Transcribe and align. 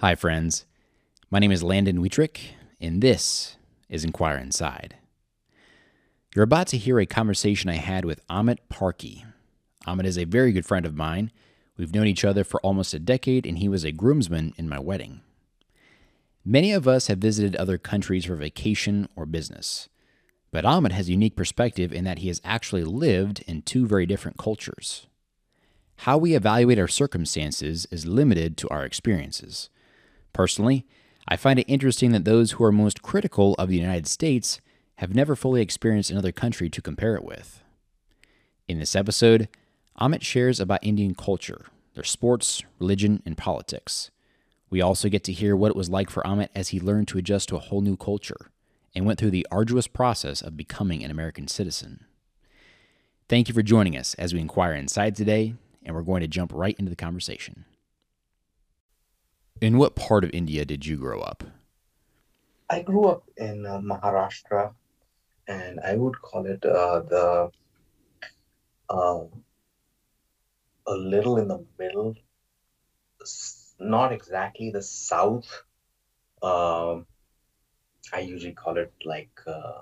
Hi, 0.00 0.14
friends. 0.14 0.64
My 1.28 1.40
name 1.40 1.50
is 1.50 1.64
Landon 1.64 2.00
Wietrich, 2.00 2.54
and 2.80 3.02
this 3.02 3.56
is 3.88 4.04
Inquire 4.04 4.36
Inside. 4.36 4.94
You're 6.32 6.44
about 6.44 6.68
to 6.68 6.78
hear 6.78 7.00
a 7.00 7.04
conversation 7.04 7.68
I 7.68 7.78
had 7.78 8.04
with 8.04 8.24
Amit 8.28 8.58
Parkhe. 8.70 9.24
Amit 9.88 10.04
is 10.04 10.16
a 10.16 10.22
very 10.22 10.52
good 10.52 10.64
friend 10.64 10.86
of 10.86 10.94
mine. 10.94 11.32
We've 11.76 11.92
known 11.92 12.06
each 12.06 12.24
other 12.24 12.44
for 12.44 12.60
almost 12.60 12.94
a 12.94 13.00
decade, 13.00 13.44
and 13.44 13.58
he 13.58 13.68
was 13.68 13.82
a 13.82 13.90
groomsman 13.90 14.54
in 14.56 14.68
my 14.68 14.78
wedding. 14.78 15.22
Many 16.44 16.70
of 16.70 16.86
us 16.86 17.08
have 17.08 17.18
visited 17.18 17.56
other 17.56 17.76
countries 17.76 18.26
for 18.26 18.36
vacation 18.36 19.08
or 19.16 19.26
business, 19.26 19.88
but 20.52 20.64
Amit 20.64 20.92
has 20.92 21.08
a 21.08 21.12
unique 21.12 21.34
perspective 21.34 21.92
in 21.92 22.04
that 22.04 22.20
he 22.20 22.28
has 22.28 22.40
actually 22.44 22.84
lived 22.84 23.42
in 23.48 23.62
two 23.62 23.84
very 23.84 24.06
different 24.06 24.38
cultures. 24.38 25.08
How 25.96 26.16
we 26.16 26.36
evaluate 26.36 26.78
our 26.78 26.86
circumstances 26.86 27.88
is 27.90 28.06
limited 28.06 28.56
to 28.58 28.68
our 28.68 28.84
experiences. 28.84 29.70
Personally, 30.38 30.86
I 31.26 31.34
find 31.34 31.58
it 31.58 31.64
interesting 31.66 32.12
that 32.12 32.24
those 32.24 32.52
who 32.52 32.62
are 32.62 32.70
most 32.70 33.02
critical 33.02 33.56
of 33.58 33.68
the 33.68 33.76
United 33.76 34.06
States 34.06 34.60
have 34.98 35.12
never 35.12 35.34
fully 35.34 35.60
experienced 35.60 36.12
another 36.12 36.30
country 36.30 36.70
to 36.70 36.80
compare 36.80 37.16
it 37.16 37.24
with. 37.24 37.60
In 38.68 38.78
this 38.78 38.94
episode, 38.94 39.48
Amit 40.00 40.22
shares 40.22 40.60
about 40.60 40.78
Indian 40.84 41.16
culture, 41.16 41.66
their 41.94 42.04
sports, 42.04 42.62
religion, 42.78 43.20
and 43.26 43.36
politics. 43.36 44.12
We 44.70 44.80
also 44.80 45.08
get 45.08 45.24
to 45.24 45.32
hear 45.32 45.56
what 45.56 45.70
it 45.70 45.76
was 45.76 45.90
like 45.90 46.08
for 46.08 46.22
Amit 46.22 46.50
as 46.54 46.68
he 46.68 46.78
learned 46.78 47.08
to 47.08 47.18
adjust 47.18 47.48
to 47.48 47.56
a 47.56 47.58
whole 47.58 47.80
new 47.80 47.96
culture 47.96 48.52
and 48.94 49.04
went 49.04 49.18
through 49.18 49.32
the 49.32 49.46
arduous 49.50 49.88
process 49.88 50.40
of 50.40 50.56
becoming 50.56 51.02
an 51.02 51.10
American 51.10 51.48
citizen. 51.48 52.04
Thank 53.28 53.48
you 53.48 53.54
for 53.54 53.62
joining 53.62 53.96
us 53.96 54.14
as 54.14 54.32
we 54.32 54.38
inquire 54.38 54.74
inside 54.74 55.16
today, 55.16 55.54
and 55.84 55.96
we're 55.96 56.02
going 56.02 56.20
to 56.20 56.28
jump 56.28 56.52
right 56.54 56.76
into 56.78 56.90
the 56.90 56.94
conversation. 56.94 57.64
In 59.60 59.78
what 59.78 59.94
part 59.94 60.24
of 60.24 60.30
India 60.32 60.64
did 60.64 60.84
you 60.84 60.96
grow 60.96 61.20
up? 61.20 61.44
I 62.70 62.80
grew 62.80 63.04
up 63.08 63.28
in 63.36 63.66
uh, 63.66 63.78
Maharashtra, 63.80 64.74
and 65.48 65.80
I 65.80 65.96
would 65.96 66.20
call 66.22 66.46
it 66.46 66.64
uh, 66.64 67.00
the 67.00 67.52
uh, 68.90 69.24
a 70.88 70.94
little 70.94 71.36
in 71.38 71.46
the 71.46 71.64
middle, 71.78 72.16
not 73.78 74.12
exactly 74.12 74.70
the 74.70 74.82
south. 74.82 75.64
Um, 76.42 77.06
I 78.12 78.20
usually 78.20 78.52
call 78.52 78.76
it 78.78 78.92
like 79.04 79.40
uh, 79.46 79.80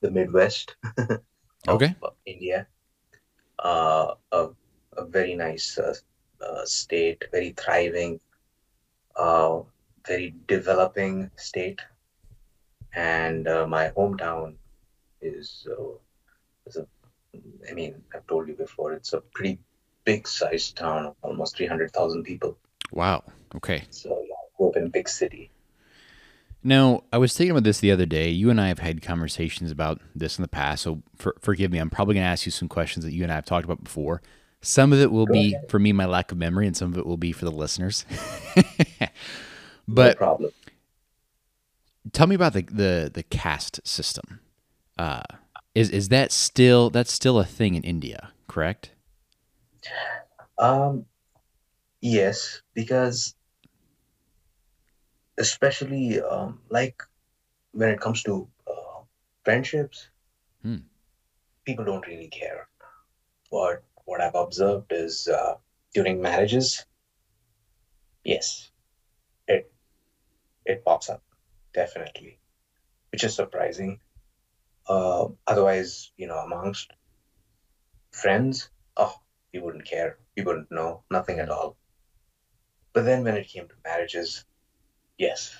the 0.00 0.10
Midwest 0.10 0.76
of 0.98 1.20
Okay. 1.68 1.94
uh, 2.02 2.10
India. 2.26 2.68
Uh, 3.58 4.14
a, 4.32 4.50
a 4.96 5.04
very 5.06 5.34
nice 5.36 5.78
uh, 5.78 5.94
uh, 6.40 6.64
state, 6.66 7.24
very 7.32 7.52
thriving, 7.52 8.20
uh, 9.16 9.60
very 10.06 10.34
developing 10.46 11.30
state. 11.36 11.80
And 12.94 13.48
uh, 13.48 13.66
my 13.66 13.90
hometown 13.90 14.54
is, 15.20 15.66
uh, 15.70 15.94
is 16.66 16.76
a, 16.76 16.86
I 17.68 17.74
mean, 17.74 18.02
I've 18.14 18.26
told 18.26 18.46
you 18.48 18.54
before, 18.54 18.92
it's 18.92 19.12
a 19.12 19.20
pretty 19.20 19.58
big 20.04 20.28
sized 20.28 20.76
town, 20.76 21.14
almost 21.22 21.56
300,000 21.56 22.22
people. 22.22 22.56
Wow. 22.92 23.24
Okay. 23.56 23.84
So 23.90 24.10
yeah, 24.10 24.34
I 24.34 24.46
grew 24.56 24.68
up 24.68 24.76
in 24.76 24.84
a 24.86 24.88
big 24.90 25.08
city. 25.08 25.50
Now, 26.66 27.02
I 27.12 27.18
was 27.18 27.36
thinking 27.36 27.50
about 27.50 27.64
this 27.64 27.78
the 27.80 27.90
other 27.90 28.06
day. 28.06 28.30
You 28.30 28.48
and 28.48 28.58
I 28.60 28.68
have 28.68 28.78
had 28.78 29.02
conversations 29.02 29.70
about 29.70 30.00
this 30.14 30.38
in 30.38 30.42
the 30.42 30.48
past, 30.48 30.82
so 30.82 31.02
for, 31.14 31.36
forgive 31.40 31.70
me. 31.70 31.78
I'm 31.78 31.90
probably 31.90 32.14
going 32.14 32.24
to 32.24 32.28
ask 32.28 32.46
you 32.46 32.52
some 32.52 32.68
questions 32.68 33.04
that 33.04 33.12
you 33.12 33.22
and 33.22 33.30
I 33.30 33.34
have 33.34 33.44
talked 33.44 33.66
about 33.66 33.84
before. 33.84 34.22
Some 34.62 34.90
of 34.94 34.98
it 34.98 35.12
will 35.12 35.26
Go 35.26 35.34
be 35.34 35.54
ahead. 35.54 35.68
for 35.68 35.78
me, 35.78 35.92
my 35.92 36.06
lack 36.06 36.32
of 36.32 36.38
memory, 36.38 36.66
and 36.66 36.74
some 36.74 36.90
of 36.90 36.96
it 36.96 37.04
will 37.04 37.18
be 37.18 37.32
for 37.32 37.44
the 37.44 37.50
listeners. 37.52 38.06
No 39.86 39.94
but 39.94 40.16
problem. 40.16 40.52
tell 42.12 42.26
me 42.26 42.34
about 42.34 42.52
the, 42.54 42.62
the, 42.62 43.10
the 43.12 43.22
caste 43.22 43.80
system. 43.84 44.40
Uh, 44.98 45.22
is 45.74 45.90
is 45.90 46.08
that 46.10 46.30
still 46.30 46.88
that's 46.90 47.12
still 47.12 47.38
a 47.38 47.44
thing 47.44 47.74
in 47.74 47.82
India? 47.82 48.30
Correct. 48.46 48.92
Um, 50.56 51.06
yes, 52.00 52.62
because 52.74 53.34
especially 55.38 56.20
um, 56.20 56.60
like 56.70 57.02
when 57.72 57.90
it 57.90 58.00
comes 58.00 58.22
to 58.22 58.48
uh, 58.66 59.02
friendships, 59.44 60.08
Hmm. 60.62 60.76
people 61.66 61.84
don't 61.84 62.06
really 62.06 62.28
care. 62.28 62.68
But 63.50 63.82
what 64.04 64.20
I've 64.20 64.34
observed 64.34 64.92
is 64.92 65.28
uh, 65.28 65.54
during 65.92 66.22
marriages, 66.22 66.86
yes, 68.24 68.70
it 70.64 70.84
pops 70.84 71.08
up 71.10 71.22
definitely, 71.72 72.38
which 73.12 73.24
is 73.24 73.34
surprising. 73.34 74.00
Uh, 74.88 75.28
otherwise, 75.46 76.12
you 76.16 76.26
know, 76.26 76.38
amongst 76.38 76.92
friends, 78.12 78.70
oh, 78.96 79.14
we 79.52 79.60
wouldn't 79.60 79.84
care, 79.84 80.18
we 80.36 80.42
wouldn't 80.42 80.70
know, 80.70 81.02
nothing 81.10 81.38
at 81.40 81.50
all. 81.50 81.76
But 82.92 83.04
then 83.04 83.24
when 83.24 83.36
it 83.36 83.48
came 83.48 83.68
to 83.68 83.74
marriages, 83.84 84.44
yes, 85.18 85.54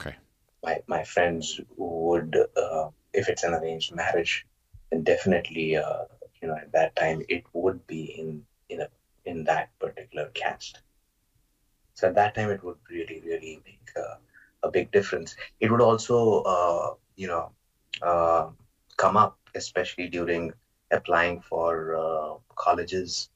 Okay. 0.00 0.16
my 0.62 0.82
my 0.86 1.04
friends 1.04 1.60
would, 1.76 2.36
uh, 2.56 2.90
if 3.12 3.28
it's 3.28 3.44
an 3.44 3.54
arranged 3.54 3.94
marriage, 3.94 4.46
then 4.90 5.02
definitely, 5.04 5.76
uh, 5.76 6.04
you 6.40 6.48
know, 6.48 6.56
at 6.56 6.72
that 6.72 6.96
time 6.96 7.22
it 7.28 7.44
would 7.52 7.86
be 7.86 8.04
in 8.04 8.46
in 8.68 8.80
a 8.80 8.88
in 9.24 9.44
that 9.44 9.78
particular 9.78 10.28
caste. 10.30 10.80
So 11.94 12.08
at 12.08 12.14
that 12.16 12.34
time, 12.34 12.50
it 12.50 12.62
would 12.64 12.78
really, 12.90 13.20
really 13.24 13.62
make 13.64 13.90
uh, 13.96 14.16
a 14.62 14.70
big 14.70 14.90
difference. 14.92 15.36
It 15.60 15.70
would 15.70 15.80
also, 15.80 16.42
uh, 16.42 16.94
you 17.16 17.28
know, 17.28 17.52
uh, 18.02 18.50
come 18.96 19.16
up, 19.16 19.38
especially 19.54 20.08
during 20.08 20.52
applying 20.90 21.40
for 21.40 21.96
uh, 21.96 22.34
colleges, 22.56 23.30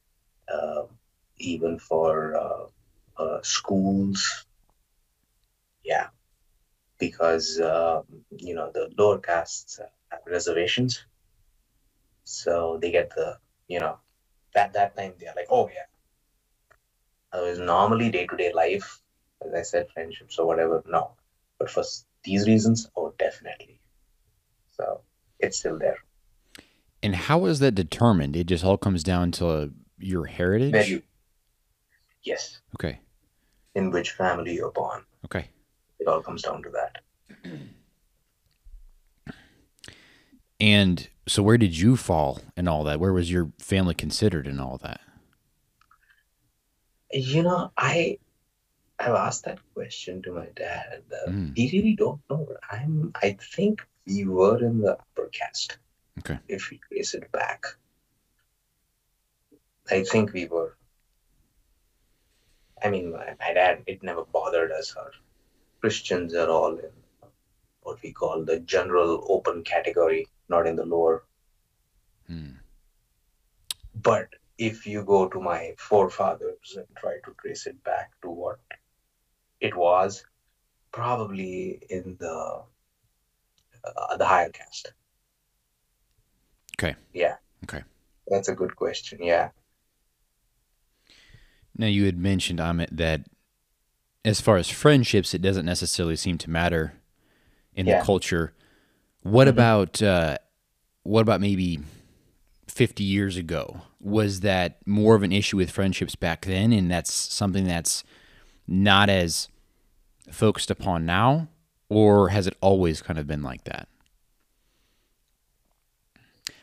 uh, 0.52 0.84
even 1.38 1.78
for 1.78 2.36
uh, 3.18 3.40
schools. 3.42 4.46
Yeah, 5.84 6.08
because 6.98 7.60
uh, 7.60 8.02
you 8.38 8.54
know 8.54 8.70
the 8.72 8.90
lower 8.98 9.18
castes 9.18 9.80
have 10.10 10.20
reservations, 10.26 11.04
so 12.24 12.78
they 12.80 12.90
get 12.92 13.10
the 13.16 13.38
you 13.68 13.80
know 13.80 13.98
that 14.54 14.72
that 14.74 14.96
time 14.96 15.14
they're 15.18 15.34
like, 15.36 15.48
oh 15.50 15.68
yeah. 15.68 15.87
Uh, 17.32 17.36
Otherwise, 17.36 17.58
normally 17.58 18.10
day 18.10 18.26
to 18.26 18.36
day 18.36 18.52
life, 18.54 19.00
as 19.46 19.52
I 19.54 19.62
said, 19.62 19.86
friendships 19.92 20.38
or 20.38 20.46
whatever, 20.46 20.82
no. 20.86 21.12
But 21.58 21.70
for 21.70 21.84
these 22.24 22.46
reasons, 22.46 22.88
oh, 22.96 23.12
definitely. 23.18 23.80
So 24.76 25.00
it's 25.40 25.58
still 25.58 25.78
there. 25.78 25.98
And 27.02 27.14
how 27.14 27.44
is 27.46 27.58
that 27.60 27.72
determined? 27.72 28.34
It 28.36 28.44
just 28.44 28.64
all 28.64 28.76
comes 28.76 29.02
down 29.02 29.30
to 29.32 29.72
your 29.98 30.26
heritage. 30.26 30.72
Very, 30.72 31.02
yes, 32.22 32.60
Okay. 32.74 33.00
in 33.74 33.90
which 33.90 34.12
family 34.12 34.54
you're 34.54 34.72
born. 34.72 35.04
Okay. 35.24 35.48
It 36.00 36.06
all 36.08 36.22
comes 36.22 36.42
down 36.42 36.62
to 36.62 36.70
that. 36.70 37.02
And 40.60 41.08
so, 41.26 41.42
where 41.42 41.58
did 41.58 41.76
you 41.78 41.96
fall 41.96 42.40
in 42.56 42.66
all 42.66 42.82
that? 42.84 42.98
Where 42.98 43.12
was 43.12 43.30
your 43.30 43.52
family 43.60 43.94
considered 43.94 44.46
in 44.46 44.58
all 44.58 44.78
that? 44.82 45.00
You 47.12 47.42
know, 47.42 47.72
I 47.76 48.18
I've 48.98 49.14
asked 49.14 49.44
that 49.44 49.58
question 49.74 50.22
to 50.22 50.32
my 50.32 50.46
dad. 50.56 51.02
Uh, 51.12 51.30
Mm. 51.30 51.56
he 51.56 51.70
really 51.72 51.94
don't 51.96 52.20
know. 52.28 52.46
I'm. 52.70 53.12
I 53.22 53.36
think 53.54 53.86
we 54.06 54.24
were 54.24 54.58
in 54.64 54.80
the 54.80 54.92
upper 54.98 55.28
caste. 55.28 55.78
Okay. 56.18 56.38
If 56.48 56.70
we 56.70 56.80
trace 56.88 57.14
it 57.14 57.30
back, 57.32 57.64
I 59.90 60.02
think 60.02 60.32
we 60.32 60.46
were. 60.46 60.76
I 62.82 62.90
mean, 62.90 63.12
my, 63.12 63.34
my 63.38 63.52
dad. 63.54 63.82
It 63.86 64.02
never 64.02 64.24
bothered 64.24 64.72
us. 64.72 64.94
Our 64.96 65.12
Christians 65.80 66.34
are 66.34 66.48
all 66.48 66.76
in 66.76 66.90
what 67.82 68.02
we 68.02 68.12
call 68.12 68.44
the 68.44 68.60
general 68.60 69.24
open 69.28 69.62
category, 69.62 70.26
not 70.48 70.66
in 70.66 70.76
the 70.76 70.84
lower. 70.84 71.24
Hmm. 72.26 72.58
But 73.94 74.28
if 74.58 74.86
you 74.86 75.04
go 75.04 75.28
to 75.28 75.40
my 75.40 75.72
forefathers 75.78 76.76
and 76.76 76.86
try 76.96 77.14
to 77.24 77.34
trace 77.40 77.66
it 77.66 77.82
back 77.84 78.10
to 78.22 78.28
what 78.30 78.58
it 79.60 79.76
was, 79.76 80.24
probably 80.92 81.80
in 81.88 82.16
the 82.18 82.62
uh, 83.84 84.16
the 84.16 84.24
higher 84.24 84.50
caste. 84.50 84.92
Okay. 86.78 86.96
Yeah. 87.12 87.36
Okay. 87.64 87.82
That's 88.26 88.48
a 88.48 88.54
good 88.54 88.76
question. 88.76 89.18
Yeah. 89.22 89.50
Now, 91.76 91.86
you 91.86 92.06
had 92.06 92.18
mentioned, 92.18 92.58
Amit, 92.58 92.88
that 92.90 93.26
as 94.24 94.40
far 94.40 94.56
as 94.56 94.68
friendships, 94.68 95.32
it 95.32 95.40
doesn't 95.40 95.64
necessarily 95.64 96.16
seem 96.16 96.36
to 96.38 96.50
matter 96.50 96.94
in 97.74 97.86
Yeah. 97.86 98.00
the 98.00 98.04
culture. 98.04 98.52
What 99.22 99.46
Mhm. 99.46 99.50
about 99.50 100.02
uh, 100.02 100.38
what 101.04 101.20
about 101.20 101.40
maybe 101.40 101.80
fifty 102.78 103.02
years 103.02 103.36
ago? 103.36 103.80
Was 104.00 104.40
that 104.40 104.78
more 104.86 105.16
of 105.16 105.24
an 105.24 105.32
issue 105.32 105.56
with 105.56 105.68
friendships 105.68 106.14
back 106.14 106.44
then, 106.44 106.72
and 106.72 106.88
that's 106.88 107.12
something 107.12 107.64
that's 107.64 108.04
not 108.68 109.10
as 109.10 109.48
focused 110.30 110.70
upon 110.70 111.04
now, 111.04 111.48
or 111.88 112.28
has 112.28 112.46
it 112.46 112.56
always 112.60 113.02
kind 113.02 113.18
of 113.18 113.26
been 113.26 113.42
like 113.42 113.64
that? 113.64 113.88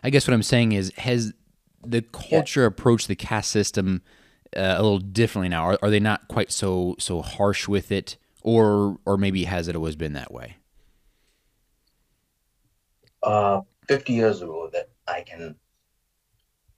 I 0.01 0.09
guess 0.09 0.25
what 0.25 0.33
I'm 0.33 0.43
saying 0.43 0.71
is, 0.71 0.93
has 0.99 1.33
the 1.83 2.01
culture 2.01 2.61
yeah. 2.61 2.67
approached 2.67 3.09
the 3.09 3.15
caste 3.17 3.51
system 3.51 4.01
uh, 4.55 4.75
a 4.77 4.81
little 4.81 4.99
differently 4.99 5.49
now? 5.49 5.63
Are, 5.65 5.79
are 5.81 5.89
they 5.89 5.99
not 5.99 6.29
quite 6.29 6.49
so 6.49 6.95
so 6.97 7.21
harsh 7.21 7.67
with 7.67 7.91
it, 7.91 8.15
or 8.41 8.99
or 9.05 9.17
maybe 9.17 9.43
has 9.43 9.67
it 9.67 9.75
always 9.75 9.97
been 9.97 10.13
that 10.13 10.31
way? 10.31 10.55
Uh, 13.21 13.61
50 13.89 14.13
years 14.13 14.41
ago, 14.41 14.69
that 14.71 14.91
I 15.09 15.21
can 15.21 15.55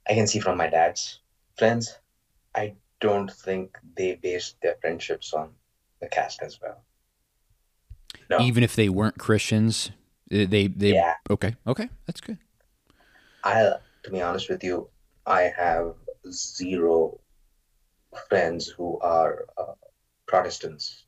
I 0.08 0.14
can 0.14 0.26
see 0.26 0.40
from 0.40 0.56
my 0.56 0.68
dad's 0.68 1.20
friends, 1.56 1.98
I 2.54 2.74
don't 3.00 3.30
think 3.30 3.78
they 3.96 4.14
based 4.14 4.56
their 4.62 4.76
friendships 4.80 5.32
on 5.32 5.50
the 6.00 6.08
caste 6.08 6.42
as 6.42 6.58
well. 6.60 6.82
No. 8.30 8.40
Even 8.40 8.62
if 8.62 8.74
they 8.74 8.88
weren't 8.88 9.18
Christians, 9.18 9.90
they 10.30 10.66
they 10.66 10.94
yeah. 10.94 11.14
okay 11.30 11.56
okay 11.66 11.88
that's 12.06 12.20
good. 12.20 12.38
I 13.44 13.72
to 14.02 14.10
be 14.10 14.20
honest 14.20 14.48
with 14.48 14.64
you, 14.64 14.88
I 15.26 15.52
have 15.56 15.94
zero 16.30 17.20
friends 18.28 18.66
who 18.66 18.98
are 19.00 19.46
uh, 19.56 19.74
Protestants. 20.26 21.04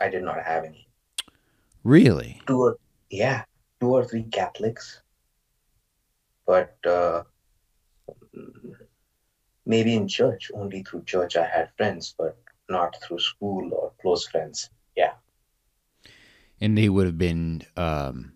I 0.00 0.08
did 0.08 0.22
not 0.22 0.42
have 0.42 0.64
any. 0.64 0.88
Really? 1.84 2.40
Two 2.46 2.60
or 2.60 2.76
yeah, 3.10 3.44
two 3.80 3.88
or 3.88 4.04
three 4.04 4.24
Catholics, 4.24 5.02
but 6.46 6.76
uh, 6.86 7.22
maybe 9.68 9.94
in 9.94 10.08
church. 10.08 10.50
Only 10.52 10.82
through 10.82 11.04
church 11.04 11.36
I 11.36 11.46
had 11.46 11.70
friends, 11.76 12.14
but 12.18 12.36
not 12.68 12.96
through 13.02 13.20
school 13.20 13.72
or 13.72 13.92
close 14.00 14.26
friends. 14.26 14.70
Yeah. 14.96 15.12
And 16.60 16.76
they 16.76 16.88
would 16.88 17.06
have 17.06 17.18
been 17.18 17.62
um, 17.76 18.32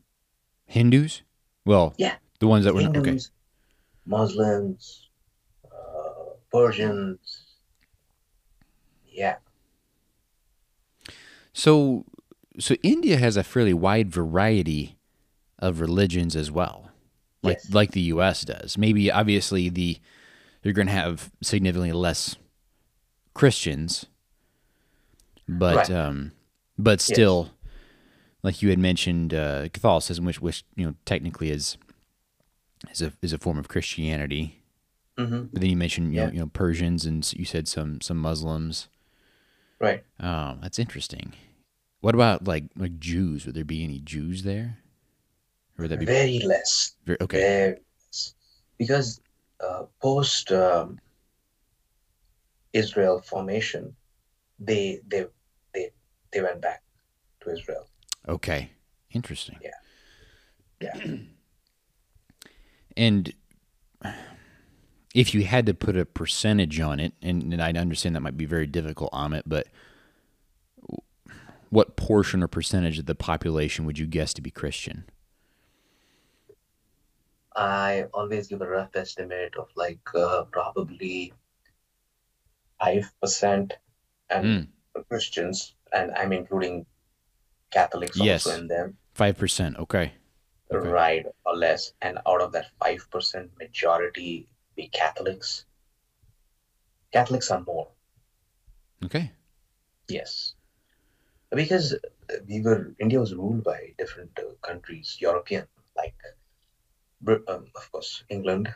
Hindus. 0.66 1.22
Well, 1.64 1.94
yeah, 1.96 2.14
the 2.38 2.46
ones 2.46 2.64
that 2.64 2.74
were 2.74 2.82
Hindus, 2.82 3.00
okay. 3.00 3.18
Muslims, 4.06 5.08
uh, 5.64 6.34
Persians. 6.52 7.46
Yeah. 9.10 9.36
So, 11.52 12.04
so 12.58 12.74
India 12.82 13.16
has 13.16 13.36
a 13.36 13.44
fairly 13.44 13.74
wide 13.74 14.10
variety 14.10 14.98
of 15.58 15.80
religions 15.80 16.34
as 16.34 16.50
well, 16.50 16.90
like 17.42 17.58
yes. 17.62 17.72
like 17.72 17.90
the 17.92 18.00
U.S. 18.02 18.42
does. 18.42 18.78
Maybe 18.78 19.10
obviously 19.10 19.68
the 19.68 19.98
you're 20.62 20.74
going 20.74 20.86
to 20.86 20.92
have 20.92 21.30
significantly 21.42 21.92
less 21.92 22.36
Christians, 23.34 24.06
but 25.48 25.76
right. 25.76 25.90
um, 25.90 26.32
but 26.78 27.00
still, 27.00 27.50
yes. 27.50 27.72
like 28.42 28.62
you 28.62 28.70
had 28.70 28.78
mentioned, 28.78 29.34
uh, 29.34 29.68
Catholicism, 29.72 30.24
which 30.24 30.40
which 30.40 30.64
you 30.76 30.86
know 30.86 30.94
technically 31.04 31.50
is 31.50 31.76
is 32.90 33.02
a 33.02 33.12
is 33.22 33.32
a 33.32 33.38
form 33.38 33.58
of 33.58 33.68
Christianity. 33.68 34.62
Mm-hmm. 35.18 35.42
But 35.52 35.60
then 35.60 35.70
you 35.70 35.76
mentioned 35.76 36.14
you, 36.14 36.20
yeah. 36.20 36.26
know, 36.26 36.32
you 36.32 36.40
know 36.40 36.46
Persians 36.46 37.04
and 37.04 37.30
you 37.32 37.44
said 37.44 37.68
some 37.68 38.00
some 38.00 38.18
Muslims. 38.18 38.88
Right. 39.78 40.04
Oh, 40.20 40.58
that's 40.62 40.78
interesting. 40.78 41.32
What 42.00 42.14
about 42.14 42.46
like 42.46 42.64
like 42.76 42.98
Jews? 42.98 43.46
Would 43.46 43.54
there 43.54 43.64
be 43.64 43.84
any 43.84 43.98
Jews 43.98 44.42
there? 44.42 44.78
Or 45.78 45.82
would 45.82 45.90
that 45.90 45.98
be 45.98 46.06
very 46.06 46.38
less? 46.40 46.94
Very, 47.04 47.18
okay. 47.20 47.38
Very 47.38 47.76
less. 48.06 48.34
Because 48.78 49.20
uh, 49.62 49.84
post 50.00 50.52
um, 50.52 50.98
Israel 52.72 53.20
formation, 53.20 53.94
they 54.58 55.00
they 55.06 55.26
they 55.74 55.90
they 56.32 56.42
went 56.42 56.60
back 56.60 56.82
to 57.40 57.50
Israel. 57.50 57.86
Okay, 58.28 58.70
interesting. 59.10 59.58
Yeah, 59.62 59.70
yeah. 60.80 61.06
and 62.96 63.32
if 65.14 65.34
you 65.34 65.44
had 65.44 65.66
to 65.66 65.74
put 65.74 65.96
a 65.96 66.04
percentage 66.04 66.80
on 66.80 66.98
it, 66.98 67.12
and, 67.20 67.52
and 67.52 67.62
I 67.62 67.72
understand 67.72 68.16
that 68.16 68.20
might 68.20 68.36
be 68.36 68.46
very 68.46 68.66
difficult, 68.66 69.12
Amit, 69.12 69.42
but 69.46 69.66
what 71.68 71.96
portion 71.96 72.42
or 72.42 72.48
percentage 72.48 72.98
of 72.98 73.06
the 73.06 73.14
population 73.14 73.84
would 73.84 73.98
you 73.98 74.06
guess 74.06 74.34
to 74.34 74.42
be 74.42 74.50
Christian? 74.50 75.04
I 77.54 78.06
always 78.14 78.48
give 78.48 78.62
a 78.62 78.68
rough 78.68 78.94
estimate 78.96 79.54
of 79.56 79.68
like 79.76 80.00
uh, 80.14 80.44
probably 80.50 81.32
five 82.80 83.12
percent 83.20 83.74
and 84.30 84.46
mm. 84.46 85.04
Christians, 85.08 85.74
and 85.92 86.12
I'm 86.12 86.32
including 86.32 86.86
Catholics 87.70 88.18
yes. 88.18 88.46
also 88.46 88.60
in 88.60 88.68
them. 88.68 88.96
Five 89.14 89.38
percent, 89.38 89.76
okay. 89.78 90.12
okay. 90.72 90.88
Right 90.88 91.26
or 91.44 91.56
less, 91.56 91.92
and 92.00 92.18
out 92.26 92.40
of 92.40 92.52
that 92.52 92.66
five 92.82 93.08
percent, 93.10 93.50
majority 93.58 94.48
be 94.76 94.88
Catholics. 94.88 95.66
Catholics 97.12 97.50
are 97.50 97.62
more. 97.66 97.88
Okay. 99.04 99.30
Yes, 100.08 100.54
because 101.50 101.94
we 102.48 102.62
were 102.62 102.94
India 102.98 103.20
was 103.20 103.34
ruled 103.34 103.64
by 103.64 103.92
different 103.98 104.30
uh, 104.38 104.54
countries, 104.62 105.18
European 105.20 105.66
like 105.96 106.14
um, 107.26 107.66
of 107.74 107.92
course, 107.92 108.24
England, 108.28 108.72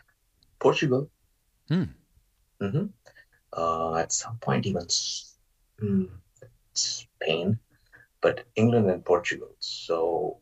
Portugal. 0.58 1.10
Hmm. 1.68 1.84
Mm-hmm. 2.60 2.86
Uh, 3.52 3.96
at 3.96 4.12
some 4.12 4.36
point, 4.38 4.66
even 4.66 4.86
mm, 5.82 6.08
Spain, 6.72 7.58
but 8.20 8.44
England 8.54 8.90
and 8.90 9.04
Portugal. 9.04 9.50
So 9.60 10.38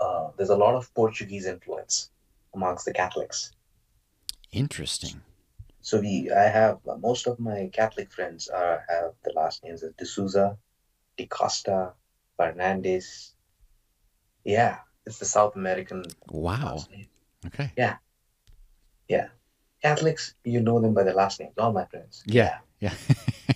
uh, 0.00 0.28
there's 0.36 0.50
a 0.50 0.56
lot 0.56 0.74
of 0.74 0.92
Portuguese 0.94 1.46
influence 1.46 2.10
amongst 2.54 2.84
the 2.84 2.92
Catholics. 2.92 3.52
Interesting. 4.52 5.20
So 5.80 6.00
we, 6.00 6.30
I 6.30 6.44
have 6.44 6.78
uh, 6.88 6.96
most 6.96 7.26
of 7.26 7.38
my 7.38 7.68
Catholic 7.72 8.10
friends 8.10 8.48
are 8.48 8.84
have 8.88 9.12
the 9.24 9.32
last 9.34 9.62
names 9.64 9.82
of 9.82 9.96
D'Souza, 9.96 10.56
De 11.16 11.26
Costa, 11.26 11.92
Fernandez. 12.36 13.34
Yeah, 14.44 14.78
it's 15.06 15.18
the 15.18 15.24
South 15.24 15.56
American. 15.56 16.04
Wow. 16.28 16.84
Okay. 17.46 17.72
Yeah. 17.76 17.96
Yeah. 19.08 19.28
Catholics, 19.82 20.34
you 20.44 20.60
know 20.60 20.80
them 20.80 20.94
by 20.94 21.02
their 21.02 21.14
last 21.14 21.40
names. 21.40 21.52
All 21.58 21.72
my 21.72 21.84
friends. 21.84 22.22
Yeah. 22.26 22.58
Yeah. 22.80 22.94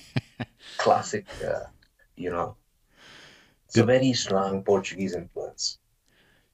Classic, 0.77 1.27
uh, 1.45 1.65
you 2.17 2.31
know. 2.31 2.57
It's 3.65 3.75
did, 3.75 3.85
a 3.85 3.87
very 3.87 4.13
strong 4.13 4.63
Portuguese 4.63 5.15
influence. 5.15 5.79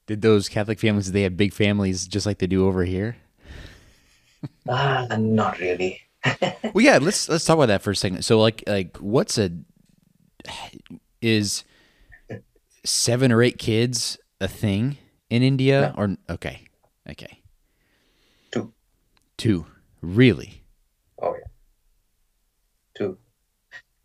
Did 0.07 0.21
those 0.21 0.47
Catholic 0.47 0.79
families, 0.79 1.11
they 1.11 1.23
have 1.23 1.35
big 1.35 1.53
families 1.53 2.07
just 2.07 2.25
like 2.25 2.39
they 2.39 2.47
do 2.47 2.67
over 2.67 2.85
here? 2.85 3.17
Ah, 4.67 5.07
uh, 5.09 5.17
not 5.17 5.59
really. 5.59 6.01
well, 6.73 6.83
yeah. 6.83 6.97
Let's 6.99 7.29
let's 7.29 7.45
talk 7.45 7.55
about 7.55 7.67
that 7.67 7.81
for 7.81 7.91
a 7.91 7.95
second. 7.95 8.23
So, 8.23 8.39
like, 8.39 8.63
like, 8.67 8.97
what's 8.97 9.37
a 9.37 9.51
is 11.21 11.63
seven 12.83 13.31
or 13.31 13.41
eight 13.41 13.57
kids 13.57 14.17
a 14.39 14.47
thing 14.47 14.97
in 15.29 15.43
India? 15.43 15.93
No. 15.95 16.03
Or 16.03 16.17
okay, 16.29 16.61
okay, 17.09 17.39
two, 18.51 18.73
two, 19.37 19.65
really? 20.01 20.63
Oh 21.19 21.35
yeah, 21.35 21.47
two. 22.95 23.17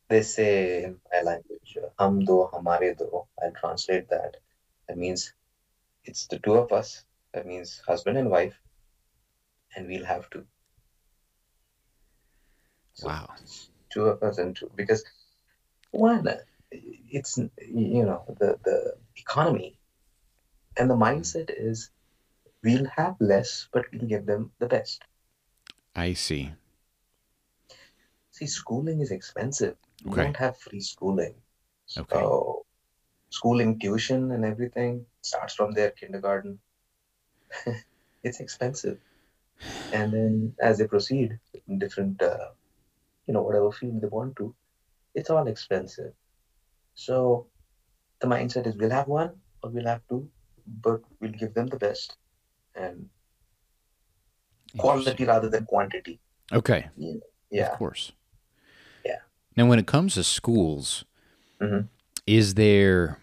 They 0.08 0.22
say 0.22 0.84
in 0.84 1.00
my 1.12 1.22
language, 1.22 1.78
"Hum 1.98 2.24
do, 2.24 2.48
hamare 2.52 2.96
do." 2.96 3.24
I 3.42 3.50
translate 3.50 4.08
that. 4.10 4.36
That 4.88 4.98
means 4.98 5.32
it's 6.04 6.26
the 6.26 6.38
two 6.38 6.54
of 6.54 6.72
us. 6.72 7.04
That 7.32 7.46
means 7.46 7.80
husband 7.86 8.18
and 8.18 8.30
wife, 8.30 8.58
and 9.76 9.86
we'll 9.86 10.04
have 10.04 10.28
two. 10.30 10.46
So 12.94 13.08
wow. 13.08 13.28
Two 13.90 14.04
of 14.06 14.22
us 14.22 14.38
and 14.38 14.54
two 14.54 14.70
because 14.74 15.04
one, 15.90 16.26
it's 16.70 17.38
you 17.38 18.04
know 18.04 18.24
the 18.38 18.58
the 18.64 18.94
economy 19.16 19.79
and 20.76 20.90
the 20.90 20.96
mindset 20.96 21.50
is 21.56 21.90
we'll 22.62 22.86
have 22.96 23.16
less, 23.20 23.68
but 23.72 23.84
we'll 23.92 24.08
give 24.08 24.26
them 24.26 24.52
the 24.58 24.66
best. 24.66 25.02
I 25.94 26.12
see. 26.12 26.52
See, 28.30 28.46
schooling 28.46 29.00
is 29.00 29.10
expensive. 29.10 29.76
We 30.04 30.12
okay. 30.12 30.22
don't 30.24 30.36
have 30.36 30.56
free 30.56 30.80
schooling. 30.80 31.34
Okay. 31.96 32.16
So, 32.16 32.64
schooling, 33.30 33.78
tuition, 33.78 34.30
and 34.32 34.44
everything 34.44 35.04
starts 35.22 35.54
from 35.54 35.72
their 35.72 35.90
kindergarten. 35.90 36.58
it's 38.22 38.40
expensive. 38.40 38.98
And 39.92 40.12
then 40.12 40.54
as 40.60 40.78
they 40.78 40.86
proceed 40.86 41.38
in 41.68 41.78
different, 41.78 42.22
uh, 42.22 42.50
you 43.26 43.34
know, 43.34 43.42
whatever 43.42 43.70
field 43.72 44.00
they 44.00 44.08
want 44.08 44.36
to, 44.36 44.54
it's 45.14 45.30
all 45.30 45.46
expensive. 45.46 46.12
So 46.94 47.46
the 48.20 48.26
mindset 48.26 48.66
is 48.66 48.76
we'll 48.76 48.90
have 48.90 49.08
one 49.08 49.32
or 49.62 49.70
we'll 49.70 49.86
have 49.86 50.02
two, 50.08 50.28
but 50.82 51.00
we'll 51.20 51.32
give 51.32 51.54
them 51.54 51.66
the 51.66 51.76
best 51.76 52.16
and 52.74 53.08
quality 54.78 55.24
rather 55.24 55.48
than 55.48 55.64
quantity. 55.66 56.20
Okay. 56.52 56.88
Yeah. 57.50 57.72
Of 57.72 57.78
course. 57.78 58.12
Yeah. 59.04 59.18
Now, 59.56 59.66
when 59.66 59.78
it 59.78 59.86
comes 59.86 60.14
to 60.14 60.24
schools, 60.24 61.04
Mhm. 61.60 61.88
is 62.26 62.54
there 62.54 63.18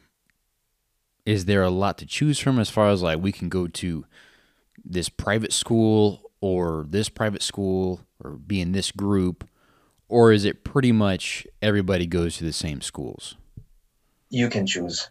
is 1.26 1.44
there 1.44 1.62
a 1.64 1.70
lot 1.70 1.98
to 1.98 2.06
choose 2.06 2.40
from 2.40 2.58
as 2.58 2.70
far 2.70 2.88
as 2.90 3.02
like 3.02 3.20
we 3.20 3.34
can 3.34 3.50
go 3.50 3.68
to 3.68 4.06
this 4.86 5.10
private 5.10 5.52
school 5.52 6.32
or 6.40 6.86
this 6.88 7.10
private 7.10 7.42
school 7.42 8.00
or 8.24 8.32
be 8.38 8.62
in 8.62 8.72
this 8.72 8.92
group, 8.92 9.46
or 10.08 10.32
is 10.32 10.46
it 10.46 10.64
pretty 10.64 10.94
much 10.94 11.46
everybody 11.62 12.06
goes 12.06 12.38
to 12.38 12.46
the 12.46 12.54
same 12.54 12.80
schools? 12.80 13.36
You 14.30 14.50
can 14.50 14.66
choose. 14.66 15.10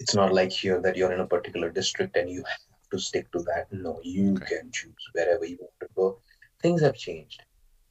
It's 0.00 0.14
not 0.14 0.32
like 0.32 0.50
here 0.50 0.80
that 0.80 0.96
you're 0.96 1.12
in 1.12 1.20
a 1.20 1.26
particular 1.26 1.70
district 1.70 2.16
and 2.16 2.28
you 2.28 2.42
have 2.42 2.90
to 2.90 2.98
stick 2.98 3.30
to 3.32 3.40
that. 3.40 3.70
No, 3.70 4.00
you 4.02 4.32
Okay. 4.32 4.56
can 4.56 4.72
choose 4.72 5.10
wherever 5.12 5.44
you 5.44 5.58
want 5.60 5.78
to 5.80 5.88
go. 5.94 6.18
Things 6.62 6.80
have 6.80 6.96
changed 6.96 7.42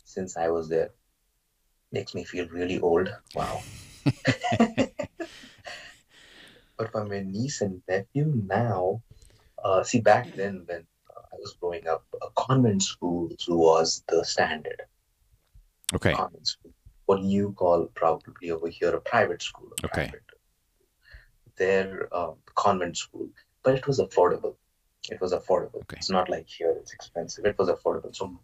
since 0.05 0.35
I 0.35 0.49
was 0.49 0.67
there. 0.67 0.89
Makes 1.91 2.15
me 2.15 2.23
feel 2.23 2.47
really 2.49 2.79
old. 2.79 3.13
Wow. 3.35 3.61
but 6.77 6.91
for 6.91 7.05
my 7.05 7.19
niece 7.21 7.61
and 7.61 7.81
nephew 7.87 8.33
now, 8.47 9.01
uh, 9.63 9.83
see, 9.83 10.01
back 10.01 10.33
then 10.35 10.63
when 10.65 10.87
uh, 11.15 11.21
I 11.31 11.35
was 11.37 11.55
growing 11.61 11.87
up, 11.87 12.05
a 12.21 12.29
convent 12.35 12.81
school 12.81 13.29
was 13.47 14.03
the 14.07 14.25
standard. 14.25 14.81
Okay. 15.93 16.13
Convent 16.13 16.47
school. 16.47 16.71
What 17.05 17.21
you 17.21 17.53
call 17.53 17.85
probably 17.93 18.49
over 18.49 18.67
here 18.67 18.95
a 18.95 19.01
private 19.01 19.43
school. 19.43 19.69
A 19.83 19.85
Okay. 19.85 20.09
Private. 20.09 20.28
Their 21.59 22.09
um, 22.15 22.35
convent 22.55 22.97
school, 22.97 23.29
but 23.63 23.75
it 23.75 23.85
was 23.87 23.99
affordable. 23.99 24.55
It 25.09 25.21
was 25.21 25.33
affordable. 25.33 25.81
Okay. 25.83 25.97
It's 25.97 26.09
not 26.09 26.29
like 26.29 26.47
here 26.47 26.75
it's 26.79 26.93
expensive. 26.93 27.45
It 27.45 27.57
was 27.57 27.69
affordable. 27.69 28.15
So 28.15 28.39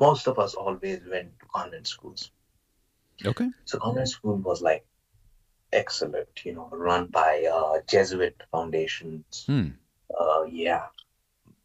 most 0.00 0.26
of 0.26 0.38
us 0.38 0.54
always 0.54 1.00
went 1.10 1.38
to 1.40 1.46
convent 1.54 1.86
schools. 1.86 2.30
Okay. 3.24 3.48
So 3.64 3.78
convent 3.78 4.08
school 4.08 4.36
was 4.36 4.62
like 4.62 4.84
excellent, 5.72 6.44
you 6.44 6.54
know, 6.54 6.68
run 6.72 7.06
by 7.06 7.46
uh, 7.52 7.80
Jesuit 7.88 8.36
foundations. 8.50 9.44
Hmm. 9.46 9.68
Uh, 10.18 10.44
yeah, 10.44 10.86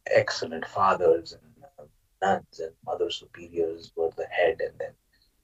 excellent 0.06 0.66
fathers 0.66 1.32
and 1.32 1.64
uh, 1.78 1.84
nuns 2.22 2.60
and 2.60 2.72
mother 2.84 3.10
superiors 3.10 3.92
were 3.96 4.10
the 4.16 4.26
head, 4.26 4.60
and 4.60 4.74
then 4.78 4.92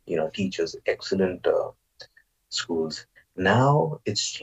you 0.06 0.16
know 0.16 0.30
teachers. 0.30 0.76
Excellent 0.87 1.46
uh, 1.46 1.70
schools. 2.49 3.06
Now 3.37 4.00
it's 4.04 4.40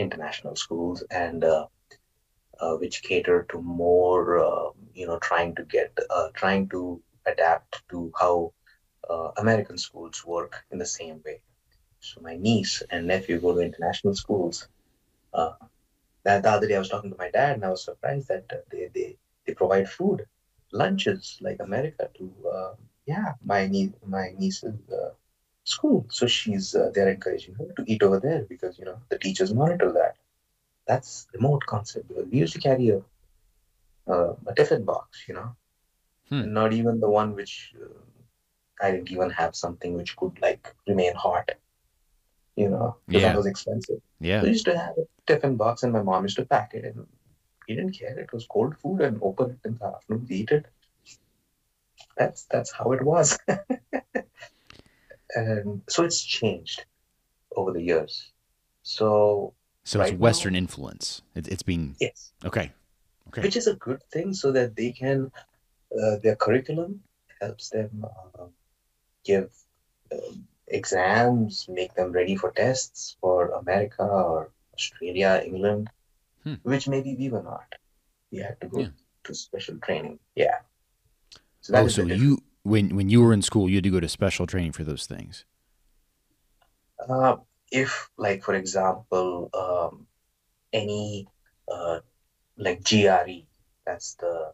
international 0.00 0.56
schools 0.56 1.04
and 1.10 1.44
uh, 1.44 1.66
uh, 2.60 2.74
which 2.76 3.02
cater 3.02 3.46
to 3.50 3.60
more, 3.62 4.38
uh, 4.38 4.70
you 4.94 5.06
know, 5.06 5.18
trying 5.18 5.54
to 5.56 5.64
get, 5.64 5.92
uh, 6.10 6.28
trying 6.34 6.68
to 6.68 7.00
adapt 7.26 7.82
to 7.90 8.12
how 8.20 8.52
American 9.38 9.78
schools 9.78 10.24
work 10.26 10.64
in 10.72 10.78
the 10.78 10.86
same 10.86 11.20
way. 11.24 11.40
So 12.00 12.20
my 12.22 12.36
niece 12.36 12.82
and 12.90 13.06
nephew 13.06 13.40
go 13.40 13.54
to 13.54 13.60
international 13.60 14.14
schools. 14.14 14.68
Uh, 15.34 15.52
that 16.24 16.42
the 16.42 16.50
other 16.50 16.68
day 16.68 16.76
I 16.76 16.78
was 16.80 16.88
talking 16.88 17.10
to 17.10 17.18
my 17.18 17.30
dad 17.30 17.54
and 17.56 17.64
I 17.64 17.70
was 17.70 17.84
surprised 17.84 18.28
that 18.28 18.44
they, 18.70 18.88
they, 18.94 19.16
they 19.46 19.54
provide 19.54 19.88
food, 19.88 20.26
lunches 20.72 21.38
like 21.40 21.58
America 21.60 22.08
to, 22.18 22.32
uh, 22.54 22.74
yeah, 23.06 23.34
my 23.44 23.66
niece, 23.66 23.92
my 24.06 24.32
niece's 24.38 24.74
uh, 24.92 25.10
school. 25.70 26.06
So 26.10 26.26
she's, 26.26 26.74
uh, 26.74 26.90
they're 26.94 27.10
encouraging 27.10 27.54
her 27.56 27.66
to 27.76 27.84
eat 27.86 28.02
over 28.02 28.20
there 28.20 28.44
because, 28.48 28.78
you 28.78 28.84
know, 28.86 28.98
the 29.10 29.18
teachers 29.18 29.54
monitor 29.54 29.92
that 29.92 30.16
that's 30.86 31.26
remote 31.34 31.64
concept 31.66 32.08
because 32.08 32.26
we 32.30 32.38
used 32.38 32.54
to 32.54 32.60
carry 32.60 32.88
a 32.90 33.02
uh, 34.08 34.34
a 34.46 34.54
tiffin 34.54 34.84
box, 34.84 35.24
you 35.28 35.34
know, 35.34 35.50
Hmm. 36.28 36.52
not 36.52 36.72
even 36.72 37.00
the 37.00 37.10
one 37.10 37.34
which 37.34 37.74
uh, 37.82 38.00
I 38.82 38.90
didn't 38.92 39.10
even 39.12 39.30
have 39.30 39.56
something 39.56 39.94
which 39.94 40.16
could 40.16 40.40
like 40.42 40.74
remain 40.86 41.14
hot, 41.14 41.50
you 42.56 42.68
know, 42.68 42.96
because 43.06 43.22
Yeah. 43.22 43.28
that 43.30 43.36
was 43.36 43.46
expensive. 43.46 44.00
Yeah. 44.20 44.42
We 44.42 44.48
used 44.50 44.64
to 44.66 44.78
have 44.78 44.96
a 44.98 45.06
tiffin 45.26 45.56
box, 45.56 45.82
and 45.82 45.92
my 45.92 46.02
mom 46.02 46.24
used 46.24 46.36
to 46.36 46.44
pack 46.44 46.74
it, 46.74 46.84
and 46.84 47.06
he 47.66 47.74
didn't 47.74 47.98
care. 47.98 48.18
It 48.18 48.32
was 48.32 48.46
cold 48.46 48.76
food, 48.78 49.00
and 49.02 49.18
open 49.22 49.50
it 49.50 49.68
in 49.68 49.78
the 49.78 49.86
afternoon, 49.86 50.26
eat 50.30 50.50
it. 50.50 50.66
That's 52.16 52.44
that's 52.50 52.70
how 52.72 52.92
it 52.92 53.02
was, 53.02 53.38
and 55.34 55.82
so 55.88 56.04
it's 56.04 56.22
changed 56.22 56.84
over 57.56 57.72
the 57.72 57.82
years. 57.82 58.32
So 58.82 59.54
So 59.84 59.98
Right 59.98 60.12
it's 60.12 60.18
now- 60.20 60.24
Western 60.26 60.54
influence. 60.56 61.22
It, 61.34 61.48
it's 61.48 61.62
being 61.62 61.96
yes, 62.00 62.32
okay. 62.44 62.72
Okay. 63.28 63.42
which 63.42 63.56
is 63.56 63.66
a 63.68 63.76
good 63.76 64.02
thing 64.12 64.34
so 64.34 64.50
that 64.52 64.74
they 64.76 64.90
can 64.92 65.30
uh, 66.00 66.16
their 66.22 66.36
curriculum 66.36 67.00
helps 67.40 67.70
them 67.70 67.90
uh, 68.04 68.46
give 69.24 69.50
um 70.12 70.46
exams 70.66 71.66
make 71.68 71.92
them 71.94 72.10
ready 72.12 72.34
for 72.36 72.50
tests 72.52 73.16
for 73.20 73.50
america 73.62 74.02
or 74.02 74.50
australia 74.74 75.32
england 75.44 75.88
Hmm. 76.44 76.54
which 76.62 76.88
maybe 76.88 77.12
we 77.20 77.28
were 77.28 77.42
not 77.42 77.68
we 78.32 78.38
had 78.38 78.56
to 78.62 78.68
go 78.74 78.80
Yeah. 78.80 78.92
to 79.24 79.34
special 79.34 79.76
training 79.86 80.18
yeah 80.34 80.58
so 81.60 81.74
Oh, 81.76 81.88
so 81.88 82.02
you 82.02 82.32
when 82.62 82.94
when 82.96 83.08
you 83.08 83.22
were 83.22 83.32
in 83.32 83.42
school, 83.42 83.68
you 83.68 83.76
had 83.76 83.84
to 83.84 83.90
go 83.90 84.00
to 84.00 84.08
special 84.08 84.46
training 84.46 84.72
for 84.72 84.84
those 84.84 85.06
things. 85.06 85.44
Uh, 87.08 87.36
if, 87.72 88.10
like, 88.16 88.42
for 88.42 88.54
example, 88.54 89.48
um, 89.54 90.06
any 90.72 91.26
uh, 91.70 92.00
like 92.56 92.84
GRE, 92.84 93.46
that's 93.86 94.14
the 94.14 94.52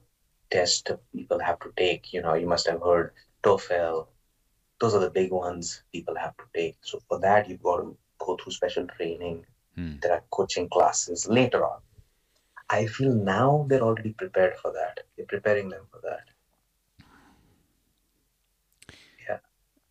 test 0.50 0.90
people 1.12 1.40
have 1.40 1.58
to 1.60 1.72
take. 1.76 2.12
You 2.12 2.22
know, 2.22 2.34
you 2.34 2.46
must 2.46 2.68
have 2.68 2.80
heard 2.82 3.12
TOEFL. 3.42 4.06
Those 4.80 4.94
are 4.94 5.00
the 5.00 5.10
big 5.10 5.32
ones 5.32 5.82
people 5.92 6.14
have 6.16 6.36
to 6.36 6.44
take. 6.54 6.76
So 6.82 7.00
for 7.08 7.18
that, 7.20 7.48
you've 7.48 7.62
got 7.62 7.78
to 7.78 7.96
go 8.18 8.36
through 8.36 8.52
special 8.52 8.86
training. 8.86 9.44
Hmm. 9.75 9.94
There 10.02 10.12
are 10.12 10.22
coaching 10.30 10.68
classes 10.68 11.26
later 11.28 11.64
on. 11.64 11.80
I 12.68 12.86
feel 12.86 13.14
now 13.14 13.66
they're 13.68 13.82
already 13.82 14.12
prepared 14.12 14.56
for 14.56 14.72
that. 14.72 15.00
They're 15.16 15.26
preparing 15.26 15.68
them 15.68 15.86
for 15.90 16.00
that. 16.02 16.25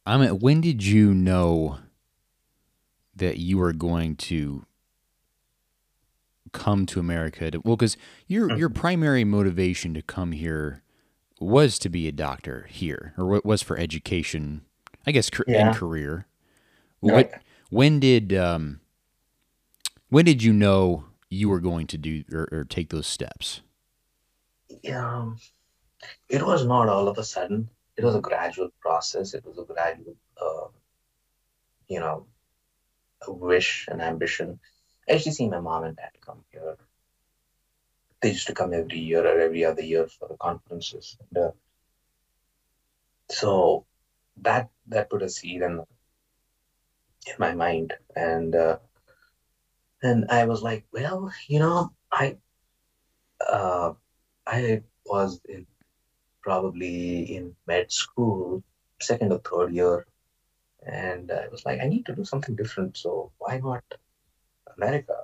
I 0.06 0.18
mean, 0.18 0.40
when 0.40 0.62
did 0.62 0.84
you 0.84 1.14
know 1.14 1.80
that 3.16 3.38
you 3.38 3.58
were 3.58 3.74
going 3.74 4.16
to 4.18 4.66
come 6.52 6.86
to 6.88 7.00
America? 7.00 7.52
To, 7.52 7.60
well, 7.64 7.76
because 7.76 7.98
your 8.28 8.50
Mm-hmm. 8.50 8.58
your 8.58 8.70
primary 8.70 9.24
motivation 9.24 9.94
to 9.96 10.02
come 10.02 10.32
here 10.32 10.84
was 11.40 11.80
to 11.80 11.90
be 11.90 12.08
a 12.08 12.12
doctor 12.12 12.68
here, 12.70 13.14
or 13.18 13.26
what 13.26 13.46
was 13.46 13.62
for 13.62 13.78
education, 13.78 14.62
I 15.06 15.12
guess, 15.12 15.30
Yeah. 15.48 15.68
and 15.70 15.76
career. 15.76 16.28
Right. 17.02 17.32
What, 17.32 17.42
when 17.70 18.00
did 18.00 18.34
um, 18.34 18.80
when 20.10 20.26
did 20.26 20.44
you 20.44 20.54
know 20.54 21.06
you 21.30 21.50
were 21.50 21.60
going 21.60 21.88
to 21.88 21.98
do 21.98 22.24
or, 22.32 22.48
or 22.52 22.64
take 22.64 22.90
those 22.90 23.08
steps? 23.08 23.62
um, 24.94 25.38
it 26.30 26.46
was 26.46 26.66
not 26.66 26.90
all 26.90 27.08
of 27.08 27.18
a 27.18 27.24
sudden. 27.24 27.70
It 27.98 28.04
was 28.04 28.16
a 28.16 28.22
gradual 28.22 28.70
process. 28.82 29.34
It 29.34 29.46
was 29.46 29.58
a 29.58 29.64
gradual, 29.64 30.16
uh, 30.42 30.68
you 31.88 32.00
know, 32.00 32.28
a 33.28 33.32
wish 33.32 33.88
and 33.90 34.02
ambition. 34.02 34.60
I 35.08 35.18
to 35.18 35.32
see 35.32 35.48
my 35.48 35.60
mom 35.60 35.84
and 35.84 35.96
dad 35.96 36.12
come 36.22 36.44
here. 36.52 36.78
They 38.22 38.30
used 38.30 38.48
to 38.48 38.54
come 38.54 38.74
every 38.74 39.00
year 39.00 39.26
or 39.26 39.40
every 39.40 39.64
other 39.64 39.84
year 39.84 40.08
for 40.08 40.28
the 40.28 40.38
conferences. 40.38 41.18
And, 41.20 41.46
uh, 41.46 41.52
so 43.30 43.86
that 44.42 44.70
that 44.88 45.10
put 45.10 45.24
a 45.24 45.30
seed 45.30 45.62
in 45.62 45.84
in 47.28 47.36
my 47.40 47.54
mind, 47.54 47.94
and 48.16 48.56
uh, 48.56 48.78
and 50.04 50.26
I 50.30 50.46
was 50.46 50.62
like, 50.62 50.86
well, 50.92 51.32
you 51.48 51.60
know, 51.60 51.92
I 52.12 52.38
uh, 53.48 53.94
I 54.46 54.84
was 55.06 55.42
in 55.48 55.66
probably 56.50 57.24
in 57.36 57.56
med 57.68 57.92
school, 57.92 58.62
second 59.02 59.34
or 59.34 59.40
third 59.40 59.74
year, 59.74 60.06
and 60.86 61.32
I 61.32 61.48
was 61.52 61.66
like, 61.66 61.82
I 61.82 61.88
need 61.90 62.06
to 62.06 62.14
do 62.16 62.24
something 62.24 62.56
different. 62.56 62.96
So 62.98 63.32
why 63.40 63.58
not 63.58 63.84
America? 64.78 65.18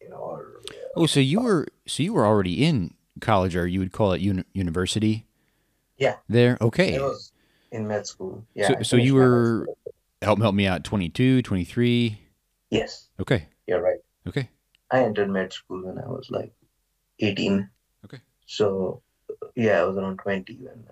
You 0.00 0.08
know, 0.10 0.22
or 0.32 0.60
uh, 0.70 0.72
Oh, 0.96 1.06
so 1.06 1.20
you 1.20 1.40
uh, 1.40 1.44
were 1.44 1.66
so 1.86 2.02
you 2.02 2.14
were 2.14 2.24
already 2.24 2.64
in 2.64 2.94
college, 3.20 3.56
or 3.56 3.66
you 3.66 3.80
would 3.80 3.92
call 3.92 4.12
it 4.14 4.20
uni- 4.22 4.46
university? 4.54 5.26
Yeah. 5.98 6.16
There. 6.28 6.56
Okay. 6.60 6.96
I 6.96 7.02
was 7.02 7.32
in 7.72 7.86
med 7.86 8.06
school. 8.06 8.46
Yeah. 8.54 8.68
So- 8.68 8.82
so 8.82 8.96
you 8.96 9.14
were-. 9.14 9.66
Help 10.22 10.38
help 10.40 10.54
me 10.54 10.66
out. 10.68 10.84
22, 10.84 11.40
23. 11.40 12.18
Yes, 12.68 13.08
Okay. 13.18 13.48
you're 13.66 13.80
right. 13.80 14.00
Okay. 14.28 14.50
I 14.92 15.00
entered 15.04 15.30
med 15.30 15.50
school 15.50 15.80
when 15.86 15.96
I 15.98 16.06
was 16.06 16.28
like 16.30 16.52
18. 17.20 17.70
Okay. 18.04 18.20
So, 18.44 19.00
yeah, 19.54 19.80
I 19.80 19.84
was 19.84 19.96
around 19.96 20.18
20 20.18 20.54
when 20.56 20.84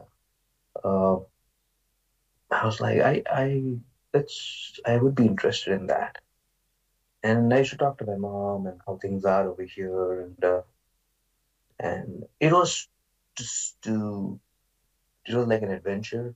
uh, 0.85 1.17
I 2.51 2.65
was 2.67 2.81
like, 2.81 3.01
I, 3.01 3.23
I, 3.31 3.63
that's, 4.13 4.81
I 4.87 4.97
would 4.97 5.15
be 5.15 5.27
interested 5.27 5.75
in 5.75 5.87
that. 5.89 6.17
And 7.23 7.53
I 7.53 7.63
should 7.63 7.81
talk 7.81 7.99
to 7.99 8.07
my 8.07 8.17
mom 8.17 8.67
and 8.67 8.81
how 8.87 8.97
things 8.97 9.25
are 9.25 9.49
over 9.49 9.63
here. 9.63 10.23
And, 10.23 10.45
uh, 10.45 10.63
and 11.81 12.25
it 12.41 12.53
was 12.53 12.89
just 13.37 13.81
to 13.83 14.41
it 15.27 15.35
was 15.35 15.47
like 15.47 15.63
an 15.63 15.71
adventure 15.71 16.35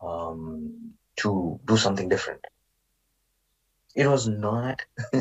um, 0.00 0.92
to 1.16 1.60
do 1.64 1.76
something 1.76 2.08
different. 2.08 2.44
It 3.94 4.06
was 4.06 4.28
not 4.28 4.82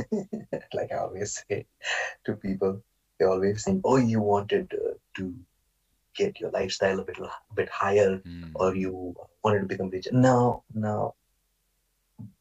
like 0.74 0.91
I 0.91 0.98
always 0.98 1.43
say 1.50 1.65
to 2.25 2.34
people. 2.34 2.81
They 3.19 3.25
always 3.25 3.63
think, 3.63 3.81
"Oh, 3.84 3.98
you 3.98 4.22
wanted 4.22 4.74
uh, 4.74 4.93
to 5.15 5.36
get 6.21 6.39
your 6.41 6.51
lifestyle 6.51 7.00
a 7.00 7.05
bit 7.09 7.19
a 7.19 7.29
bit 7.59 7.69
higher, 7.83 8.12
Mm. 8.19 8.51
or 8.55 8.69
you 8.83 8.91
wanted 9.43 9.62
to 9.63 9.71
become 9.74 9.89
rich." 9.95 10.09
No, 10.27 10.39
no. 10.88 10.97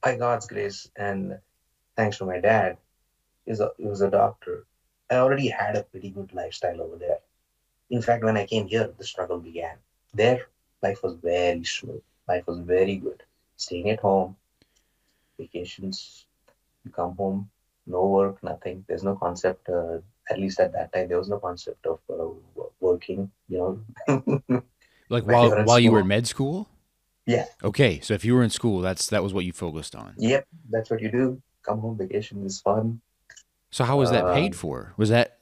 By 0.06 0.16
God's 0.24 0.46
grace 0.52 0.80
and 0.96 1.38
thanks 1.96 2.18
to 2.18 2.26
my 2.32 2.40
dad, 2.40 2.78
is 3.46 3.60
a 3.60 3.70
he 3.78 3.86
was 3.94 4.02
a 4.06 4.10
doctor. 4.10 4.56
I 5.10 5.16
already 5.24 5.48
had 5.48 5.76
a 5.76 5.84
pretty 5.90 6.10
good 6.10 6.32
lifestyle 6.40 6.80
over 6.84 6.96
there. 7.04 7.20
In 7.96 8.02
fact, 8.06 8.24
when 8.24 8.36
I 8.42 8.46
came 8.52 8.66
here, 8.74 8.88
the 8.98 9.04
struggle 9.12 9.38
began. 9.38 9.76
There, 10.14 10.40
life 10.86 11.02
was 11.04 11.14
very 11.14 11.64
smooth. 11.64 12.02
Life 12.32 12.46
was 12.46 12.58
very 12.60 12.96
good. 12.96 13.22
Staying 13.56 13.90
at 13.90 14.00
home, 14.00 14.36
vacations, 15.38 16.26
you 16.84 16.90
come 16.90 17.14
home, 17.16 17.50
no 17.86 18.06
work, 18.06 18.42
nothing. 18.42 18.84
There's 18.88 19.04
no 19.04 19.14
concept, 19.16 19.68
uh, 19.68 19.98
at 20.30 20.38
least 20.38 20.60
at 20.60 20.72
that 20.72 20.92
time, 20.92 21.08
there 21.08 21.18
was 21.18 21.28
no 21.28 21.38
concept 21.38 21.86
of 21.86 21.98
uh, 22.10 22.62
working, 22.80 23.30
you 23.48 23.58
know. 24.08 24.62
Like 25.08 25.24
while 25.24 25.62
while 25.64 25.78
you 25.78 25.92
were 25.92 26.00
in 26.00 26.08
med 26.08 26.26
school? 26.26 26.68
Yeah. 27.26 27.44
Okay, 27.62 28.00
so 28.00 28.12
if 28.14 28.24
you 28.24 28.34
were 28.34 28.42
in 28.42 28.50
school, 28.50 28.80
that's 28.80 29.06
that 29.14 29.22
was 29.22 29.32
what 29.32 29.44
you 29.44 29.52
focused 29.52 29.94
on. 29.94 30.14
yep, 30.18 30.46
that's 30.68 30.90
what 30.90 31.00
you 31.00 31.10
do. 31.12 31.40
Come 31.62 31.78
home, 31.78 31.96
vacation 31.96 32.44
is 32.44 32.60
fun. 32.60 33.00
So 33.70 33.84
how 33.84 33.98
was 33.98 34.10
that 34.10 34.34
paid 34.34 34.52
Um, 34.52 34.58
for? 34.58 34.94
Was 34.96 35.10
that 35.10 35.38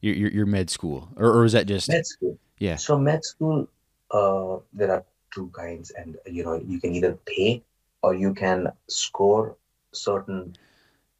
your 0.00 0.14
your, 0.14 0.30
your 0.30 0.46
med 0.46 0.68
school, 0.68 1.08
or, 1.16 1.24
or 1.26 1.40
was 1.42 1.52
that 1.52 1.66
just 1.66 1.88
Med 1.88 2.04
school. 2.04 2.36
yeah? 2.58 2.76
So 2.76 2.98
med 2.98 3.24
school, 3.24 3.66
uh, 4.10 4.58
there 4.74 4.90
are 4.92 5.04
two 5.32 5.48
kinds, 5.56 5.90
and 5.96 6.18
you 6.26 6.44
know 6.44 6.60
you 6.60 6.78
can 6.78 6.92
either 6.94 7.16
pay 7.24 7.62
or 8.02 8.12
you 8.14 8.34
can 8.34 8.68
score 8.88 9.56
certain 9.92 10.54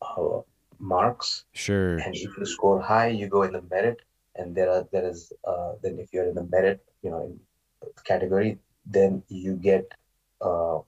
uh, 0.03 0.41
marks, 0.83 1.45
Sure. 1.53 1.97
and 1.99 2.15
if 2.15 2.37
you 2.37 2.45
score 2.45 2.81
high, 2.81 3.09
you 3.09 3.29
go 3.29 3.43
in 3.43 3.53
the 3.53 3.63
merit, 3.71 4.03
and 4.35 4.55
there 4.55 4.71
are 4.71 4.85
there 4.93 5.07
is 5.09 5.33
uh, 5.45 5.73
then 5.83 5.99
if 5.99 6.13
you're 6.13 6.29
in 6.29 6.35
the 6.35 6.45
merit, 6.45 6.85
you 7.03 7.11
know, 7.11 7.23
in 7.27 7.41
category, 8.05 8.59
then 8.85 9.23
you 9.29 9.55
get 9.57 9.93
uh, 10.41 10.79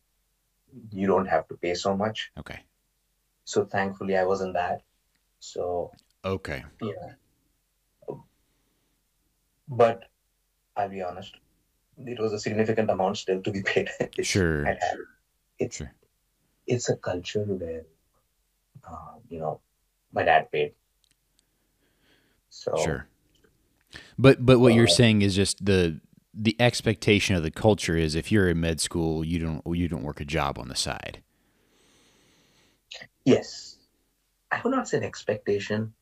you 0.91 1.07
don't 1.07 1.27
have 1.27 1.47
to 1.49 1.55
pay 1.57 1.75
so 1.75 1.97
much. 1.97 2.31
Okay. 2.39 2.61
So 3.45 3.65
thankfully, 3.65 4.17
I 4.17 4.25
was 4.25 4.41
in 4.41 4.53
that. 4.55 4.83
So 5.41 5.93
Okay. 6.25 6.65
yeah. 6.83 7.13
But 9.69 10.05
I'll 10.77 10.89
be 10.89 11.03
honest, 11.03 11.37
it 11.99 12.19
was 12.21 12.33
a 12.33 12.39
significant 12.41 12.91
amount 12.91 13.19
still 13.19 13.41
to 13.43 13.51
be 13.51 13.63
paid. 13.63 13.89
It's- 14.01 14.27
Sure. 14.27 14.67
It's 15.59 15.77
Sure. 15.77 15.93
it's 16.67 16.89
a 16.89 16.97
culture 16.97 17.45
where, 17.45 17.85
uh, 18.91 19.15
you 19.29 19.39
know, 19.39 19.61
my 20.14 20.25
dad 20.25 20.50
paid. 20.52 20.75
So 22.50 22.73
Sure. 22.76 23.06
But 24.18 24.44
but 24.44 24.59
what 24.61 24.75
you're 24.75 24.87
Uh, 24.87 24.97
saying 24.97 25.23
is 25.23 25.35
just 25.35 25.64
the 25.64 26.00
the 26.33 26.56
expectation 26.61 27.37
of 27.37 27.42
the 27.42 27.50
culture 27.50 27.97
is 27.97 28.14
if 28.14 28.33
you're 28.33 28.49
in 28.49 28.61
med 28.61 28.80
school, 28.80 29.25
you 29.25 29.38
don't 29.38 29.62
you 29.76 29.88
don't 29.88 30.02
work 30.02 30.21
a 30.21 30.25
job 30.25 30.59
on 30.59 30.68
the 30.68 30.76
side. 30.76 31.23
yes, 33.25 33.78
I 34.50 34.61
would 34.64 34.71
not 34.71 34.88
say 34.88 34.99
an 34.99 35.04
expectation, 35.04 35.94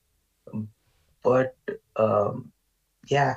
but 1.23 1.57
um, 1.97 2.52
yeah, 3.09 3.37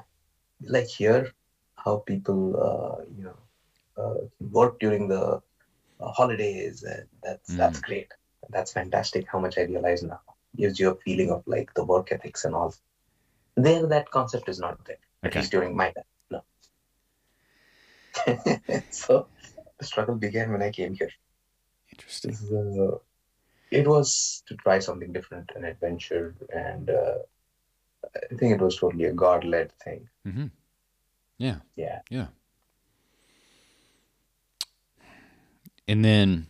like 0.62 0.88
here, 0.88 1.32
how 1.75 1.98
people 2.08 2.55
uh, 2.58 3.03
you 3.17 3.24
know 3.25 3.38
uh, 3.98 4.25
work 4.39 4.79
during 4.79 5.08
the 5.08 5.41
uh, 6.01 6.12
holidays, 6.12 6.84
and 6.84 7.08
that's 7.24 7.56
that's 7.56 7.80
great. 7.80 8.12
That's 8.50 8.73
fantastic. 8.73 9.28
How 9.32 9.39
much 9.39 9.58
I 9.58 9.63
realize 9.63 10.04
now 10.04 10.21
gives 10.58 10.80
you 10.80 10.91
a 10.91 10.96
feeling 10.96 11.32
of 11.32 11.44
like 11.46 11.74
the 11.74 11.84
work 11.84 12.12
ethics 12.12 12.46
and 12.46 12.56
all. 12.56 12.74
There, 13.56 13.88
that 13.88 14.12
concept 14.12 14.50
is 14.50 14.60
not 14.60 14.84
there. 14.86 14.98
At 15.24 15.36
least 15.36 15.52
during 15.52 15.76
my 15.76 15.91
time, 15.91 16.04
no. 16.30 16.44
so 18.89 19.28
the 19.80 19.86
struggle 19.86 20.15
began 20.15 20.52
when 20.52 20.62
I 20.62 20.72
came 20.72 20.94
here. 20.94 21.10
Interesting. 21.91 22.34
Uh, 22.34 22.98
it 23.72 23.88
was 23.88 24.44
to 24.48 24.56
try 24.56 24.80
something 24.80 25.12
different, 25.12 25.52
an 25.56 25.63
adventure, 25.63 26.36
and 26.54 26.89
uh, 26.89 27.15
I 28.15 28.36
think 28.36 28.54
it 28.54 28.62
was 28.62 28.78
totally 28.78 29.06
a 29.06 29.13
God-led 29.13 29.72
thing. 29.80 30.08
hmm 30.24 30.48
Yeah. 31.38 31.58
Yeah. 31.76 32.00
Yeah. 32.10 32.28
And 35.88 36.04
then 36.04 36.48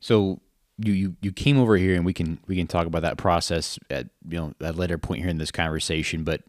so 0.00 0.40
you, 0.78 0.92
you 0.92 1.16
you 1.20 1.32
came 1.32 1.58
over 1.58 1.76
here 1.76 1.94
and 1.96 2.04
we 2.04 2.12
can 2.12 2.38
we 2.46 2.56
can 2.56 2.66
talk 2.66 2.86
about 2.86 3.02
that 3.02 3.16
process 3.16 3.78
at 3.90 4.06
you 4.28 4.38
know 4.38 4.54
at 4.60 4.74
a 4.74 4.78
later 4.78 4.98
point 4.98 5.20
here 5.22 5.30
in 5.30 5.38
this 5.38 5.50
conversation, 5.50 6.24
but 6.24 6.42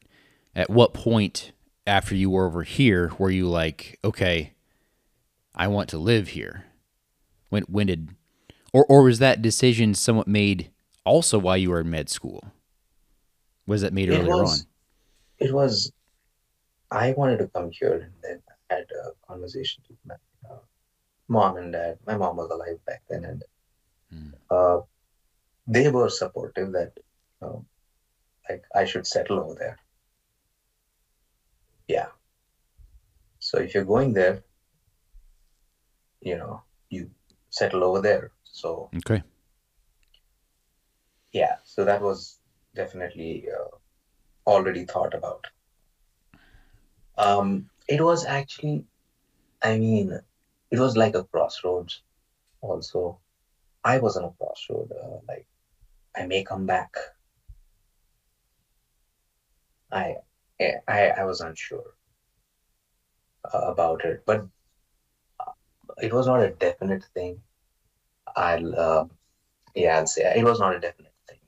at 0.55 0.69
what 0.69 0.93
point 0.93 1.51
after 1.87 2.15
you 2.15 2.29
were 2.29 2.45
over 2.45 2.63
here 2.63 3.11
were 3.17 3.31
you 3.31 3.47
like, 3.47 3.97
okay, 4.03 4.53
I 5.55 5.67
want 5.67 5.89
to 5.89 5.97
live 5.97 6.29
here? 6.29 6.65
When 7.49 7.63
when 7.63 7.87
did 7.87 8.09
or 8.71 8.85
or 8.85 9.03
was 9.03 9.19
that 9.19 9.41
decision 9.41 9.95
somewhat 9.95 10.27
made 10.27 10.69
also 11.05 11.39
while 11.39 11.57
you 11.57 11.71
were 11.71 11.79
in 11.81 11.89
med 11.89 12.09
school? 12.09 12.43
Was 13.65 13.81
that 13.81 13.93
made 13.93 14.09
It 14.09 14.19
earlier 14.19 14.29
was- 14.37 14.61
on? 14.61 14.67
It 15.39 15.53
was. 15.53 15.91
I 16.91 17.13
wanted 17.13 17.37
to 17.37 17.47
come 17.47 17.71
here, 17.71 17.93
and 17.93 18.11
then 18.21 18.41
I 18.69 18.73
had 18.75 18.87
a 18.91 19.11
conversation 19.25 19.83
with 19.87 19.97
my 20.05 20.15
uh, 20.49 20.57
mom 21.27 21.55
and 21.57 21.71
dad. 21.71 21.97
My 22.05 22.17
mom 22.17 22.35
was 22.35 22.49
alive 22.49 22.83
back 22.85 23.03
then, 23.09 23.23
and 23.23 23.43
Hmm. 24.11 24.29
uh, 24.49 24.79
they 25.67 25.89
were 25.89 26.09
supportive 26.09 26.71
that, 26.73 26.93
um, 27.41 27.65
like, 28.49 28.63
I 28.75 28.85
should 28.85 29.05
settle 29.05 29.39
over 29.39 29.55
there. 29.55 29.79
Yeah. 31.87 32.07
So 33.39 33.57
if 33.59 33.73
you're 33.73 33.85
going 33.85 34.13
there, 34.13 34.43
you 36.21 36.37
know, 36.37 36.63
you 36.89 37.09
settle 37.49 37.83
over 37.83 38.01
there. 38.01 38.31
So 38.43 38.89
Okay. 38.97 39.23
yeah, 41.31 41.57
so 41.63 41.85
that 41.85 42.01
was 42.01 42.39
definitely 42.75 43.47
uh, 43.49 43.75
already 44.47 44.85
thought 44.85 45.13
about. 45.13 45.45
Um, 47.17 47.69
it 47.87 48.01
was 48.01 48.25
actually, 48.25 48.85
I 49.61 49.77
mean, 49.77 50.19
it 50.71 50.79
was 50.79 50.97
like 50.97 51.15
a 51.15 51.23
crossroads. 51.23 52.01
Also, 52.61 53.19
I 53.89 53.97
was 53.97 54.17
on 54.17 54.25
a 54.25 54.31
crossroad. 54.37 54.91
Uh, 54.91 55.17
like, 55.27 55.47
I 56.15 56.27
may 56.27 56.43
come 56.43 56.65
back. 56.65 56.91
I, 59.91 60.17
I, 60.87 60.99
I 61.21 61.23
was 61.23 61.41
unsure 61.41 61.95
uh, 63.51 63.65
about 63.73 64.05
it, 64.05 64.23
but 64.27 64.45
it 65.97 66.13
was 66.13 66.27
not 66.27 66.43
a 66.43 66.51
definite 66.51 67.03
thing. 67.15 67.41
I'll, 68.35 68.79
uh, 68.87 69.05
yeah, 69.73 69.97
I'll 69.97 70.07
say 70.15 70.21
it 70.37 70.45
was 70.45 70.59
not 70.59 70.75
a 70.75 70.79
definite 70.79 71.15
thing. 71.27 71.39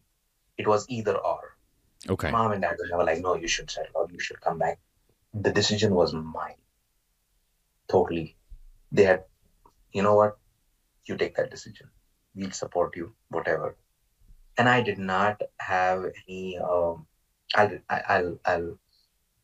It 0.58 0.68
was 0.68 0.90
either 0.90 1.16
or. 1.16 1.42
Okay. 2.10 2.32
Mom 2.32 2.52
and 2.52 2.64
dad 2.64 2.78
were 2.80 2.90
never 2.90 3.04
like, 3.04 3.22
no, 3.22 3.36
you 3.36 3.48
should 3.48 3.70
settle 3.70 4.02
or 4.02 4.08
you 4.12 4.20
should 4.20 4.42
come 4.42 4.58
back. 4.58 4.80
The 5.36 5.52
decision 5.52 5.94
was 5.94 6.14
mine. 6.14 6.62
Totally. 7.88 8.36
They 8.92 9.04
had, 9.04 9.26
you 9.94 10.02
know 10.02 10.16
what? 10.16 10.38
You 11.06 11.18
take 11.18 11.36
that 11.36 11.52
decision. 11.52 11.90
We'll 12.36 12.52
support 12.52 12.96
you, 12.96 13.14
whatever. 13.30 13.76
And 14.58 14.70
I 14.70 14.82
did 14.82 14.98
not 15.00 15.42
have 15.60 16.06
any. 16.28 16.58
Um, 16.58 17.06
I'll, 17.56 17.80
I'll, 17.90 18.40
I'll, 18.46 18.80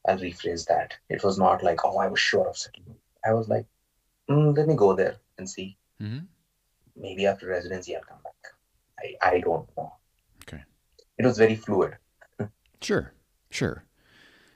I'll 0.08 0.18
rephrase 0.18 0.66
that. 0.68 0.96
It 1.10 1.24
was 1.24 1.38
not 1.38 1.64
like, 1.64 1.84
oh, 1.86 1.98
I 1.98 2.08
was 2.08 2.20
sure 2.20 2.48
of 2.48 2.58
settling. 2.58 2.96
I 3.26 3.34
was 3.34 3.50
like, 3.50 3.66
mm, 4.30 4.56
let 4.58 4.68
me 4.68 4.76
go 4.76 4.94
there 4.96 5.18
and 5.38 5.50
see. 5.50 5.78
hmm 6.00 6.20
Maybe 6.96 7.28
after 7.28 7.48
residency, 7.48 7.96
I'll 7.96 8.02
come 8.04 8.18
back. 8.24 8.34
I, 9.00 9.36
I 9.36 9.40
don't 9.40 9.70
know. 9.78 9.94
Okay. 10.44 10.64
It 11.18 11.26
was 11.26 11.38
very 11.38 11.56
fluid. 11.56 11.98
Sure, 12.82 13.12
sure. 13.50 13.84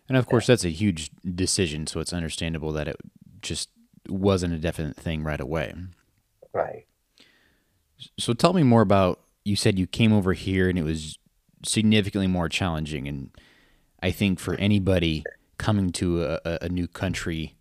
And 0.07 0.15
of 0.15 0.27
course, 0.27 0.45
that's 0.45 0.63
a 0.63 0.69
huge 0.69 1.09
decision, 1.23 1.87
so 1.87 1.99
it's 1.99 2.13
understandable 2.13 2.71
that 2.73 2.87
it 2.87 2.97
just 3.41 3.69
wasn't 4.07 4.53
a 4.53 4.57
definite 4.59 4.95
thing 4.95 5.23
right 5.23 5.39
away. 5.39 5.73
Right. 6.53 6.85
So 8.19 8.33
tell 8.33 8.53
me 8.53 8.63
more 8.63 8.81
about 8.81 9.19
you 9.43 9.55
said 9.55 9.77
you 9.79 9.87
came 9.87 10.13
over 10.13 10.33
here 10.33 10.69
and 10.69 10.77
it 10.77 10.83
was 10.83 11.17
significantly 11.65 12.27
more 12.27 12.49
challenging. 12.49 13.07
And 13.07 13.31
I 14.01 14.11
think 14.11 14.39
for 14.39 14.55
anybody 14.55 15.23
coming 15.57 15.91
to 15.93 16.23
a, 16.23 16.39
a- 16.61 16.69
new 16.69 16.87
country, 16.87 17.55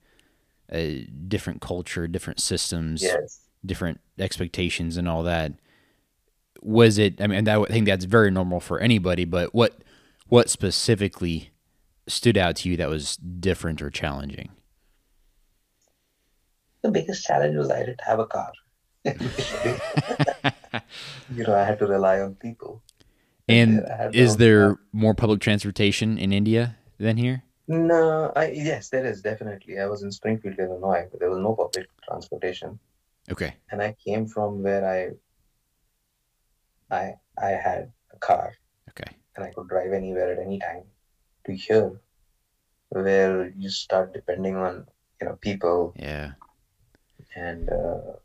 a 0.71 1.05
different 1.29 1.61
culture, 1.61 2.07
different 2.09 2.41
systems, 2.41 3.03
Yes. 3.03 3.41
different 3.65 4.01
expectations, 4.19 4.97
and 4.97 5.09
all 5.09 5.23
that, 5.25 5.53
was 6.63 6.99
it? 6.99 7.21
I 7.21 7.27
mean, 7.27 7.45
that, 7.45 7.59
I 7.59 7.65
think 7.67 7.87
that's 7.87 8.05
very 8.05 8.31
normal 8.31 8.61
for 8.61 8.79
anybody. 8.81 9.25
But 9.25 9.55
what 9.55 9.83
what 10.29 10.49
specifically 10.49 11.51
stood 12.07 12.37
out 12.39 12.57
to 12.57 12.69
you 12.69 12.77
that 12.77 12.89
was 12.89 13.17
different 13.17 13.83
or 13.83 13.91
challenging? 13.91 14.51
The 16.83 16.91
biggest 16.91 17.25
challenge 17.27 17.57
was 17.57 17.71
I 17.71 17.81
didn't 17.81 18.01
have 18.03 18.19
a 18.19 18.27
car. 18.27 18.53
you 19.05 19.15
know, 21.45 21.55
I 21.55 21.65
had 21.65 21.79
to 21.79 21.87
rely 21.87 22.21
on 22.21 22.35
people. 22.35 22.83
And 23.49 23.83
is 24.13 24.37
there 24.37 24.79
more 24.93 25.15
public 25.15 25.41
transportation 25.41 26.19
in 26.19 26.33
India 26.33 26.77
than 26.99 27.17
here? 27.17 27.43
No, 27.67 28.31
I 28.37 28.51
yes, 28.51 28.91
there 28.91 29.07
is 29.07 29.23
definitely. 29.23 29.79
I 29.79 29.87
was 29.87 30.03
in 30.03 30.13
Springfield, 30.13 30.59
Illinois, 30.59 31.07
but 31.11 31.21
there 31.21 31.31
was 31.31 31.39
no 31.39 31.55
public 31.55 31.87
transportation. 32.07 32.79
Okay. 33.31 33.55
and 33.71 33.81
I 33.81 33.95
came 34.05 34.27
from 34.27 34.63
where 34.63 34.85
I 34.85 35.11
I 36.91 37.15
I 37.41 37.51
had 37.51 37.93
a 38.13 38.19
car 38.19 38.53
Okay. 38.91 39.17
and 39.37 39.45
I 39.47 39.51
could 39.55 39.69
drive 39.69 39.93
anywhere 39.93 40.33
at 40.33 40.41
any 40.45 40.59
time 40.59 40.83
to 41.47 41.53
here 41.55 42.01
where 42.89 43.51
you 43.57 43.71
start 43.71 44.13
depending 44.13 44.57
on 44.57 44.85
you 45.21 45.29
know 45.29 45.37
people 45.41 45.95
Yeah. 45.97 46.33
and 47.37 47.71
uh, 47.71 48.19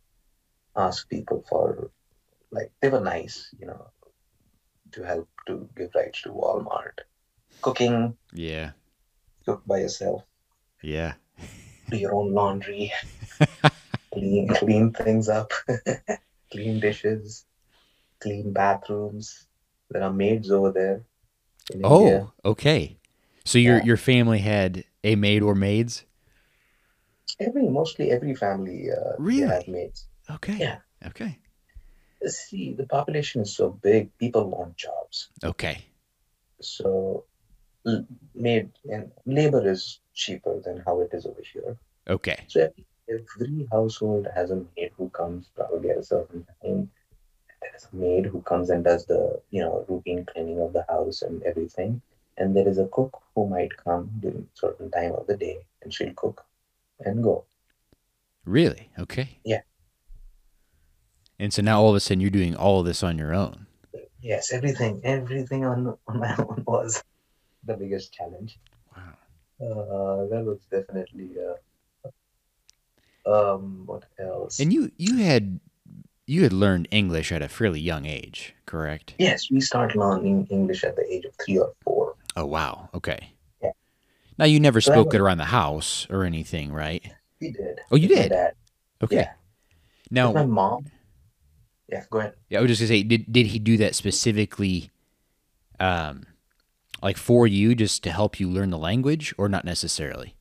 ask 0.77 1.09
people 1.09 1.43
for 1.49 1.91
like 2.51 2.71
they 2.81 2.89
were 2.89 2.99
nice 3.01 3.53
you 3.59 3.65
know 3.67 3.87
to 4.91 5.03
help 5.03 5.29
to 5.47 5.67
give 5.75 5.91
rides 5.95 6.21
to 6.21 6.29
Walmart 6.29 6.99
cooking 7.61 8.17
Yeah. 8.33 8.71
cook 9.45 9.63
by 9.65 9.79
yourself 9.79 10.23
Yeah. 10.81 11.13
do 11.89 11.97
your 11.97 12.13
own 12.13 12.33
laundry 12.33 12.91
clean 14.13 14.47
clean 14.49 14.91
things 14.93 15.29
up 15.29 15.51
clean 16.51 16.79
dishes 16.79 17.45
clean 18.21 18.53
bathrooms 18.53 19.47
there 19.89 20.03
are 20.03 20.13
maids 20.13 20.51
over 20.51 20.71
there 20.71 21.03
in 21.73 21.81
Oh, 21.83 22.01
India. 22.01 22.27
okay. 22.43 22.97
So 23.43 23.57
your 23.59 23.77
Yeah. 23.77 23.83
your 23.83 23.97
family 23.97 24.39
had 24.39 24.83
a 25.03 25.15
maid 25.15 25.41
or 25.43 25.55
maids? 25.55 26.03
every 27.39 27.67
mostly 27.67 28.11
every 28.11 28.33
family 28.35 28.89
uh, 28.91 29.13
Really? 29.19 29.47
have 29.47 29.67
maids 29.67 30.07
Okay. 30.29 30.57
Yeah. 30.57 30.79
Okay. 31.05 31.37
see 32.25 32.73
the 32.73 32.85
population 32.87 33.41
is 33.41 33.55
so 33.55 33.69
big 33.69 34.09
people 34.17 34.49
want 34.49 34.75
jobs 34.75 35.29
Okay. 35.43 35.85
so 36.59 37.23
maid 38.33 38.71
and 38.91 39.11
labor 39.25 39.67
is 39.69 39.99
cheaper 40.13 40.59
than 40.59 40.81
how 40.85 41.01
it 41.01 41.09
is 41.13 41.25
over 41.27 41.41
here 41.53 41.77
Okay. 42.07 42.45
so 42.47 42.61
every, 42.61 42.85
every 43.39 43.67
household 43.71 44.27
has 44.33 44.49
a 44.49 44.55
maid 44.75 44.91
who 44.97 45.09
comes 45.09 45.51
probably 45.55 45.91
at 45.91 45.97
a 45.99 46.03
certain 46.03 46.45
time 46.61 46.89
there's 47.61 47.87
a 47.91 47.95
maid 47.95 48.25
who 48.25 48.41
comes 48.41 48.69
and 48.71 48.83
does 48.83 49.05
the 49.05 49.39
you 49.51 49.61
know 49.61 49.85
routine 49.87 50.25
cleaning 50.25 50.59
of 50.61 50.73
the 50.73 50.85
house 50.89 51.21
and 51.21 51.43
everything 51.43 52.01
and 52.37 52.55
there 52.55 52.67
is 52.67 52.79
a 52.79 52.87
cook 52.87 53.21
who 53.35 53.47
might 53.47 53.75
come 53.77 54.09
during 54.19 54.47
certain 54.55 54.89
time 54.89 55.13
of 55.13 55.27
the 55.27 55.37
day 55.37 55.57
and 55.83 55.93
she'll 55.93 56.13
cook 56.13 56.43
and 57.01 57.23
go 57.23 57.45
Really? 58.45 58.91
Okay. 58.99 59.39
Yeah. 59.43 59.61
And 61.39 61.53
so 61.53 61.61
now 61.61 61.81
all 61.81 61.89
of 61.89 61.95
a 61.95 61.99
sudden 61.99 62.21
you're 62.21 62.29
doing 62.29 62.55
all 62.55 62.79
of 62.79 62.85
this 62.85 63.03
on 63.03 63.17
your 63.17 63.33
own. 63.33 63.67
yes 64.21 64.51
everything 64.51 65.01
everything 65.03 65.65
on 65.65 65.97
on 66.07 66.19
my 66.19 66.33
own 66.39 66.63
was 66.65 67.03
the 67.63 67.75
biggest 67.77 68.11
challenge 68.13 68.57
Wow. 68.95 69.13
uh 69.61 70.27
that 70.31 70.43
was 70.43 70.59
definitely 70.71 71.29
uh 71.47 71.55
um 73.29 73.83
what 73.85 74.03
else 74.19 74.59
And 74.59 74.71
you 74.73 74.91
you 74.97 75.17
had 75.17 75.59
you 76.25 76.43
had 76.43 76.53
learned 76.53 76.87
English 76.91 77.31
at 77.31 77.41
a 77.43 77.47
fairly 77.47 77.79
young 77.79 78.05
age, 78.05 78.55
correct? 78.65 79.13
yes 79.19 79.49
we 79.51 79.61
start 79.61 79.95
learning 79.95 80.47
english 80.49 80.83
at 80.83 80.95
the 80.95 81.05
age 81.13 81.25
of 81.25 81.33
three 81.43 81.59
or 81.59 81.73
four 81.83 82.15
Oh 82.35 82.45
wow. 82.45 82.89
Okay. 82.93 83.31
Yeah. 83.63 83.71
Now 84.37 84.43
you 84.45 84.59
never 84.59 84.81
So 84.81 84.91
spoke 84.91 85.07
was- 85.07 85.15
it 85.15 85.21
around 85.21 85.37
the 85.37 85.45
house 85.61 86.05
or 86.09 86.23
anything, 86.25 86.73
right? 86.73 87.03
we 87.39 87.51
did 87.51 87.79
Oh, 87.91 87.95
you 87.95 88.07
did? 88.09 88.29
dad. 88.31 88.53
Okay. 89.03 89.15
Yeah. 89.23 89.33
Now, 90.11 90.31
my 90.33 90.45
mom 90.45 90.85
yeah 91.89 92.03
go 92.09 92.19
ahead 92.19 92.33
Yeah, 92.49 92.59
I 92.59 92.61
was 92.61 92.69
just 92.69 92.81
gonna 92.81 92.87
say, 92.87 93.03
did 93.03 93.31
did 93.31 93.47
he 93.47 93.59
do 93.59 93.77
that 93.77 93.95
specifically, 93.95 94.91
um, 95.79 96.25
like 97.01 97.17
for 97.17 97.47
you, 97.47 97.75
just 97.75 98.03
to 98.03 98.11
help 98.11 98.39
you 98.39 98.49
learn 98.49 98.69
the 98.69 98.77
language, 98.77 99.33
or 99.37 99.49
not 99.49 99.65
necessarily? 99.65 100.35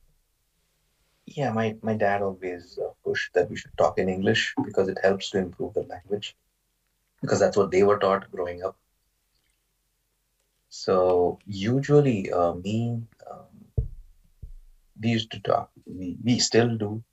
Yeah, 1.25 1.51
my, 1.51 1.75
my 1.81 1.95
dad 1.95 2.21
always 2.21 2.77
uh, 2.77 2.89
pushed 3.03 3.33
that 3.33 3.49
we 3.49 3.57
should 3.57 3.75
talk 3.77 3.97
in 3.97 4.09
English 4.09 4.53
because 4.63 4.87
it 4.87 4.99
helps 5.01 5.31
to 5.31 5.39
improve 5.39 5.73
the 5.73 5.81
language. 5.83 6.35
Because 7.21 7.39
that's 7.39 7.57
what 7.57 7.71
they 7.71 7.83
were 7.83 7.97
taught 7.97 8.31
growing 8.31 8.63
up. 8.63 8.77
So 10.69 11.39
usually, 11.45 12.31
uh, 12.31 12.53
me, 12.53 13.01
um, 13.29 13.85
we 15.01 15.09
used 15.09 15.31
to 15.31 15.39
talk. 15.39 15.71
We, 15.85 16.17
we 16.23 16.39
still 16.39 16.77
do. 16.77 17.03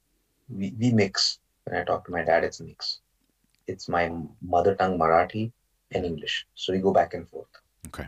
We, 0.49 0.75
we 0.79 0.93
mix. 0.93 1.39
When 1.65 1.81
I 1.81 1.85
talk 1.85 2.05
to 2.07 2.13
my 2.13 2.23
dad, 2.23 2.45
it's 2.45 2.61
a 2.61 2.65
mix. 2.65 3.02
It's 3.67 3.89
my 3.89 4.13
mother 4.41 4.75
tongue 4.75 4.99
Marathi 4.99 5.53
and 5.93 6.05
English. 6.05 6.47
So 6.55 6.73
we 6.73 6.79
go 6.79 6.93
back 6.93 7.15
and 7.15 7.29
forth. 7.29 7.49
Okay. 7.89 8.07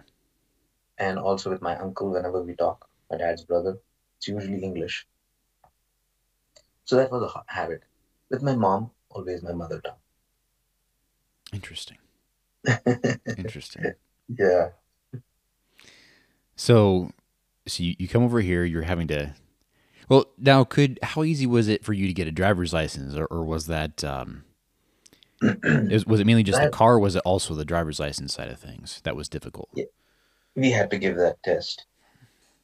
And 0.99 1.19
also 1.19 1.51
with 1.51 1.63
my 1.63 1.77
uncle, 1.77 2.11
whenever 2.11 2.43
we 2.43 2.55
talk, 2.55 2.89
my 3.11 3.19
dad's 3.19 3.45
brother, 3.45 3.79
it's 4.17 4.29
usually 4.29 4.63
English. 4.63 5.07
So 6.85 6.97
that 6.97 7.11
was 7.11 7.23
a 7.23 7.53
habit. 7.53 7.83
With 8.31 8.43
my 8.43 8.55
mom, 8.55 8.91
always 9.11 9.43
my 9.43 9.53
mother 9.53 9.81
tongue. 9.81 9.95
Interesting. 11.53 11.99
Interesting. 13.39 13.95
yeah. 14.39 14.69
So, 16.57 17.11
so 17.67 17.83
you, 17.83 17.95
you 17.99 18.09
come 18.09 18.23
over 18.23 18.41
here. 18.41 18.65
You're 18.65 18.83
having 18.83 19.09
to. 19.09 19.35
Well, 20.09 20.27
now, 20.39 20.65
could 20.65 20.99
how 21.03 21.25
easy 21.25 21.47
was 21.47 21.69
it 21.69 21.85
for 21.85 21.93
you 21.93 22.07
to 22.07 22.13
get 22.13 22.29
a 22.29 22.33
driver's 22.33 22.73
license, 22.73 23.15
or, 23.15 23.27
or 23.27 23.43
was 23.43 23.67
that 23.67 24.05
um, 24.05 24.45
is, 25.65 26.07
was 26.07 26.21
it 26.21 26.27
mainly 26.27 26.43
just 26.43 26.61
the 26.61 26.71
car? 26.71 26.95
Or 26.95 26.99
was 26.99 27.17
it 27.17 27.23
also 27.25 27.55
the 27.55 27.65
driver's 27.65 28.01
license 28.01 28.35
side 28.35 28.49
of 28.49 28.59
things 28.59 29.01
that 29.05 29.17
was 29.17 29.29
difficult? 29.29 29.69
We 30.57 30.71
had 30.71 30.91
to 30.91 30.99
give 30.99 31.17
that 31.17 31.43
test. 31.43 31.87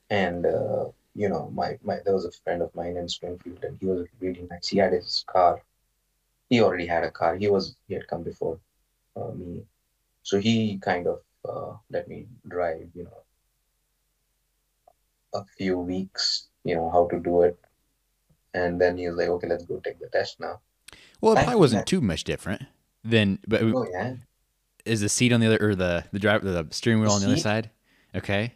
And 0.08 0.46
uh, 0.46 0.86
you 1.14 1.28
know 1.28 1.50
my, 1.54 1.78
my 1.82 1.98
there 2.04 2.14
was 2.14 2.24
a 2.24 2.32
friend 2.44 2.62
of 2.62 2.74
mine 2.74 2.96
in 2.96 3.08
springfield 3.08 3.62
and 3.64 3.76
he 3.80 3.86
was 3.86 4.06
really 4.20 4.46
nice 4.50 4.68
he 4.68 4.78
had 4.78 4.92
his 4.92 5.24
car. 5.26 5.62
He 6.48 6.60
already 6.60 6.86
had 6.86 7.04
a 7.04 7.10
car. 7.10 7.36
He 7.36 7.48
was 7.48 7.76
he 7.88 7.94
had 7.94 8.06
come 8.08 8.22
before 8.22 8.58
uh, 9.16 9.30
me. 9.32 9.62
So 10.22 10.38
he 10.38 10.78
kind 10.78 11.06
of 11.06 11.20
uh, 11.48 11.76
let 11.90 12.08
me 12.08 12.26
drive 12.48 12.88
you 12.94 13.04
know 13.04 13.22
a 15.34 15.44
few 15.56 15.78
weeks 15.78 16.48
you 16.64 16.74
know 16.74 16.90
how 16.90 17.08
to 17.08 17.18
do 17.20 17.42
it. 17.42 17.58
And 18.54 18.80
then 18.80 18.96
he 18.96 19.08
was 19.08 19.16
like 19.16 19.28
okay 19.28 19.48
let's 19.48 19.64
go 19.64 19.80
take 19.80 20.00
the 20.00 20.08
test 20.08 20.40
now 20.40 20.60
Well, 21.20 21.32
it 21.32 21.36
Back 21.36 21.44
probably 21.44 21.60
wasn't 21.60 21.86
too 21.86 22.00
much 22.00 22.24
different. 22.24 22.62
Then, 23.04 23.38
but 23.46 23.62
oh 23.62 23.86
yeah 23.90 24.14
is 24.84 25.00
the 25.00 25.08
seat 25.08 25.32
on 25.32 25.40
the 25.40 25.46
other 25.46 25.58
or 25.70 25.74
the 25.74 26.04
the 26.12 26.18
driver 26.18 26.50
the 26.50 26.66
steering 26.70 27.00
wheel 27.00 27.10
The 27.10 27.14
on 27.14 27.20
the 27.20 27.26
other 27.28 27.36
side? 27.36 27.70
Okay. 28.14 28.52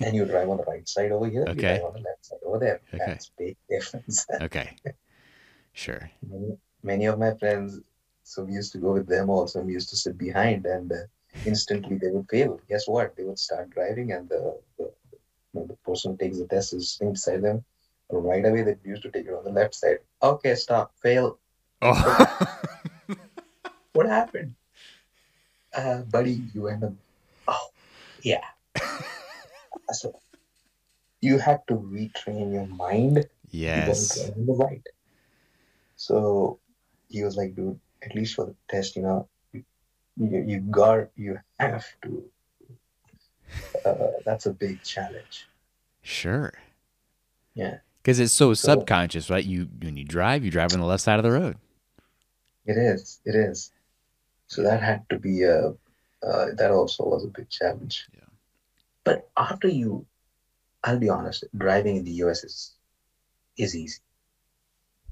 and 0.00 0.14
you 0.14 0.24
drive 0.24 0.48
on 0.48 0.56
the 0.56 0.64
right 0.64 0.88
side 0.88 1.12
over 1.12 1.26
here 1.26 1.42
you 1.42 1.50
Okay. 1.50 1.78
drive 1.78 1.84
on 1.84 1.92
the 1.94 2.00
left 2.00 2.26
side 2.26 2.38
over 2.44 2.58
there 2.58 2.80
Okay. 2.94 3.04
that's 3.06 3.30
big 3.38 3.56
difference 3.68 4.26
Okay. 4.40 4.76
Sure. 5.72 6.10
many, 6.28 6.58
many 6.82 7.04
of 7.06 7.18
my 7.18 7.32
friends 7.34 7.80
so 8.24 8.44
we 8.44 8.52
used 8.52 8.72
to 8.72 8.78
go 8.78 8.92
with 8.92 9.06
them 9.06 9.30
also 9.30 9.60
we 9.60 9.72
used 9.72 9.88
to 9.90 9.96
sit 9.96 10.18
behind 10.18 10.66
and 10.66 10.92
uh, 10.92 10.96
instantly 11.44 11.96
they 11.96 12.10
would 12.10 12.28
fail 12.28 12.60
guess 12.68 12.88
what 12.88 13.16
they 13.16 13.24
would 13.24 13.38
start 13.38 13.70
driving 13.70 14.12
and 14.12 14.28
the, 14.28 14.58
the, 14.78 14.84
you 14.84 15.60
know, 15.60 15.66
the 15.66 15.76
person 15.76 16.12
who 16.12 16.18
takes 16.18 16.38
the 16.38 16.46
test 16.46 16.72
is 16.74 16.92
sitting 16.92 17.12
beside 17.12 17.42
them 17.42 17.64
right 18.10 18.44
away 18.44 18.62
they 18.62 18.76
used 18.84 19.02
to 19.02 19.10
take 19.10 19.26
it 19.26 19.34
on 19.34 19.44
the 19.44 19.50
left 19.50 19.74
side 19.74 19.98
okay 20.22 20.54
stop 20.54 20.92
fail 21.02 21.38
Oh. 21.80 22.56
what 23.92 24.06
happened 24.06 24.54
uh, 25.74 26.02
buddy 26.02 26.42
you 26.54 26.68
end 26.68 26.84
up 26.84 26.92
oh 27.46 27.68
yeah 28.22 28.44
so 29.92 30.18
you 31.20 31.38
had 31.38 31.66
to 31.68 31.74
retrain 31.74 32.52
your 32.52 32.66
mind 32.66 33.26
you 33.50 33.66
yes. 33.66 34.16
don't 34.16 34.38
on 34.38 34.46
the 34.46 34.52
right. 34.52 34.86
So 35.96 36.58
he 37.08 37.24
was 37.24 37.36
like, 37.36 37.56
dude, 37.56 37.78
at 38.02 38.14
least 38.14 38.34
for 38.34 38.46
the 38.46 38.54
test, 38.68 38.96
you 38.96 39.02
know, 39.02 39.28
you, 39.52 39.64
you, 40.16 40.44
you 40.46 40.60
got, 40.60 41.08
you 41.16 41.38
have 41.58 41.86
to. 42.02 42.24
Uh, 43.84 43.94
that's 44.24 44.46
a 44.46 44.52
big 44.52 44.82
challenge. 44.82 45.48
Sure. 46.02 46.52
Yeah, 47.54 47.78
Because 48.02 48.20
it's 48.20 48.32
so, 48.32 48.54
So- 48.54 48.74
subconscious, 48.74 49.30
right? 49.30 49.44
You 49.44 49.68
when 49.82 49.96
you 49.96 50.04
drive, 50.04 50.44
you 50.44 50.50
drive 50.50 50.72
on 50.72 50.80
the 50.80 50.86
left 50.86 51.02
side 51.02 51.18
of 51.18 51.24
the 51.24 51.32
road. 51.32 51.56
It 52.68 52.76
is. 52.78 53.20
It 53.24 53.34
is. 53.34 53.72
So 54.46 54.62
that 54.62 54.82
had 54.82 55.08
to 55.10 55.18
be 55.18 55.42
a, 55.42 55.74
uh, 56.28 56.46
that 56.60 56.70
also 56.70 57.04
was 57.04 57.24
a 57.24 57.28
big 57.38 57.48
challenge. 57.50 58.06
Yeah. 58.14 58.30
But 59.04 59.28
after 59.36 59.68
you, 59.68 60.06
I'll 60.84 60.98
be 60.98 61.08
honest, 61.08 61.44
driving 61.56 61.96
in 61.96 62.04
the 62.04 62.16
US 62.24 62.44
is, 62.44 62.56
is 63.56 63.74
easy. 63.74 64.00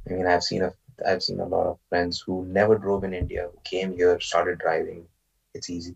I 0.09 0.15
mean, 0.15 0.27
I've 0.27 0.43
seen 0.45 0.63
a, 0.63 0.73
I've 1.07 1.23
seen 1.23 1.41
a 1.41 1.47
lot 1.47 1.67
of 1.67 1.79
friends 1.89 2.21
who 2.25 2.45
never 2.47 2.79
drove 2.79 3.05
in 3.05 3.13
India, 3.13 3.49
who 3.53 3.59
came 3.65 3.93
here, 3.93 4.19
started 4.21 4.59
driving. 4.59 5.05
It's 5.55 5.69
easy. 5.71 5.95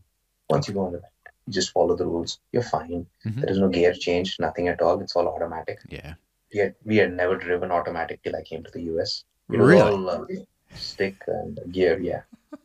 Once 0.49 0.69
you 0.69 0.75
go 0.75 0.87
on 0.87 0.93
the 0.93 1.03
You 1.47 1.53
just 1.53 1.73
follow 1.73 1.97
the 1.97 2.07
rules. 2.07 2.41
You're 2.53 2.71
fine. 2.79 3.07
Mhm. 3.27 3.41
There 3.41 3.51
is 3.51 3.59
no 3.59 3.69
gear 3.69 3.95
change, 4.07 4.39
nothing 4.47 4.69
at 4.69 4.83
all. 4.83 5.01
It's 5.01 5.17
all 5.17 5.29
automatic. 5.29 5.79
Yeah. 5.89 6.15
We 6.53 6.61
had 6.61 6.75
we 6.91 6.97
had 7.03 7.13
never 7.23 7.37
driven 7.47 7.71
automatic 7.71 8.23
till 8.23 8.37
I 8.41 8.43
came 8.51 8.63
to 8.65 8.73
the 8.77 8.83
US. 8.93 9.25
It 9.53 9.59
Really? 9.59 9.81
all, 9.81 10.11
uh, 10.11 10.25
stick 10.75 11.17
and 11.27 11.59
gear. 11.73 11.99
Yeah. 12.01 12.23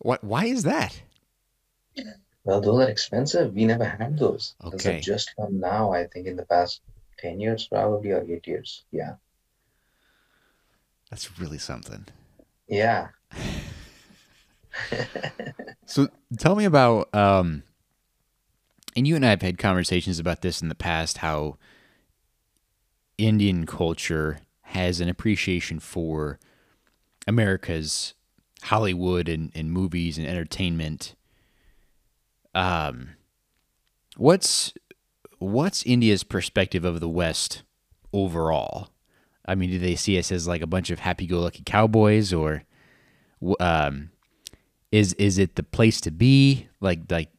What? 0.00 0.24
Why 0.24 0.46
is 0.46 0.64
that? 0.64 1.00
Well, 2.42 2.60
those 2.60 2.80
are 2.84 2.90
expensive. 2.90 3.54
We 3.54 3.64
never 3.66 3.84
had 3.84 4.18
those. 4.18 4.56
Those 4.60 4.74
Okay. 4.74 4.94
have 4.94 5.02
just 5.02 5.30
come 5.36 5.60
now. 5.60 5.92
I 5.92 6.08
think 6.08 6.26
in 6.26 6.34
the 6.34 6.44
past 6.44 6.80
ten 7.18 7.38
years, 7.38 7.68
probably 7.68 8.10
or 8.10 8.24
eight 8.28 8.46
years. 8.48 8.82
Yeah. 8.90 9.14
That's 11.08 11.38
really 11.38 11.58
something. 11.58 12.06
Yeah. 12.66 13.08
So 15.84 16.08
tell 16.38 16.56
me 16.56 16.64
about 16.64 17.14
um 17.14 17.62
and 18.96 19.06
you 19.06 19.14
and 19.16 19.24
I 19.26 19.30
have 19.30 19.42
had 19.42 19.58
conversations 19.58 20.18
about 20.18 20.40
this 20.40 20.62
in 20.62 20.68
the 20.68 20.74
past 20.74 21.18
how 21.18 21.58
Indian 23.18 23.66
culture 23.66 24.38
has 24.62 25.00
an 25.00 25.08
appreciation 25.10 25.78
for 25.80 26.38
America's 27.26 28.14
Hollywood 28.62 29.28
and, 29.28 29.50
and 29.54 29.70
movies 29.70 30.18
and 30.18 30.26
entertainment. 30.26 31.14
Um 32.54 33.10
what's 34.16 34.74
what's 35.38 35.82
India's 35.84 36.24
perspective 36.24 36.84
of 36.84 37.00
the 37.00 37.08
West 37.08 37.62
overall? 38.12 38.88
I 39.44 39.54
mean, 39.54 39.70
do 39.70 39.78
they 39.78 39.96
see 39.96 40.18
us 40.18 40.30
as 40.30 40.46
like 40.46 40.62
a 40.62 40.66
bunch 40.66 40.90
of 40.90 41.00
happy-go-lucky 41.00 41.62
cowboys, 41.64 42.32
or 42.32 42.62
um, 43.58 44.10
is 44.92 45.14
is 45.14 45.38
it 45.38 45.56
the 45.56 45.62
place 45.62 46.00
to 46.02 46.10
be? 46.10 46.68
Like 46.80 47.00
like 47.10 47.30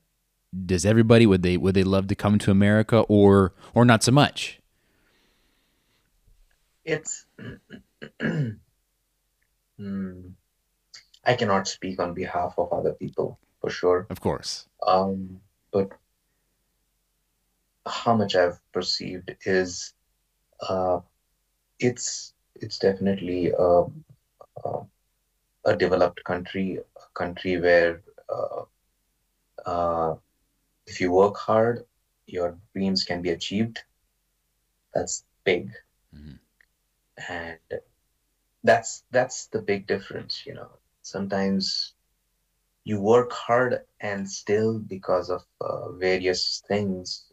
does 0.65 0.86
everybody 0.86 1.26
would 1.26 1.43
they 1.43 1.58
would 1.58 1.76
they 1.76 1.84
love 1.84 2.08
to 2.08 2.15
come 2.15 2.38
to 2.39 2.52
America 2.52 3.00
or 3.08 3.54
or 3.74 3.86
not 3.86 4.04
so 4.04 4.12
much? 4.12 4.60
It's. 6.84 7.26
Hmm. 9.77 10.29
I 11.25 11.36
cannot 11.36 11.67
speak 11.67 11.99
on 11.99 12.13
behalf 12.13 12.55
of 12.57 12.71
other 12.73 12.93
people 12.93 13.39
for 13.62 13.69
sure. 13.69 14.07
Of 14.09 14.19
course. 14.19 14.67
Um, 14.86 15.39
but 15.71 15.91
how 17.86 18.15
much 18.15 18.36
I've 18.36 18.59
perceived 18.71 19.36
is, 19.45 19.93
uh, 20.67 20.99
it's 21.79 22.33
it's 22.55 22.77
definitely 22.77 23.51
a, 23.51 23.86
a, 24.63 24.86
a 25.65 25.75
developed 25.75 26.23
country, 26.23 26.77
a 26.77 27.07
country 27.13 27.59
where 27.59 28.01
uh, 28.29 28.63
uh, 29.65 30.15
if 30.86 31.01
you 31.01 31.12
work 31.12 31.38
hard, 31.38 31.86
your 32.27 32.57
dreams 32.73 33.03
can 33.03 33.21
be 33.21 33.29
achieved. 33.31 33.83
That's 34.93 35.25
big, 35.43 35.71
Mhm. 36.13 36.39
and 37.27 37.59
that's 38.63 39.04
that's 39.12 39.47
the 39.47 39.62
big 39.62 39.88
difference. 39.88 40.43
You 40.45 40.56
know, 40.56 40.69
sometimes 41.02 41.93
you 42.84 42.99
work 42.99 43.32
hard 43.32 43.82
and 44.02 44.30
still 44.30 44.80
because 44.80 45.30
of 45.30 45.43
uh, 45.62 45.91
various 45.93 46.63
things 46.67 47.26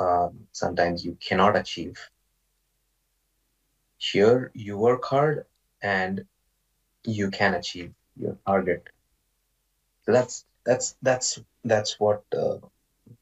um, 0.00 0.38
sometimes 0.52 1.04
you 1.04 1.16
cannot 1.20 1.56
achieve 1.56 1.98
here 3.98 4.50
you 4.54 4.76
work 4.78 5.04
hard 5.04 5.46
and 5.82 6.24
you 7.04 7.30
can 7.30 7.54
achieve 7.54 7.92
your 8.16 8.36
target 8.46 8.88
so 10.04 10.12
that's 10.12 10.44
that's 10.64 10.96
that's 11.02 11.40
that's 11.64 11.98
what 12.00 12.22
uh, 12.36 12.58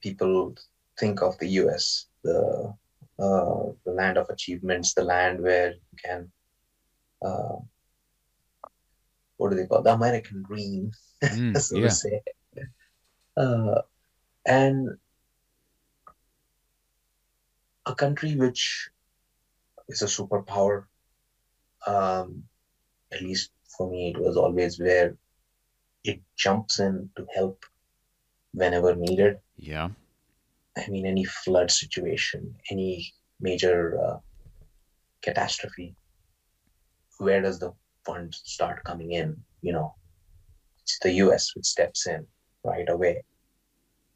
people 0.02 0.54
think 0.98 1.22
of 1.22 1.38
the 1.38 1.48
us 1.48 2.06
the 2.24 2.74
uh, 3.18 3.62
the 3.84 3.92
land 3.92 4.16
of 4.18 4.28
achievements 4.30 4.94
the 4.94 5.04
land 5.04 5.40
where 5.40 5.72
you 5.72 5.96
can 6.04 6.30
uh, 7.22 7.56
what 9.36 9.50
do 9.50 9.56
they 9.56 9.66
call 9.66 9.78
it? 9.78 9.84
the 9.84 9.92
american 9.92 10.42
dream 10.42 10.92
Mm, 11.22 11.58
so 11.60 11.76
yeah. 11.76 11.88
to 11.88 11.94
say. 11.94 12.22
Uh, 13.36 13.82
and 14.46 14.96
a 17.86 17.94
country 17.94 18.36
which 18.36 18.90
is 19.88 20.00
a 20.02 20.06
superpower, 20.06 20.84
um, 21.86 22.44
at 23.12 23.20
least 23.22 23.50
for 23.76 23.90
me, 23.90 24.12
it 24.14 24.20
was 24.20 24.36
always 24.36 24.78
where 24.78 25.16
it 26.04 26.20
jumps 26.36 26.80
in 26.80 27.10
to 27.16 27.26
help 27.34 27.64
whenever 28.54 28.94
needed. 28.94 29.38
Yeah. 29.58 29.90
I 30.76 30.88
mean, 30.88 31.04
any 31.04 31.24
flood 31.24 31.70
situation, 31.70 32.54
any 32.70 33.12
major 33.40 34.00
uh, 34.02 34.18
catastrophe, 35.22 35.94
where 37.20 37.42
does 37.42 37.58
the 37.58 37.72
fund 38.04 38.34
start 38.34 38.82
coming 38.84 39.12
in? 39.12 39.36
You 39.62 39.72
know, 39.72 39.94
it's 40.82 40.98
the 41.00 41.12
US 41.24 41.54
which 41.54 41.66
steps 41.66 42.06
in 42.06 42.26
right 42.64 42.88
away, 42.88 43.22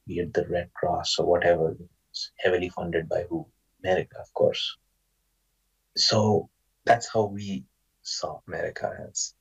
be 0.07 0.19
it 0.19 0.33
the 0.33 0.47
Red 0.49 0.73
Cross 0.75 1.19
or 1.19 1.27
whatever. 1.27 1.77
It's 2.11 2.31
heavily 2.39 2.69
funded 2.71 3.09
by 3.09 3.25
who? 3.29 3.47
America, 3.85 4.17
of 4.19 4.33
course. 4.33 4.79
So 5.97 6.49
that's 6.87 7.09
how 7.13 7.27
we 7.27 7.65
saw 8.03 8.41
America 8.49 8.91
as 9.09 9.35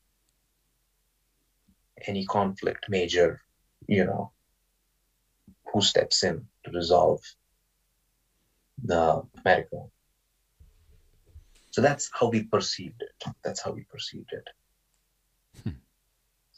any 2.08 2.26
conflict, 2.26 2.88
major, 2.90 3.42
you 3.88 4.06
know, 4.06 4.32
who 5.72 5.82
steps 5.82 6.24
in 6.24 6.46
to 6.66 6.72
resolve 6.72 7.22
the 8.84 9.24
America. 9.40 9.86
So 11.74 11.82
that's 11.82 12.08
how 12.14 12.30
we 12.30 12.44
perceived 12.44 13.02
it. 13.02 13.34
That's 13.44 13.60
how 13.64 13.72
we 13.72 13.84
perceived 13.86 14.32
it. 14.32 14.48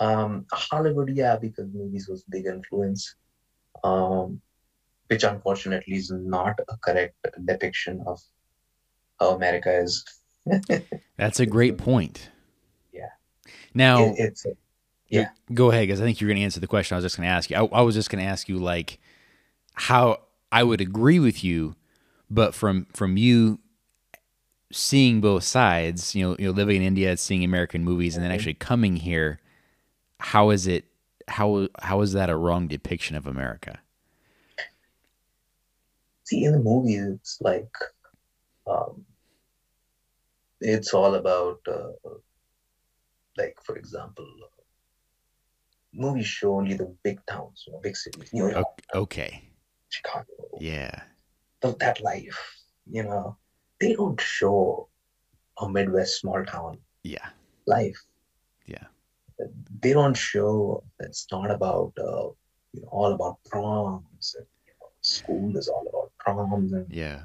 Um, 0.02 0.46
Hollywood, 0.52 1.10
yeah, 1.10 1.38
because 1.38 1.74
movies 1.74 2.10
was 2.10 2.24
big 2.24 2.48
influence, 2.48 3.16
um, 3.86 4.42
which 5.08 5.24
unfortunately 5.24 5.96
is 5.96 6.12
not 6.12 6.60
a 6.68 6.76
correct 6.78 7.16
depiction 7.46 8.04
of 8.06 8.20
how 9.22 9.30
America 9.30 9.74
is. 9.74 10.04
That's 11.18 11.40
a 11.40 11.46
great 11.46 11.78
point. 11.78 12.30
Yeah. 12.92 13.08
Now, 13.74 14.04
It- 14.04 14.16
it's 14.20 14.46
Yeah. 15.08 15.30
Go 15.54 15.72
ahead, 15.72 15.84
because 15.88 16.02
I 16.02 16.04
think 16.04 16.20
you're 16.20 16.28
going 16.28 16.40
to 16.40 16.44
answer 16.44 16.60
the 16.60 16.68
question 16.68 16.96
I 16.96 16.98
was 16.98 17.06
just 17.06 17.16
going 17.16 17.28
to 17.28 17.32
ask 17.34 17.50
you. 17.50 17.56
I, 17.56 17.64
I 17.80 17.82
was 17.84 17.96
just 17.96 18.10
going 18.10 18.22
to 18.22 18.30
ask 18.30 18.50
you 18.50 18.58
like 18.58 19.00
how 19.76 20.24
I 20.52 20.64
would 20.64 20.82
agree 20.82 21.20
with 21.20 21.42
you, 21.42 21.76
but 22.30 22.54
from 22.54 22.88
from 22.92 23.16
you 23.16 23.60
seeing 24.76 25.22
both 25.22 25.44
sides, 25.44 26.16
you 26.16 26.24
know, 26.24 26.36
you 26.40 26.46
know, 26.48 26.52
living 26.52 26.78
in 26.78 26.84
India, 26.84 27.16
seeing 27.18 27.44
American 27.44 27.84
movies, 27.84 28.16
and 28.16 28.24
then 28.24 28.32
Mhm. 28.32 28.36
actually 28.36 28.54
coming 28.56 28.98
here, 28.98 29.40
how 30.20 30.50
is 30.52 30.68
it? 30.68 30.86
How 31.28 31.70
how 31.82 32.02
is 32.02 32.14
that 32.14 32.30
a 32.30 32.38
wrong 32.38 32.68
depiction 32.68 33.16
of 33.16 33.28
America? 33.28 33.80
see 36.24 36.44
in 36.44 36.52
the 36.54 36.60
movie 36.60 36.96
it's 36.96 37.38
like 37.42 37.72
um, 38.68 39.06
it's 40.62 40.94
all 40.94 41.16
about 41.16 41.60
uh, 41.68 41.92
like 43.38 43.58
for 43.64 43.78
example 43.78 44.26
movies 45.94 46.28
show 46.28 46.56
only 46.56 46.76
the 46.76 46.94
big 47.04 47.20
towns 47.26 47.64
you 47.66 47.74
know, 47.74 47.80
big 47.80 47.96
cities 47.96 48.32
new 48.34 48.50
york 48.50 48.66
Okay, 48.94 49.44
chicago 49.90 50.26
yeah, 50.60 51.04
th- 51.62 51.78
that 51.80 52.02
life 52.02 52.40
you 52.90 53.04
know 53.04 53.38
they 53.80 53.94
don't 53.94 54.20
show 54.22 54.88
a 55.62 55.70
midwest 55.70 56.20
small 56.22 56.44
town 56.46 56.78
yeah, 57.04 57.30
life 57.68 58.02
Yeah. 58.66 58.88
they 59.82 59.94
don't 59.94 60.18
show 60.18 60.84
it's 61.00 61.28
not 61.32 61.52
about 61.52 61.94
uh, 62.00 62.28
you 62.74 62.82
know 62.82 62.88
all 62.92 63.14
about 63.14 63.38
proms 63.52 64.36
and, 64.38 64.48
you 64.68 64.74
know, 64.82 64.90
school 65.02 65.56
is 65.58 65.68
all 65.68 65.86
about 65.92 66.12
proms 66.18 66.74
and 66.74 66.88
yeah, 66.92 67.22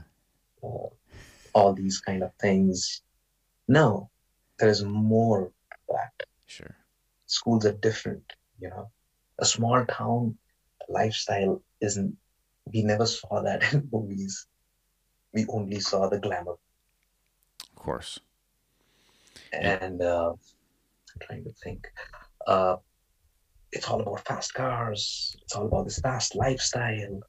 uh, 0.62 0.88
all 1.54 1.72
these 1.74 1.98
kind 2.00 2.22
of 2.22 2.30
things. 2.40 3.02
No, 3.68 4.10
there 4.58 4.68
is 4.68 4.82
more 4.84 5.50
to 5.72 5.78
that. 5.88 6.26
sure, 6.46 6.76
Schools 7.26 7.64
are 7.66 7.72
different, 7.72 8.24
you 8.60 8.68
know. 8.68 8.90
A 9.38 9.44
small 9.44 9.84
town 9.86 10.36
lifestyle 10.88 11.62
isn't, 11.80 12.16
we 12.72 12.82
never 12.82 13.06
saw 13.06 13.42
that 13.42 13.62
in 13.72 13.88
movies. 13.92 14.46
We 15.32 15.46
only 15.48 15.80
saw 15.80 16.08
the 16.08 16.18
glamour. 16.18 16.52
of 16.52 17.76
course, 17.76 18.20
And 19.52 20.02
uh, 20.02 20.30
I'm 20.32 21.20
trying 21.20 21.44
to 21.44 21.52
think. 21.62 21.86
Uh, 22.46 22.76
it's 23.72 23.88
all 23.88 24.00
about 24.00 24.26
fast 24.26 24.54
cars, 24.54 25.36
it's 25.42 25.54
all 25.54 25.66
about 25.66 25.84
this 25.84 26.00
fast 26.00 26.34
lifestyle 26.34 27.20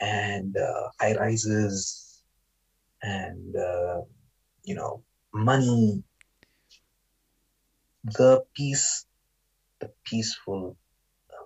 and 0.00 0.56
uh, 0.56 0.88
high 0.98 1.14
rises 1.16 2.22
and, 3.02 3.54
uh, 3.56 4.00
you 4.64 4.74
know, 4.74 5.02
money. 5.34 6.02
The 8.04 8.42
peace, 8.54 9.04
the 9.80 9.90
peaceful 10.04 10.76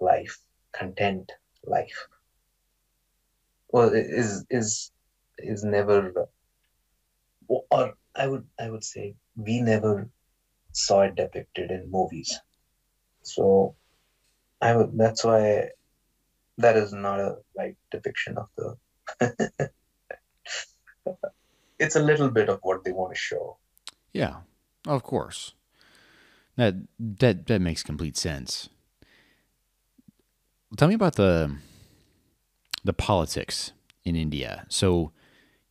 life 0.01 0.39
content 0.73 1.33
life. 1.65 2.07
Well, 3.69 3.91
is 3.93 4.45
is 4.51 4.93
is 5.39 5.65
never, 5.65 6.29
or 7.49 7.95
I 8.15 8.27
would 8.27 8.47
I 8.59 8.71
would 8.71 8.85
say 8.85 9.17
we 9.37 9.61
never 9.61 10.09
saw 10.73 11.03
it 11.03 11.15
depicted 11.15 11.71
in 11.71 11.91
movies. 11.91 12.39
So 13.23 13.75
I 14.61 14.77
would 14.77 14.97
that's 14.97 15.25
why 15.25 15.71
that 16.59 16.77
is 16.77 16.93
not 16.93 17.21
a 17.21 17.37
right 17.57 17.77
depiction 17.91 18.39
of 18.39 18.49
the 18.57 19.71
it's 21.79 21.97
a 21.97 22.03
little 22.03 22.31
bit 22.31 22.49
of 22.49 22.61
what 22.63 22.85
they 22.85 22.93
want 22.93 23.13
to 23.13 23.19
show. 23.19 23.59
Yeah, 24.13 24.37
of 24.87 25.03
course. 25.03 25.55
That 26.57 26.75
that 26.99 27.47
that 27.47 27.61
makes 27.61 27.83
complete 27.83 28.17
sense. 28.17 28.69
Tell 30.77 30.89
me 30.89 30.95
about 30.95 31.17
the 31.17 31.57
the 32.85 32.93
politics 32.93 33.73
in 34.05 34.15
India. 34.15 34.67
So 34.69 35.13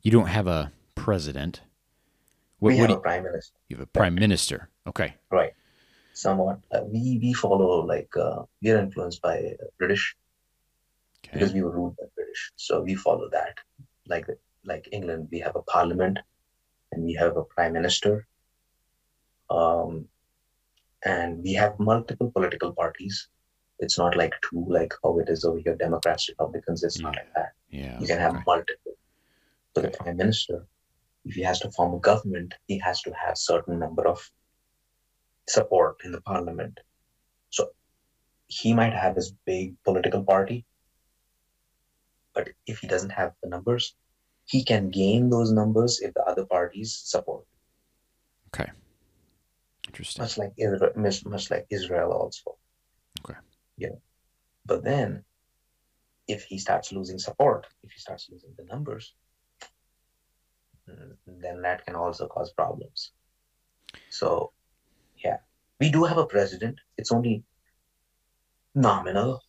you 0.04 0.12
don't 0.12 0.28
have 0.28 0.48
a 0.48 0.72
president. 0.96 1.62
What, 2.60 2.70
we 2.70 2.78
have 2.78 2.92
a 2.92 2.98
prime 2.98 3.24
minister. 3.24 3.56
You 3.70 3.78
have 3.78 3.84
a 3.84 3.88
prime 3.88 4.16
minister. 4.16 4.70
Okay. 4.88 5.16
Right. 5.32 5.54
Somewhat. 6.14 6.60
Uh, 6.72 6.82
we 6.86 7.20
we 7.22 7.34
follow 7.34 7.86
like 7.86 8.16
uh, 8.16 8.44
we 8.62 8.72
are 8.72 8.78
influenced 8.78 9.22
by 9.22 9.56
British 9.80 10.16
okay. 11.26 11.34
because 11.34 11.54
we 11.54 11.64
were 11.64 11.72
ruled 11.72 11.96
by 11.98 12.06
British, 12.16 12.52
so 12.56 12.82
we 12.82 12.96
follow 12.96 13.30
that. 13.32 13.56
Like 14.08 14.28
like 14.64 14.88
England, 14.92 15.30
we 15.32 15.40
have 15.40 15.56
a 15.56 15.64
parliament 15.64 16.20
and 16.92 17.04
we 17.04 17.14
have 17.14 17.36
a 17.38 17.44
prime 17.44 17.74
minister. 17.74 18.28
Um, 19.50 20.08
and 21.06 21.44
we 21.44 21.54
have 21.54 21.80
multiple 21.80 22.32
political 22.32 22.72
parties. 22.72 23.28
It's 23.80 23.98
not 23.98 24.16
like 24.16 24.34
two, 24.42 24.66
like 24.70 24.94
how 25.04 25.20
it 25.20 25.28
is 25.28 25.44
over 25.44 25.60
here, 25.60 25.76
Democrats, 25.76 26.30
Republicans. 26.30 26.84
It's 26.84 27.00
yeah. 27.00 27.04
not 27.04 27.16
like 27.16 27.34
that. 27.36 27.52
Yeah. 27.70 28.00
You 28.00 28.08
can 28.08 28.20
have 28.20 28.36
okay. 28.36 28.44
multiple. 28.46 28.93
So 29.76 29.82
the 29.82 29.90
prime 29.90 30.18
minister, 30.18 30.68
if 31.26 31.36
he 31.36 31.42
has 31.42 31.60
to 31.62 31.72
form 31.72 31.96
a 31.96 32.00
government, 32.00 32.54
he 32.68 32.78
has 32.80 33.02
to 33.02 33.12
have 33.14 33.38
certain 33.38 33.80
number 33.80 34.08
of 34.08 34.20
support 35.48 35.98
in 36.04 36.12
the 36.12 36.22
parliament. 36.22 36.80
So 37.50 37.70
he 38.48 38.74
might 38.74 38.94
have 38.94 39.16
his 39.16 39.34
big 39.46 39.76
political 39.84 40.24
party, 40.24 40.66
but 42.34 42.50
if 42.68 42.80
he 42.80 42.88
doesn't 42.88 43.12
have 43.12 43.34
the 43.42 43.50
numbers, 43.50 43.96
he 44.46 44.64
can 44.64 44.90
gain 44.90 45.30
those 45.30 45.52
numbers 45.52 46.02
if 46.02 46.14
the 46.14 46.24
other 46.24 46.46
parties 46.46 46.96
support. 46.96 47.46
Okay. 48.54 48.70
Interesting. 49.88 50.24
Much 50.24 50.38
like 50.38 50.54
Israel, 50.58 50.92
much 51.26 51.50
like 51.50 51.66
Israel 51.70 52.12
also. 52.12 52.58
Okay. 53.26 53.40
Yeah. 53.78 53.96
But 54.66 54.84
then, 54.84 55.24
if 56.28 56.44
he 56.44 56.58
starts 56.58 56.92
losing 56.92 57.20
support, 57.20 57.68
if 57.84 57.92
he 57.92 58.00
starts 58.00 58.30
losing 58.30 58.54
the 58.58 58.66
numbers, 58.66 59.14
Mm, 60.90 61.16
then 61.28 61.62
that 61.62 61.86
can 61.86 61.96
also 61.96 62.28
cause 62.28 62.52
problems. 62.52 63.12
So, 64.10 64.52
yeah, 65.24 65.38
we 65.80 65.90
do 65.90 66.04
have 66.04 66.18
a 66.18 66.26
president. 66.26 66.80
It's 66.98 67.12
only 67.12 67.44
nominal. 68.76 69.44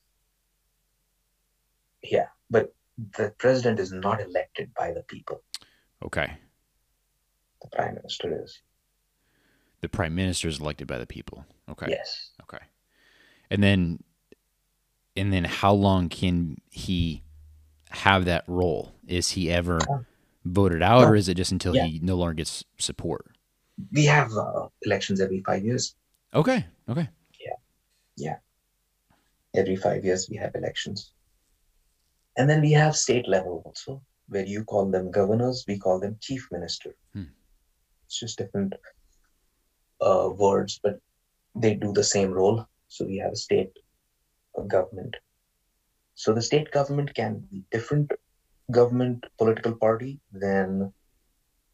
Yeah, 2.03 2.29
but 2.51 2.75
the 3.16 3.35
president 3.38 3.81
is 3.81 3.92
not 3.92 4.20
elected 4.20 4.73
by 4.75 4.92
the 4.92 5.03
people. 5.03 5.42
Okay. 6.05 6.37
The 7.62 7.68
prime 7.68 7.94
minister 7.94 8.42
is. 8.42 8.61
The 9.81 9.88
prime 9.88 10.14
minister 10.14 10.49
is 10.49 10.61
elected 10.61 10.87
by 10.87 10.99
the 10.99 11.07
people. 11.07 11.44
Okay. 11.68 11.87
Yes. 11.88 12.31
Okay. 12.42 12.64
And 13.51 13.62
then 13.62 14.03
and 15.16 15.33
then 15.33 15.44
how 15.44 15.73
long 15.73 16.09
can 16.09 16.59
he 16.70 17.23
have 17.90 18.25
that 18.25 18.44
role? 18.47 18.92
Is 19.07 19.31
he 19.31 19.51
ever 19.51 19.79
um, 19.90 20.07
voted 20.44 20.83
out 20.83 21.02
no. 21.02 21.09
or 21.09 21.16
is 21.16 21.28
it 21.28 21.37
just 21.37 21.52
until 21.52 21.74
yeah. 21.74 21.87
he 21.87 22.00
no 22.00 22.16
longer 22.16 22.35
gets 22.35 22.64
support? 22.78 23.26
We 23.92 24.04
have 24.04 24.33
uh, 24.33 24.68
elections 24.83 25.20
every 25.20 25.42
5 25.44 25.64
years. 25.64 25.96
Okay. 26.33 26.64
Okay. 26.88 27.09
Yeah. 27.40 27.57
Yeah. 28.16 28.37
Every 29.54 29.76
5 29.76 30.04
years 30.04 30.28
we 30.28 30.37
have 30.37 30.54
elections. 30.54 31.12
And 32.37 32.48
then 32.50 32.61
we 32.61 32.72
have 32.72 32.96
state 32.96 33.28
level 33.28 33.62
also, 33.64 34.02
where 34.28 34.44
you 34.44 34.64
call 34.64 34.90
them 34.90 35.11
governors, 35.11 35.64
we 35.68 35.78
call 35.78 36.00
them 36.00 36.16
chief 36.20 36.48
minister. 36.50 36.94
Hmm. 37.12 37.30
It's 38.07 38.18
just 38.18 38.38
different 38.38 38.74
uh, 40.00 40.30
words, 40.37 40.80
but 40.83 40.98
they 41.54 41.74
do 41.74 41.92
the 41.92 42.04
same 42.04 42.30
role. 42.33 42.66
So 42.88 43.04
we 43.04 43.18
have 43.18 43.33
a 43.33 43.37
state 43.37 43.72
government. 44.66 45.16
So 46.14 46.33
the 46.33 46.42
state 46.42 46.70
government 46.70 47.14
can 47.14 47.44
be 47.50 47.64
different 47.70 48.12
government 48.70 49.24
political 49.38 49.74
party 49.74 50.20
than 50.33 50.92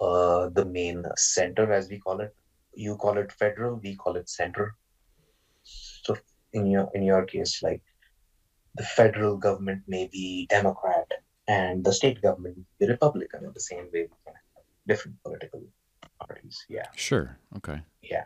uh, 0.00 0.48
the 0.48 0.64
main 0.64 1.04
center, 1.16 1.72
as 1.72 1.88
we 1.88 1.98
call 1.98 2.20
it. 2.20 2.34
You 2.74 2.96
call 2.96 3.18
it 3.18 3.32
federal, 3.32 3.76
we 3.76 3.96
call 3.96 4.16
it 4.16 4.28
center. 4.28 4.74
So 5.62 6.16
in 6.52 6.66
your 6.66 6.88
in 6.94 7.02
your 7.02 7.24
case, 7.24 7.62
like 7.62 7.82
the 8.76 8.84
federal 8.84 9.36
government 9.36 9.82
may 9.88 10.08
be 10.10 10.46
Democrat 10.48 11.06
and 11.48 11.84
the 11.84 11.92
state 11.92 12.22
government 12.22 12.58
be 12.78 12.86
Republican 12.86 13.44
in 13.44 13.52
the 13.52 13.60
same 13.60 13.86
way 13.92 14.06
we 14.06 14.18
can 14.24 14.34
have 14.34 14.64
different 14.86 15.16
political 15.22 15.62
parties. 16.20 16.64
Yeah. 16.68 16.86
Sure. 16.94 17.38
Okay. 17.56 17.80
Yeah. 18.02 18.24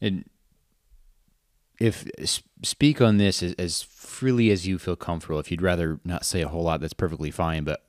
And 0.00 0.24
if 1.78 2.08
speak 2.62 3.00
on 3.00 3.18
this 3.18 3.42
as, 3.42 3.52
as 3.54 3.82
freely 3.82 4.50
as 4.50 4.66
you 4.66 4.78
feel 4.78 4.96
comfortable, 4.96 5.38
if 5.38 5.50
you'd 5.50 5.62
rather 5.62 6.00
not 6.04 6.24
say 6.24 6.42
a 6.42 6.48
whole 6.48 6.62
lot, 6.62 6.80
that's 6.80 6.92
perfectly 6.92 7.30
fine. 7.30 7.64
But 7.64 7.84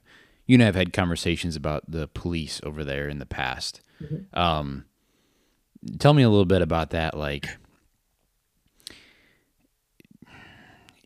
you 0.46 0.56
and 0.56 0.64
I 0.64 0.66
have 0.66 0.76
had 0.76 0.94
conversations 0.94 1.56
about 1.56 1.90
the 1.90 2.08
police 2.08 2.60
over 2.64 2.84
there 2.84 3.08
in 3.08 3.20
the 3.20 3.26
past. 3.26 3.82
Mm-hmm. 4.02 4.38
Um, 4.38 4.86
tell 6.00 6.14
me 6.14 6.24
a 6.24 6.30
little 6.30 6.46
bit 6.46 6.62
about 6.62 6.92
that. 6.92 7.18
Like, 7.18 7.48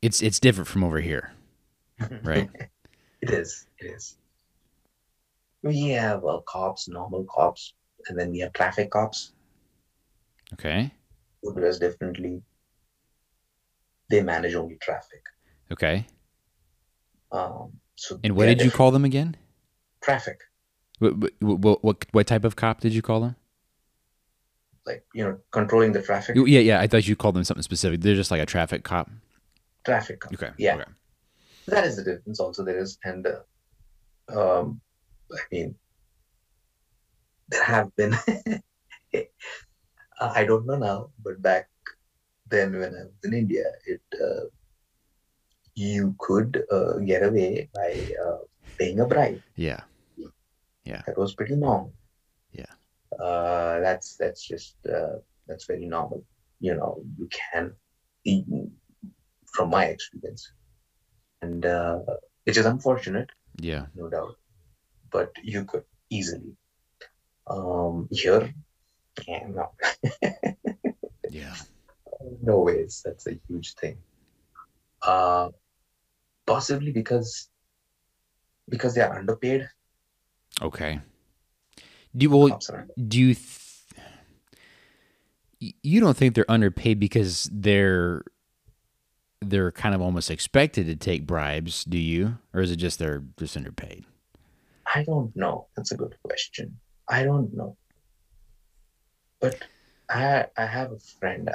it's 0.01 0.21
it's 0.21 0.39
different 0.39 0.67
from 0.67 0.83
over 0.83 0.99
here, 0.99 1.33
right? 2.23 2.49
it 3.21 3.29
is. 3.29 3.67
It 3.79 3.87
is. 3.87 4.17
We 5.63 5.89
have 5.89 6.25
uh, 6.25 6.39
cops, 6.47 6.87
normal 6.87 7.25
cops, 7.25 7.73
and 8.07 8.17
then 8.17 8.31
we 8.31 8.39
have 8.39 8.53
traffic 8.53 8.89
cops. 8.89 9.33
Okay. 10.53 10.91
Who 11.43 11.53
dress 11.53 11.77
differently. 11.77 12.41
They 14.11 14.21
manage 14.21 14.55
only 14.55 14.77
traffic. 14.81 15.23
Okay. 15.71 16.05
Um. 17.31 17.73
So. 17.95 18.19
And 18.23 18.35
what 18.35 18.45
did 18.45 18.61
you 18.61 18.71
call 18.71 18.91
them 18.91 19.05
again? 19.05 19.35
Traffic. 20.01 20.39
What, 20.99 21.13
what 21.39 21.83
what 21.83 22.05
what 22.11 22.27
type 22.27 22.45
of 22.45 22.55
cop 22.55 22.81
did 22.81 22.93
you 22.93 23.01
call 23.01 23.21
them? 23.21 23.35
Like 24.85 25.05
you 25.13 25.23
know, 25.23 25.39
controlling 25.51 25.93
the 25.93 26.01
traffic. 26.01 26.35
Yeah, 26.35 26.59
yeah. 26.59 26.79
I 26.79 26.87
thought 26.87 27.07
you 27.07 27.15
called 27.15 27.35
them 27.35 27.43
something 27.43 27.63
specific. 27.63 28.01
They're 28.01 28.15
just 28.15 28.31
like 28.31 28.41
a 28.41 28.45
traffic 28.45 28.83
cop 28.83 29.09
traffic. 29.85 30.19
Cop. 30.19 30.33
Okay. 30.33 30.51
Yeah. 30.57 30.75
Okay. 30.75 30.85
That 31.67 31.85
is 31.85 31.95
the 31.95 32.03
difference. 32.03 32.39
Also, 32.39 32.63
there 32.63 32.79
is, 32.79 32.97
and 33.03 33.25
uh, 33.25 34.59
um, 34.61 34.81
I 35.31 35.39
mean, 35.51 35.75
there 37.49 37.63
have 37.63 37.95
been. 37.95 38.15
I 40.21 40.43
don't 40.43 40.67
know 40.67 40.77
now, 40.77 41.09
but 41.23 41.41
back 41.41 41.70
then 42.51 42.73
when 42.73 42.93
I 42.95 43.03
was 43.09 43.23
in 43.23 43.33
India, 43.33 43.63
it 43.87 44.01
uh, 44.21 44.45
you 45.75 46.15
could 46.19 46.63
uh, 46.71 46.97
get 46.99 47.23
away 47.23 47.69
by 47.73 48.05
uh, 48.25 48.37
paying 48.77 48.99
a 48.99 49.05
bribe. 49.05 49.41
Yeah. 49.55 49.81
Yeah. 50.83 51.01
That 51.07 51.17
was 51.17 51.33
pretty 51.35 51.55
normal. 51.55 51.93
Yeah. 52.51 52.73
Uh, 53.19 53.79
that's 53.79 54.15
that's 54.17 54.45
just 54.45 54.75
uh, 54.85 55.17
that's 55.47 55.65
very 55.65 55.85
normal. 55.85 56.23
You 56.59 56.75
know, 56.75 57.03
you 57.17 57.29
can 57.29 57.73
from 59.53 59.69
my 59.69 59.85
experience, 59.85 60.51
and 61.41 61.65
uh, 61.65 61.99
which 62.45 62.57
is 62.57 62.65
unfortunate. 62.65 63.29
Yeah, 63.59 63.85
no 63.95 64.09
doubt. 64.09 64.35
But 65.11 65.31
you 65.43 65.65
could 65.65 65.83
easily. 66.09 66.55
Um, 67.47 68.07
here, 68.11 68.53
yeah, 69.27 69.47
no. 69.47 69.71
yeah. 71.29 71.55
No 72.41 72.59
ways. 72.59 73.01
That's 73.03 73.27
a 73.27 73.39
huge 73.47 73.75
thing. 73.75 73.97
Uh, 75.01 75.49
possibly 76.45 76.91
because 76.91 77.49
because 78.69 78.95
they 78.95 79.01
are 79.01 79.17
underpaid. 79.17 79.67
Okay. 80.61 80.99
Do 82.15 82.23
you, 82.23 82.29
well, 82.29 82.59
do 83.07 83.19
you 83.19 83.35
th- 83.35 83.61
you 85.83 86.01
don't 86.01 86.17
think 86.17 86.35
they're 86.35 86.49
underpaid 86.49 86.99
because 86.99 87.49
they're 87.51 88.23
they're 89.41 89.71
kind 89.71 89.95
of 89.95 90.01
almost 90.01 90.29
expected 90.29 90.85
to 90.87 90.95
take 90.95 91.25
bribes, 91.25 91.83
do 91.83 91.97
you? 91.97 92.37
Or 92.53 92.61
is 92.61 92.71
it 92.71 92.77
just 92.77 92.99
they're 92.99 93.23
just 93.37 93.57
underpaid? 93.57 94.05
I 94.93 95.03
don't 95.03 95.35
know. 95.35 95.67
That's 95.75 95.91
a 95.91 95.97
good 95.97 96.15
question. 96.23 96.79
I 97.07 97.23
don't 97.23 97.53
know. 97.53 97.77
But 99.39 99.57
I 100.09 100.47
I 100.57 100.65
have 100.65 100.91
a 100.91 100.99
friend 100.99 101.49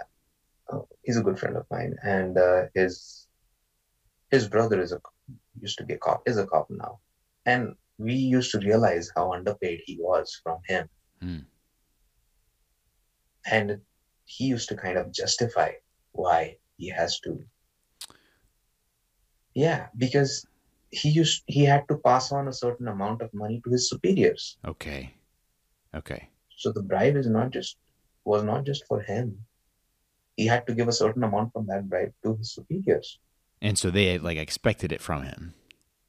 uh, 0.73 0.81
he's 1.03 1.17
a 1.17 1.23
good 1.23 1.39
friend 1.39 1.57
of 1.57 1.67
mine, 1.71 1.95
and 2.03 2.39
uh, 2.39 2.62
his 2.75 3.27
his 4.31 4.49
brother 4.49 4.81
is 4.81 4.93
a 4.93 5.01
used 5.61 5.79
to 5.79 5.85
be 5.85 5.95
a 5.95 5.99
cop, 5.99 6.23
is 6.27 6.39
a 6.39 6.47
cop 6.47 6.69
now, 6.71 6.99
and 7.47 7.75
we 7.99 8.14
used 8.14 8.51
to 8.53 8.59
realize 8.59 9.11
how 9.17 9.33
underpaid 9.33 9.81
he 9.85 9.97
was 10.01 10.41
from 10.43 10.59
him, 10.69 10.89
Hmm. 11.21 11.39
and 13.51 13.81
he 14.25 14.45
used 14.45 14.69
to 14.69 14.77
kind 14.77 14.99
of 14.99 15.12
justify 15.12 15.71
why 16.12 16.57
he 16.77 16.91
has 16.91 17.21
to. 17.21 17.43
Yeah, 19.55 19.87
because 19.97 20.47
he 20.91 21.09
used 21.09 21.43
he 21.47 21.64
had 21.64 21.89
to 21.89 21.97
pass 21.99 22.33
on 22.33 22.49
a 22.49 22.53
certain 22.53 22.89
amount 22.89 23.23
of 23.23 23.33
money 23.33 23.61
to 23.64 23.71
his 23.71 23.89
superiors. 23.89 24.59
Okay. 24.64 25.14
Okay. 25.95 26.29
So 26.57 26.73
the 26.73 26.83
bribe 26.83 27.17
is 27.17 27.29
not 27.29 27.51
just 27.51 27.77
was 28.25 28.43
not 28.43 28.67
just 28.67 28.85
for 28.87 29.01
him. 29.01 29.39
He 30.37 30.47
had 30.47 30.66
to 30.66 30.74
give 30.74 30.89
a 30.89 30.93
certain 30.93 31.24
amount 31.24 31.53
from 31.53 31.66
that 31.66 31.89
bribe 31.89 32.12
to 32.22 32.37
his 32.37 32.53
superiors. 32.53 33.18
And 33.62 33.78
so 33.78 33.91
they 33.91 34.18
like 34.18 34.37
expected 34.37 34.93
it 34.93 35.01
from 35.01 35.22
him. 35.22 35.55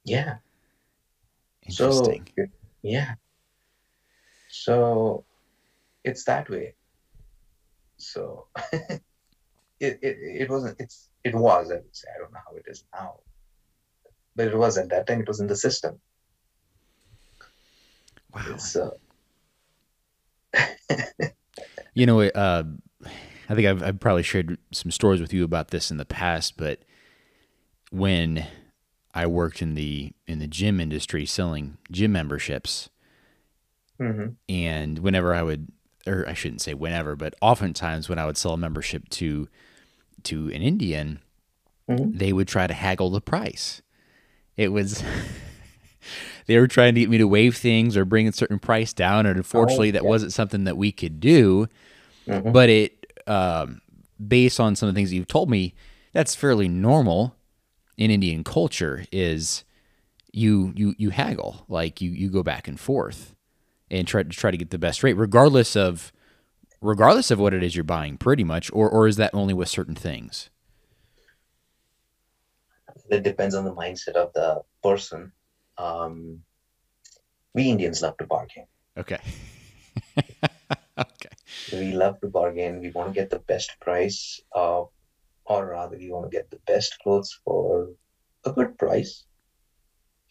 Yeah. 0.04 0.36
Interesting. 1.62 2.28
So 2.36 2.44
yeah. 2.82 3.14
So 4.50 5.24
it's 6.04 6.24
that 6.24 6.48
way. 6.48 6.74
So 7.96 8.46
it, 8.72 9.00
it 9.80 9.98
it 10.02 10.50
wasn't 10.50 10.76
it's 10.78 11.08
it 11.24 11.34
was, 11.34 11.70
I 11.70 11.76
would 11.76 11.96
say. 11.96 12.08
I 12.14 12.18
don't 12.18 12.32
know 12.32 12.40
how 12.46 12.56
it 12.56 12.64
is 12.66 12.84
now. 12.94 13.20
But 14.36 14.48
it 14.48 14.56
was 14.56 14.78
at 14.78 14.88
that 14.90 15.06
time, 15.06 15.20
it 15.20 15.28
was 15.28 15.40
in 15.40 15.46
the 15.48 15.56
system. 15.56 16.00
wow. 18.32 18.44
It's 18.50 18.76
uh, 18.76 18.90
You 21.94 22.06
know, 22.06 22.20
uh, 22.20 22.62
I 23.48 23.54
think 23.54 23.66
I've, 23.66 23.82
I've 23.82 24.00
probably 24.00 24.22
shared 24.22 24.58
some 24.72 24.90
stories 24.90 25.20
with 25.20 25.32
you 25.32 25.42
about 25.44 25.68
this 25.68 25.90
in 25.90 25.96
the 25.96 26.04
past, 26.04 26.56
but 26.56 26.80
when 27.90 28.46
I 29.14 29.26
worked 29.26 29.62
in 29.62 29.74
the 29.74 30.12
in 30.26 30.38
the 30.38 30.46
gym 30.46 30.80
industry 30.80 31.24
selling 31.24 31.78
gym 31.90 32.12
memberships, 32.12 32.90
mhm. 34.00 34.34
and 34.48 34.98
whenever 34.98 35.34
I 35.34 35.42
would, 35.42 35.68
or 36.06 36.28
I 36.28 36.34
shouldn't 36.34 36.60
say 36.60 36.74
whenever, 36.74 37.16
but 37.16 37.34
oftentimes 37.40 38.08
when 38.08 38.18
I 38.18 38.26
would 38.26 38.36
sell 38.36 38.52
a 38.52 38.58
membership 38.58 39.08
to 39.10 39.48
to 40.24 40.46
an 40.50 40.62
Indian, 40.62 41.20
Mhm. 41.88 42.18
they 42.18 42.32
would 42.34 42.48
try 42.48 42.66
to 42.66 42.74
haggle 42.74 43.08
the 43.10 43.20
price. 43.22 43.80
It 44.58 44.72
was 44.72 45.02
they 46.46 46.58
were 46.58 46.68
trying 46.68 46.94
to 46.94 47.00
get 47.00 47.08
me 47.10 47.16
to 47.18 47.26
waive 47.28 47.56
things 47.56 47.96
or 47.96 48.04
bring 48.04 48.28
a 48.28 48.32
certain 48.32 48.58
price 48.58 48.92
down, 48.92 49.24
and 49.24 49.36
unfortunately, 49.38 49.90
that 49.92 50.02
yeah. 50.02 50.08
wasn't 50.08 50.34
something 50.34 50.64
that 50.64 50.76
we 50.76 50.92
could 50.92 51.18
do. 51.18 51.66
Mhm. 52.26 52.52
But 52.52 52.68
it, 52.68 52.97
um, 53.28 53.80
based 54.26 54.58
on 54.58 54.76
some 54.76 54.88
of 54.88 54.94
the 54.94 54.98
things 54.98 55.10
that 55.10 55.16
you've 55.16 55.28
told 55.28 55.50
me, 55.50 55.74
that's 56.12 56.34
fairly 56.34 56.68
normal 56.68 57.36
in 57.96 58.10
Indian 58.10 58.44
culture. 58.44 59.04
Is 59.12 59.64
you 60.32 60.72
you 60.76 60.94
you 60.98 61.10
haggle 61.10 61.64
like 61.68 62.00
you 62.00 62.10
you 62.10 62.30
go 62.30 62.42
back 62.42 62.68
and 62.68 62.78
forth 62.78 63.34
and 63.90 64.06
try 64.06 64.22
to 64.22 64.28
try 64.28 64.50
to 64.50 64.56
get 64.56 64.70
the 64.70 64.78
best 64.78 65.02
rate, 65.02 65.14
regardless 65.14 65.76
of 65.76 66.12
regardless 66.80 67.30
of 67.30 67.38
what 67.38 67.54
it 67.54 67.62
is 67.62 67.76
you're 67.76 67.84
buying, 67.84 68.16
pretty 68.16 68.44
much, 68.44 68.70
or 68.72 68.88
or 68.88 69.06
is 69.06 69.16
that 69.16 69.34
only 69.34 69.54
with 69.54 69.68
certain 69.68 69.94
things? 69.94 70.50
it 73.10 73.22
depends 73.22 73.54
on 73.54 73.64
the 73.64 73.74
mindset 73.74 74.14
of 74.14 74.32
the 74.34 74.62
person. 74.82 75.32
Um, 75.76 76.42
we 77.54 77.70
Indians 77.70 78.02
love 78.02 78.16
to 78.18 78.26
bargain. 78.26 78.66
Okay. 78.96 79.18
okay. 80.98 81.37
We 81.72 81.92
love 81.92 82.20
to 82.20 82.28
bargain. 82.28 82.80
We 82.80 82.90
want 82.90 83.14
to 83.14 83.20
get 83.20 83.30
the 83.30 83.40
best 83.40 83.70
price, 83.80 84.40
uh, 84.54 84.84
or 85.44 85.66
rather, 85.66 85.96
we 85.96 86.10
want 86.10 86.30
to 86.30 86.36
get 86.36 86.50
the 86.50 86.60
best 86.66 86.98
clothes 87.02 87.38
for 87.44 87.90
a 88.44 88.52
good 88.52 88.78
price. 88.78 89.24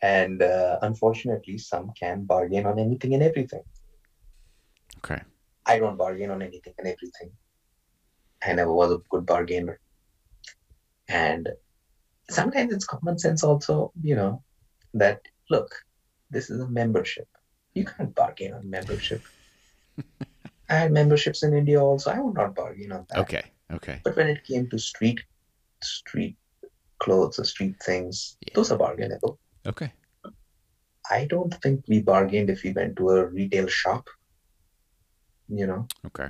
And 0.02 0.42
uh, 0.42 0.80
unfortunately, 0.82 1.58
some 1.58 1.92
can 2.00 2.26
bargain 2.26 2.66
on 2.66 2.80
anything 2.80 3.14
and 3.14 3.24
everything. 3.24 3.64
Okay. 5.00 5.22
I 5.66 5.80
don't 5.80 5.98
bargain 5.98 6.32
on 6.32 6.42
anything 6.42 6.74
and 6.78 6.88
everything. 6.88 7.32
I 8.44 8.54
never 8.54 8.72
was 8.72 8.92
a 8.92 9.00
good 9.10 9.26
bargainer. 9.26 9.80
And 11.08 11.50
sometimes 12.30 12.74
it's 12.74 12.86
common 12.86 13.18
sense 13.18 13.44
also, 13.44 13.92
you 14.02 14.16
know, 14.16 14.44
that 14.94 15.22
look, 15.50 15.70
this 16.30 16.50
is 16.50 16.60
a 16.60 16.68
membership. 16.68 17.28
You 17.74 17.86
can't 17.86 18.14
bargain 18.14 18.54
on 18.54 18.70
membership. 18.70 19.22
I 20.70 20.76
had 20.76 20.92
memberships 20.92 21.44
in 21.44 21.54
India 21.54 21.82
also. 21.82 22.12
I 22.12 22.20
would 22.20 22.36
not 22.36 22.56
bargain 22.56 22.92
on 22.92 23.06
that. 23.10 23.20
Okay. 23.20 23.44
Okay. 23.72 24.02
But 24.04 24.16
when 24.16 24.28
it 24.28 24.44
came 24.44 24.70
to 24.70 24.78
street 24.80 25.20
street 25.84 26.38
clothes 27.00 27.40
or 27.40 27.44
street 27.46 27.76
things, 27.84 28.38
Yeah. 28.42 28.54
those 28.56 28.72
are 28.72 28.78
bargainable. 28.78 29.40
Okay. 29.66 29.92
I 31.10 31.26
don't 31.26 31.54
think 31.62 31.86
we 31.88 32.02
bargained 32.02 32.50
if 32.50 32.64
we 32.64 32.72
went 32.74 32.98
to 32.98 33.10
a 33.12 33.26
retail 33.28 33.68
shop, 33.68 34.08
you 35.48 35.68
know, 35.68 35.88
Okay. 36.06 36.30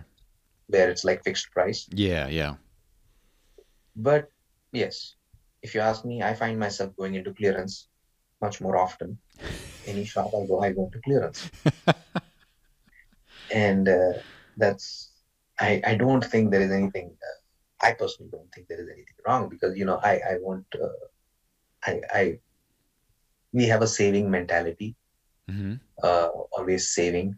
where 0.67 0.89
it's 0.91 1.03
like 1.03 1.23
fixed 1.23 1.49
price. 1.51 1.87
Yeah. 1.91 2.27
Yeah. 2.27 2.55
But 3.95 4.29
yes, 4.71 5.15
if 5.63 5.73
you 5.73 5.81
ask 5.81 6.05
me, 6.05 6.21
I 6.21 6.35
find 6.35 6.59
myself 6.59 6.95
going 6.95 7.15
into 7.15 7.33
clearance 7.33 7.87
much 8.41 8.61
more 8.61 8.77
often. 8.77 9.17
Any 9.87 10.05
shop 10.05 10.27
I 10.35 10.45
go, 10.45 10.59
I 10.59 10.71
go 10.73 10.85
into 10.85 10.99
clearance. 11.01 11.49
and 13.53 13.87
uh, 13.87 14.13
that's, 14.57 15.11
I, 15.59 15.81
I 15.85 15.95
don't 15.95 16.23
think 16.23 16.51
there 16.51 16.61
is 16.61 16.71
anything, 16.71 17.15
uh, 17.21 17.85
I 17.87 17.93
personally 17.93 18.29
don't 18.31 18.51
think 18.53 18.67
there 18.67 18.81
is 18.81 18.87
anything 18.87 19.15
wrong 19.25 19.49
because, 19.49 19.77
you 19.77 19.85
know, 19.85 19.99
I, 20.03 20.13
I 20.13 20.37
want, 20.39 20.65
uh, 20.75 20.87
I, 21.85 22.01
I, 22.13 22.39
we 23.53 23.65
have 23.65 23.81
a 23.81 23.87
saving 23.87 24.29
mentality, 24.29 24.95
hmm 25.49 25.75
uh, 26.03 26.27
always 26.51 26.89
saving, 26.93 27.35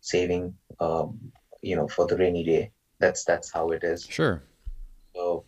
saving, 0.00 0.54
um, 0.78 1.18
you 1.62 1.74
know, 1.74 1.88
for 1.88 2.06
the 2.06 2.16
rainy 2.16 2.44
day. 2.44 2.70
That's, 3.00 3.24
that's 3.24 3.52
how 3.52 3.70
it 3.70 3.82
is. 3.82 4.06
Sure. 4.06 4.42
So, 5.14 5.44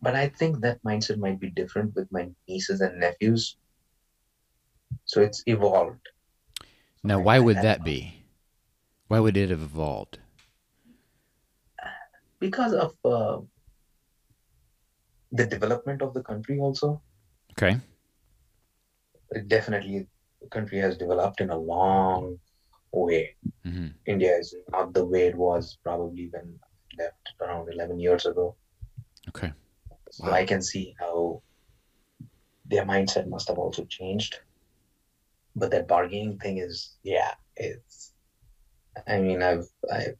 but 0.00 0.16
I 0.16 0.28
think 0.28 0.60
that 0.60 0.82
mindset 0.82 1.18
might 1.18 1.38
be 1.38 1.50
different 1.50 1.94
with 1.94 2.10
my 2.10 2.28
nieces 2.48 2.80
and 2.80 2.98
nephews. 2.98 3.56
So 5.04 5.20
it's 5.20 5.42
evolved. 5.46 6.00
Now, 7.04 7.20
why 7.20 7.38
would 7.38 7.56
that 7.62 7.84
be? 7.84 8.21
Why 9.12 9.20
would 9.20 9.36
it 9.36 9.50
have 9.50 9.60
evolved? 9.60 10.20
Because 12.40 12.72
of 12.72 12.94
uh, 13.04 13.40
the 15.32 15.44
development 15.44 16.00
of 16.00 16.14
the 16.14 16.22
country, 16.22 16.58
also. 16.58 17.02
Okay. 17.50 17.76
It 19.32 19.48
definitely, 19.48 20.06
the 20.40 20.48
country 20.48 20.78
has 20.78 20.96
developed 20.96 21.42
in 21.42 21.50
a 21.50 21.58
long 21.58 22.38
way. 22.90 23.36
hmm 23.62 23.88
India 24.06 24.34
is 24.34 24.54
not 24.70 24.94
the 24.94 25.04
way 25.04 25.26
it 25.26 25.36
was 25.36 25.76
probably 25.84 26.30
when 26.32 26.58
I 26.64 27.02
left 27.02 27.34
around 27.42 27.68
11 27.70 28.00
years 28.00 28.24
ago. 28.24 28.56
Okay. 29.28 29.52
So 30.10 30.24
Wow. 30.24 30.32
I 30.32 30.46
can 30.46 30.62
see 30.62 30.94
how 30.98 31.42
their 32.64 32.86
mindset 32.86 33.28
must 33.28 33.48
have 33.48 33.58
also 33.58 33.84
changed. 33.84 34.40
But 35.54 35.70
that 35.72 35.86
bargaining 35.86 36.38
thing 36.38 36.56
is, 36.56 36.96
yeah, 37.02 37.34
it's. 37.56 38.11
I 39.06 39.18
mean, 39.18 39.42
I've 39.42 39.66
I've 39.92 40.16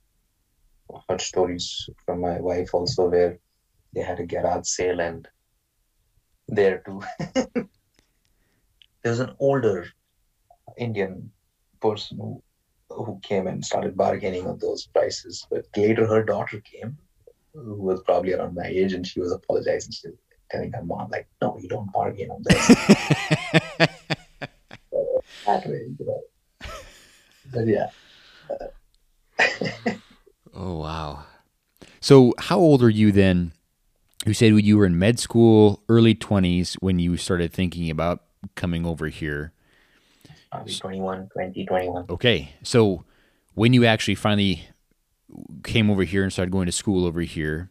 heard 1.09 1.21
stories 1.21 1.89
from 2.05 2.21
my 2.21 2.41
wife 2.41 2.75
also 2.75 3.09
where 3.09 3.39
they 3.95 4.03
had 4.03 4.21
a 4.21 4.27
garage 4.27 4.67
sale 4.67 5.01
and 5.01 5.29
there 6.49 6.79
too. 6.79 7.03
there 7.55 7.69
was 9.05 9.21
an 9.21 9.35
older 9.39 9.87
Indian 10.77 11.31
person 11.81 12.19
who 12.19 12.43
who 12.89 13.19
came 13.23 13.47
and 13.47 13.65
started 13.65 13.97
bargaining 13.97 14.47
on 14.47 14.59
those 14.59 14.87
prices. 14.87 15.47
But 15.51 15.67
later, 15.77 16.07
her 16.07 16.23
daughter 16.23 16.61
came, 16.61 16.99
who 17.55 17.75
was 17.75 18.03
probably 18.03 18.35
around 18.35 18.55
my 18.55 18.67
age, 18.67 18.93
and 18.93 19.07
she 19.07 19.21
was 19.21 19.33
apologizing. 19.33 19.93
She 19.93 20.09
was 20.09 20.19
telling 20.51 20.73
her 20.73 20.85
mom, 20.85 21.11
like, 21.11 21.29
"No, 21.41 21.59
you 21.59 21.69
don't 21.69 21.93
bargain 21.93 22.31
on 22.31 22.43
this 22.45 22.67
that 25.47 25.67
way." 25.67 25.87
You 25.99 26.07
know. 26.07 26.23
But 27.53 27.67
yeah, 27.67 27.91
oh 30.55 30.77
wow. 30.77 31.25
So, 32.01 32.35
how 32.39 32.59
old 32.59 32.83
are 32.83 32.91
you 32.91 33.13
then? 33.13 33.53
You 34.27 34.35
said 34.35 34.53
you 34.53 34.77
were 34.79 34.87
in 34.87 34.99
med 34.99 35.19
school, 35.19 35.83
early 35.89 36.15
twenties, 36.15 36.75
when 36.81 36.99
you 36.99 37.17
started 37.17 37.53
thinking 37.53 37.91
about 37.91 38.23
coming 38.55 38.85
over 38.87 39.09
here. 39.09 39.53
probably 40.51 40.75
21, 40.75 41.29
20, 41.33 41.67
21. 41.67 42.05
Okay, 42.11 42.53
so 42.63 43.05
when 43.55 43.73
you 43.73 43.85
actually 43.85 44.15
finally 44.15 44.69
came 45.65 45.91
over 45.91 46.05
here 46.05 46.23
and 46.23 46.33
started 46.33 46.51
going 46.53 46.67
to 46.67 46.73
school 46.73 47.07
over 47.07 47.21
here, 47.23 47.71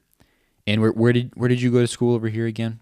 and 0.67 0.81
where, 0.81 0.91
where 0.91 1.13
did 1.13 1.31
where 1.35 1.49
did 1.49 1.61
you 1.61 1.71
go 1.71 1.79
to 1.79 1.87
school 1.87 2.15
over 2.15 2.27
here 2.29 2.45
again? 2.45 2.79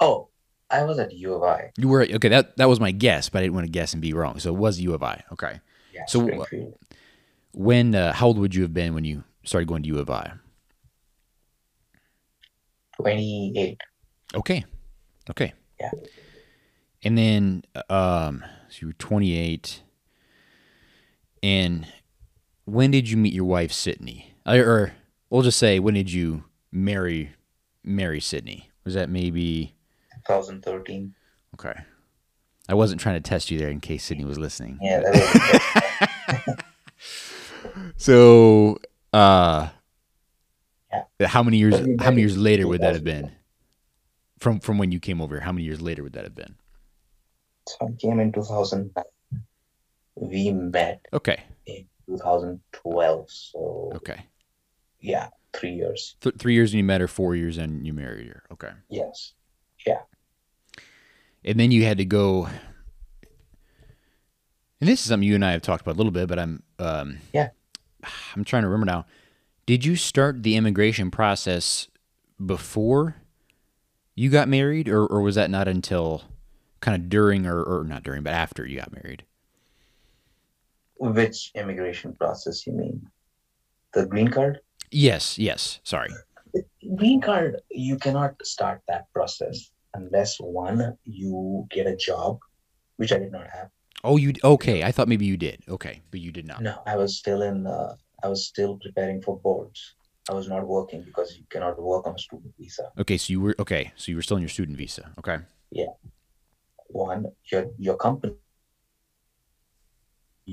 Oh, 0.00 0.28
I 0.76 0.84
was 0.84 0.98
at 0.98 1.12
U 1.12 1.34
of 1.34 1.42
I. 1.42 1.72
You 1.78 1.88
were 1.88 2.02
okay. 2.02 2.28
That 2.28 2.56
that 2.58 2.68
was 2.68 2.80
my 2.80 2.90
guess, 2.90 3.28
but 3.28 3.38
I 3.38 3.42
didn't 3.42 3.54
want 3.54 3.66
to 3.66 3.72
guess 3.72 3.92
and 3.92 4.02
be 4.02 4.12
wrong. 4.12 4.38
So 4.38 4.50
it 4.54 4.58
was 4.58 4.78
U 4.80 4.94
of 4.94 5.02
I. 5.02 5.22
Okay. 5.32 5.60
Yeah, 5.92 6.02
So, 6.06 6.28
uh, 6.28 6.44
When 7.52 7.94
uh, 7.94 8.12
how 8.12 8.26
old 8.26 8.38
would 8.38 8.54
you 8.54 8.62
have 8.62 8.74
been 8.74 8.92
when 8.94 9.04
you 9.04 9.24
started 9.44 9.66
going 9.66 9.82
to 9.82 9.88
U 9.88 9.98
of 9.98 10.10
I? 10.10 10.32
28. 12.96 13.78
Okay. 14.34 14.64
Okay. 15.30 15.52
Yeah. 15.80 15.90
And 17.02 17.16
then 17.16 17.62
um 17.88 18.44
so 18.68 18.78
you 18.80 18.86
were 18.88 18.92
28 18.94 19.82
and 21.42 21.86
when 22.64 22.90
did 22.90 23.08
you 23.08 23.16
meet 23.16 23.32
your 23.32 23.44
wife 23.44 23.72
Sydney? 23.72 24.34
Or, 24.44 24.58
or 24.58 24.92
we'll 25.30 25.42
just 25.42 25.58
say 25.58 25.78
when 25.78 25.94
did 25.94 26.10
you 26.12 26.44
marry 26.72 27.32
marry 27.84 28.20
Sydney? 28.20 28.70
Was 28.84 28.94
that 28.94 29.08
maybe 29.08 29.75
2013. 30.26 31.14
okay? 31.54 31.74
I 32.68 32.74
wasn't 32.74 33.00
trying 33.00 33.14
to 33.14 33.20
test 33.20 33.50
you 33.50 33.58
there 33.58 33.68
in 33.70 33.78
case 33.80 34.04
Sydney 34.04 34.24
was 34.24 34.38
listening. 34.38 34.78
Yeah, 34.82 35.00
that 35.00 36.56
was, 36.56 36.56
So, 37.96 38.78
uh, 39.12 39.68
Yeah. 40.92 41.26
how 41.28 41.42
many 41.42 41.58
years? 41.58 41.74
How 42.00 42.10
many 42.10 42.22
years 42.22 42.36
later 42.36 42.66
would 42.66 42.80
that 42.80 42.94
have 42.94 43.04
been? 43.04 43.32
From 44.38 44.60
from 44.60 44.78
when 44.78 44.90
you 44.92 44.98
came 45.00 45.20
over, 45.20 45.36
here, 45.36 45.42
how 45.44 45.52
many 45.52 45.64
years 45.64 45.80
later 45.80 46.02
would 46.02 46.12
that 46.14 46.24
have 46.24 46.34
been? 46.34 46.56
so 47.68 47.76
I 47.82 47.92
came 48.00 48.20
in 48.20 48.32
2009. 48.32 49.04
We 50.16 50.50
met 50.52 51.04
Okay, 51.12 51.42
in 51.66 51.86
2012. 52.06 53.30
So, 53.30 53.90
okay. 53.96 54.26
yeah, 55.00 55.28
three 55.52 55.72
years. 55.72 56.16
Th- 56.20 56.34
three 56.38 56.54
years 56.54 56.72
and 56.72 56.78
you 56.78 56.84
met 56.84 57.00
her, 57.00 57.08
four 57.08 57.34
years 57.36 57.58
and 57.58 57.86
you 57.86 57.92
married 57.92 58.28
her. 58.28 58.42
Okay, 58.52 58.70
Yes. 58.88 59.34
And 61.46 61.58
then 61.58 61.70
you 61.70 61.84
had 61.84 61.98
to 61.98 62.04
go. 62.04 62.48
And 64.80 64.88
this 64.88 65.00
is 65.00 65.06
something 65.06 65.26
you 65.26 65.36
and 65.36 65.44
I 65.44 65.52
have 65.52 65.62
talked 65.62 65.80
about 65.80 65.94
a 65.94 65.98
little 65.98 66.12
bit, 66.12 66.28
but 66.28 66.38
I'm 66.38 66.62
um, 66.78 67.18
Yeah. 67.32 67.50
I'm 68.34 68.44
trying 68.44 68.62
to 68.62 68.68
remember 68.68 68.86
now. 68.86 69.06
Did 69.64 69.84
you 69.84 69.96
start 69.96 70.42
the 70.42 70.56
immigration 70.56 71.10
process 71.10 71.88
before 72.44 73.16
you 74.14 74.28
got 74.30 74.48
married, 74.48 74.88
or 74.88 75.06
or 75.06 75.22
was 75.22 75.34
that 75.36 75.50
not 75.50 75.66
until 75.66 76.22
kind 76.80 77.00
of 77.02 77.08
during 77.08 77.46
or, 77.46 77.62
or 77.62 77.84
not 77.84 78.02
during, 78.02 78.22
but 78.22 78.32
after 78.32 78.66
you 78.66 78.78
got 78.78 78.92
married? 78.92 79.24
Which 80.98 81.50
immigration 81.54 82.12
process 82.14 82.66
you 82.66 82.74
mean? 82.74 83.08
The 83.92 84.06
green 84.06 84.28
card? 84.28 84.60
Yes, 84.90 85.38
yes. 85.38 85.80
Sorry. 85.82 86.10
green 86.96 87.20
card 87.20 87.60
you 87.70 87.98
cannot 87.98 88.34
start 88.46 88.82
that 88.88 89.12
process 89.12 89.70
unless 89.96 90.36
one 90.38 90.96
you 91.04 91.66
get 91.70 91.86
a 91.86 91.96
job 91.96 92.38
which 92.96 93.12
i 93.12 93.18
did 93.18 93.32
not 93.32 93.46
have 93.56 93.68
Oh, 94.04 94.18
you 94.18 94.34
okay? 94.44 94.84
I 94.84 94.92
thought 94.92 95.08
maybe 95.08 95.26
you 95.26 95.36
did. 95.48 95.58
Okay, 95.76 95.94
but 96.12 96.20
you 96.20 96.30
did 96.30 96.46
not. 96.46 96.60
no 96.62 96.74
i 96.86 96.94
was 97.02 97.10
still 97.22 97.40
in 97.50 97.66
uh, 97.66 97.92
i 98.24 98.28
was 98.32 98.40
still 98.46 98.72
preparing 98.84 99.18
for 99.26 99.34
boards 99.46 99.80
i 100.30 100.34
was 100.38 100.46
not 100.52 100.62
working 100.76 101.00
because 101.08 101.28
you 101.38 101.44
cannot 101.54 101.74
work 101.90 102.06
on 102.06 102.14
a 102.14 102.18
student 102.26 102.52
visa 102.60 102.84
Okay, 103.02 103.16
so 103.22 103.26
you 103.32 103.40
were 103.40 103.56
okay. 103.64 103.82
So 103.96 104.04
you 104.10 104.16
were 104.18 104.22
still 104.26 104.36
on 104.40 104.42
your 104.46 104.54
student 104.58 104.76
visa. 104.82 105.04
Okay. 105.20 105.38
Yeah. 105.80 105.92
One 107.08 107.20
your 107.50 107.64
your 107.86 107.96
company 108.06 108.34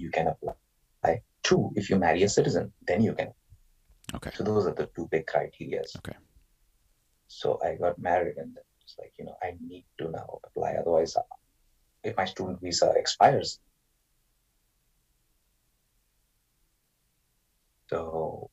you 0.03 0.09
can 0.17 0.27
apply 0.33 1.13
two 1.43 1.61
if 1.75 1.89
you 1.89 1.95
marry 2.07 2.23
a 2.23 2.29
citizen 2.29 2.65
then 2.87 2.99
you 3.07 3.13
can 3.13 3.29
Okay. 4.17 4.31
so 4.35 4.43
those 4.43 4.65
are 4.67 4.73
the 4.81 4.87
two 4.95 5.07
big 5.13 5.25
criteria 5.33 5.81
Okay. 6.01 6.17
so 7.27 7.59
i 7.67 7.75
got 7.83 7.95
married 8.09 8.37
and 8.41 8.49
then 8.55 8.63
it's 8.83 8.95
like 8.99 9.13
you 9.17 9.25
know 9.25 9.35
i 9.41 9.53
need 9.65 9.85
to 9.97 10.09
now 10.09 10.39
apply 10.43 10.73
otherwise 10.73 11.15
uh, 11.15 11.21
if 12.03 12.15
my 12.17 12.25
student 12.25 12.59
visa 12.61 12.91
expires 12.95 13.59
so 17.89 18.49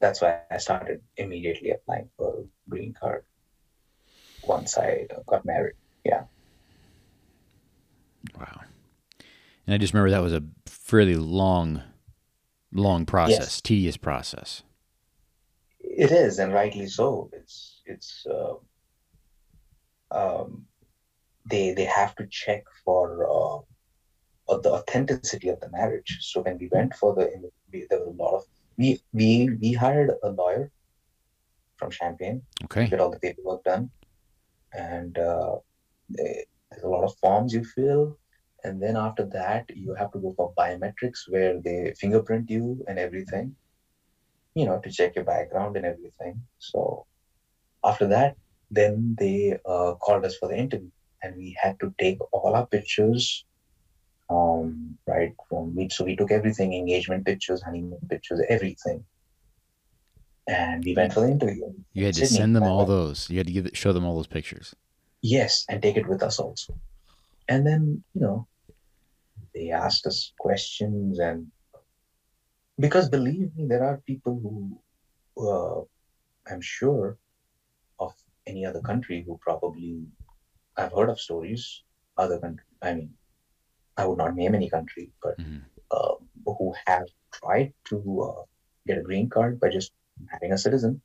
that's 0.00 0.20
why 0.20 0.40
i 0.50 0.58
started 0.58 1.00
immediately 1.16 1.70
applying 1.70 2.08
for 2.16 2.44
green 2.68 2.92
card 2.98 3.24
once 4.42 4.76
i 4.78 5.06
got 5.26 5.44
married 5.44 5.74
Yeah. 6.04 6.24
Wow. 8.38 8.60
And 9.66 9.74
I 9.74 9.78
just 9.78 9.92
remember 9.94 10.10
that 10.10 10.22
was 10.22 10.32
a 10.32 10.42
fairly 10.66 11.14
long, 11.16 11.82
long 12.72 13.06
process, 13.06 13.38
Yes. 13.38 13.60
tedious 13.60 13.96
process. 13.96 14.62
It 15.80 16.10
is, 16.12 16.38
and 16.38 16.52
rightly 16.52 16.86
so. 16.86 17.30
It's 17.32 17.82
it's 17.86 18.26
uh, 18.26 18.54
um, 20.20 20.48
they 21.50 21.64
they 21.78 21.88
have 22.00 22.14
to 22.16 22.26
check 22.42 22.62
for 22.84 23.04
uh, 23.36 23.58
uh, 24.52 24.58
the 24.64 24.72
authenticity 24.78 25.48
of 25.48 25.60
the 25.60 25.70
marriage. 25.70 26.10
So 26.20 26.42
when 26.42 26.58
we 26.58 26.68
went 26.76 26.94
for 26.94 27.14
the, 27.14 27.24
we, 27.72 27.86
there 27.88 28.00
was 28.00 28.08
a 28.14 28.22
lot 28.22 28.34
of 28.38 28.44
we 28.78 29.00
we 29.12 29.28
we 29.62 29.72
hired 29.72 30.10
a 30.22 30.30
lawyer 30.30 30.70
from 31.78 31.90
Champaign, 31.90 32.42
Okay. 32.64 32.86
get 32.88 33.00
all 33.00 33.10
the 33.10 33.20
paperwork 33.20 33.62
done, 33.64 33.90
and 34.72 35.18
uh, 35.18 35.56
they, 36.08 36.44
there's 36.70 36.84
a 36.84 36.88
lot 36.88 37.04
of 37.04 37.14
forms 37.22 37.52
you 37.52 37.64
fill. 37.64 38.18
And 38.64 38.82
then 38.82 38.96
after 38.96 39.24
that, 39.32 39.64
you 39.82 39.94
have 39.94 40.10
to 40.12 40.18
go 40.18 40.34
for 40.36 40.52
biometrics 40.58 41.20
where 41.28 41.60
they 41.60 41.94
fingerprint 42.00 42.50
you 42.50 42.84
and 42.88 42.98
everything, 42.98 43.54
you 44.54 44.64
know, 44.66 44.78
to 44.80 44.90
check 44.90 45.14
your 45.14 45.24
background 45.24 45.76
and 45.76 45.86
everything. 45.86 46.40
So 46.58 47.06
after 47.84 48.06
that, 48.08 48.34
then 48.70 49.16
they 49.18 49.58
uh, 49.64 49.94
called 49.94 50.24
us 50.24 50.36
for 50.36 50.48
the 50.48 50.56
interview, 50.56 50.90
and 51.22 51.36
we 51.36 51.56
had 51.60 51.78
to 51.80 51.94
take 51.98 52.18
all 52.32 52.54
our 52.54 52.66
pictures, 52.66 53.44
um, 54.28 54.98
right 55.06 55.34
from 55.48 55.74
we 55.74 55.88
so 55.88 56.04
we 56.04 56.16
took 56.16 56.30
everything, 56.30 56.74
engagement 56.74 57.24
pictures, 57.24 57.62
honeymoon 57.62 57.98
pictures, 58.08 58.40
everything, 58.48 59.04
and 60.48 60.84
we 60.84 60.94
went 60.94 61.12
for 61.12 61.20
the 61.20 61.30
interview. 61.30 61.72
You 61.92 62.06
had 62.06 62.14
to 62.14 62.26
Sydney, 62.26 62.38
send 62.38 62.56
them 62.56 62.64
all 62.64 62.84
those. 62.86 63.30
You 63.30 63.38
had 63.38 63.46
to 63.46 63.52
give 63.52 63.66
it, 63.66 63.76
show 63.76 63.92
them 63.92 64.04
all 64.04 64.16
those 64.16 64.26
pictures. 64.26 64.74
Yes, 65.22 65.64
and 65.68 65.82
take 65.82 65.96
it 65.96 66.08
with 66.08 66.22
us 66.22 66.38
also. 66.38 66.78
And 67.48 67.66
then, 67.66 68.02
you 68.14 68.20
know, 68.20 68.46
they 69.54 69.70
asked 69.70 70.06
us 70.06 70.32
questions, 70.38 71.18
and 71.18 71.46
because 72.78 73.08
believe 73.08 73.54
me, 73.56 73.66
there 73.66 73.84
are 73.84 74.02
people 74.06 74.38
who, 74.42 75.48
uh, 75.48 76.52
I'm 76.52 76.60
sure, 76.60 77.18
any 78.46 78.64
other 78.64 78.80
country 78.80 79.24
who 79.26 79.38
probably 79.38 80.06
I've 80.76 80.92
heard 80.92 81.08
of 81.08 81.20
stories, 81.20 81.82
other 82.16 82.38
country. 82.38 82.64
I 82.82 82.94
mean, 82.94 83.14
I 83.96 84.06
would 84.06 84.18
not 84.18 84.34
name 84.36 84.54
any 84.54 84.68
country, 84.68 85.10
but 85.22 85.38
Mhm. 85.38 85.64
uh, 85.90 86.14
who 86.44 86.74
have 86.86 87.08
tried 87.32 87.72
to 87.86 87.96
uh, 88.22 88.42
get 88.86 88.98
a 88.98 89.02
green 89.02 89.28
card 89.28 89.58
by 89.58 89.70
just 89.70 89.92
having 90.28 90.52
a 90.52 90.58
citizen, 90.58 91.00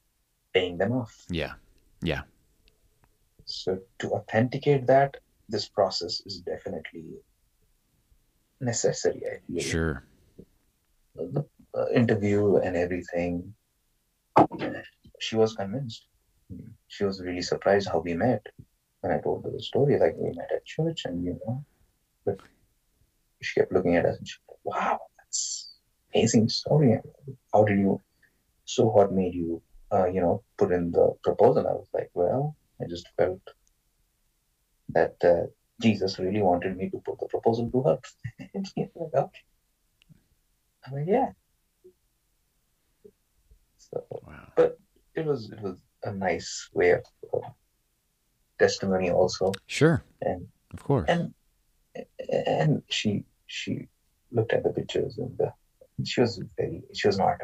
paying 0.53 0.77
them 0.77 0.91
off. 0.91 1.25
Yeah. 1.29 1.53
Yeah. 2.01 2.23
So 3.45 3.79
to 3.99 4.11
authenticate 4.13 4.87
that, 4.87 5.17
this 5.49 5.67
process 5.67 6.21
is 6.25 6.41
definitely 6.41 7.05
necessary. 8.59 9.21
I 9.25 9.39
feel. 9.47 9.61
Sure. 9.61 10.03
The 11.15 11.45
uh, 11.73 11.87
interview 11.89 12.57
and 12.57 12.75
everything. 12.75 13.55
She 15.19 15.35
was 15.35 15.55
convinced. 15.55 16.07
She 16.91 17.05
was 17.05 17.21
really 17.21 17.41
surprised 17.41 17.87
how 17.87 17.99
we 17.99 18.13
met 18.13 18.45
when 18.99 19.13
I 19.13 19.19
told 19.21 19.45
her 19.45 19.51
the 19.51 19.61
story. 19.61 19.97
Like 19.97 20.15
we 20.17 20.31
met 20.35 20.51
at 20.53 20.65
church, 20.65 21.03
and 21.05 21.23
you 21.23 21.39
know, 21.45 21.63
but 22.25 22.37
she 23.41 23.61
kept 23.61 23.71
looking 23.71 23.95
at 23.95 24.05
us 24.05 24.17
and 24.17 24.27
she 24.27 24.37
was 24.45 24.57
like, 24.65 24.75
"Wow, 24.75 24.99
that's 25.17 25.77
amazing 26.13 26.49
story. 26.49 26.99
How 27.53 27.63
did 27.63 27.79
you? 27.79 28.01
So 28.65 28.87
what 28.87 29.13
made 29.13 29.33
you, 29.33 29.61
uh, 29.93 30.07
you 30.07 30.19
know, 30.19 30.43
put 30.57 30.73
in 30.73 30.91
the 30.91 31.13
proposal?" 31.23 31.65
I 31.65 31.71
was 31.81 31.87
like, 31.93 32.11
"Well, 32.13 32.57
I 32.81 32.87
just 32.89 33.07
felt 33.17 33.41
that 34.89 35.15
uh, 35.23 35.43
Jesus 35.81 36.19
really 36.19 36.41
wanted 36.41 36.75
me 36.75 36.89
to 36.89 36.99
put 37.05 37.19
the 37.21 37.27
proposal 37.27 37.71
to 37.71 37.83
her." 37.83 37.99
like, 38.75 39.15
"Okay." 39.23 39.43
I'm 40.85 40.93
like, 40.93 41.07
"Yeah." 41.07 41.31
So 43.77 44.05
Wow. 44.27 44.51
it 45.15 45.25
was 45.25 45.49
it 45.51 45.61
was 45.61 45.79
a 46.03 46.11
nice 46.13 46.69
way 46.73 46.91
of 46.91 47.03
uh, 47.33 47.49
testimony 48.59 49.09
also, 49.11 49.51
Sure. 49.67 50.03
and 50.21 50.47
Of 50.73 50.83
course. 50.83 51.05
and 51.09 51.33
and 52.53 52.81
she 52.89 53.25
she 53.47 53.87
looked 54.31 54.53
at 54.53 54.63
the 54.63 54.69
pictures 54.69 55.17
and 55.17 55.37
the, 55.37 55.51
she 56.05 56.21
was 56.21 56.41
very 56.57 56.81
she 56.93 57.07
was 57.07 57.17
not 57.17 57.37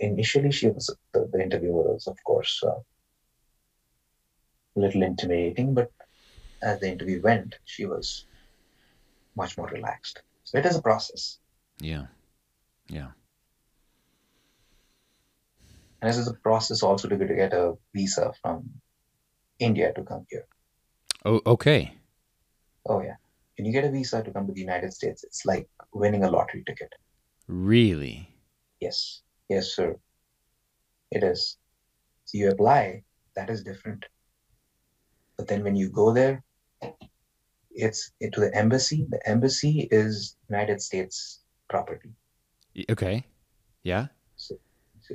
initially 0.00 0.50
she 0.50 0.68
was 0.68 0.90
the, 1.12 1.28
the 1.32 1.40
interviewer 1.40 1.92
was 1.92 2.08
of 2.08 2.18
course 2.24 2.60
uh, 2.64 2.80
a 4.76 4.80
little 4.80 5.02
intimidating 5.02 5.72
but 5.74 5.90
as 6.62 6.80
the 6.80 6.90
interview 6.90 7.20
went 7.22 7.54
she 7.64 7.86
was 7.86 8.26
much 9.36 9.56
more 9.56 9.68
relaxed 9.68 10.22
so 10.44 10.58
it 10.58 10.66
is 10.66 10.76
a 10.76 10.82
process 10.82 11.38
yeah. 11.80 12.06
Yeah. 12.88 13.10
And 16.02 16.08
this 16.10 16.18
is 16.18 16.28
a 16.28 16.34
process 16.34 16.82
also 16.82 17.08
to 17.08 17.16
get, 17.16 17.28
to 17.28 17.34
get 17.34 17.52
a 17.54 17.74
visa 17.94 18.32
from 18.42 18.68
india 19.58 19.92
to 19.94 20.02
come 20.02 20.26
here 20.28 20.46
Oh, 21.24 21.40
okay. 21.46 21.94
oh 22.86 23.00
yeah 23.02 23.14
when 23.56 23.66
you 23.66 23.72
get 23.72 23.84
a 23.84 23.90
visa 23.90 24.22
to 24.22 24.30
come 24.32 24.46
to 24.46 24.52
the 24.52 24.60
united 24.60 24.92
states 24.92 25.22
it's 25.24 25.46
like 25.46 25.68
winning 25.94 26.24
a 26.24 26.30
lottery 26.30 26.64
ticket 26.66 26.92
Really? 27.48 28.28
Yes, 28.80 29.22
yes, 29.48 29.74
sir. 29.74 29.96
It 31.10 31.22
is. 31.22 31.58
So 32.24 32.38
you 32.38 32.50
apply, 32.50 33.02
that 33.36 33.50
is 33.50 33.62
different. 33.64 34.04
But 35.36 35.48
then 35.48 35.62
when 35.64 35.76
you 35.76 35.90
go 35.90 36.12
there, 36.14 36.42
it's 37.70 38.12
to 38.22 38.40
the 38.40 38.54
embassy. 38.54 39.06
The 39.10 39.20
embassy 39.28 39.88
is 39.90 40.36
United 40.48 40.80
States 40.80 41.40
property. 41.68 42.10
Okay. 42.88 43.24
Yeah. 43.82 44.06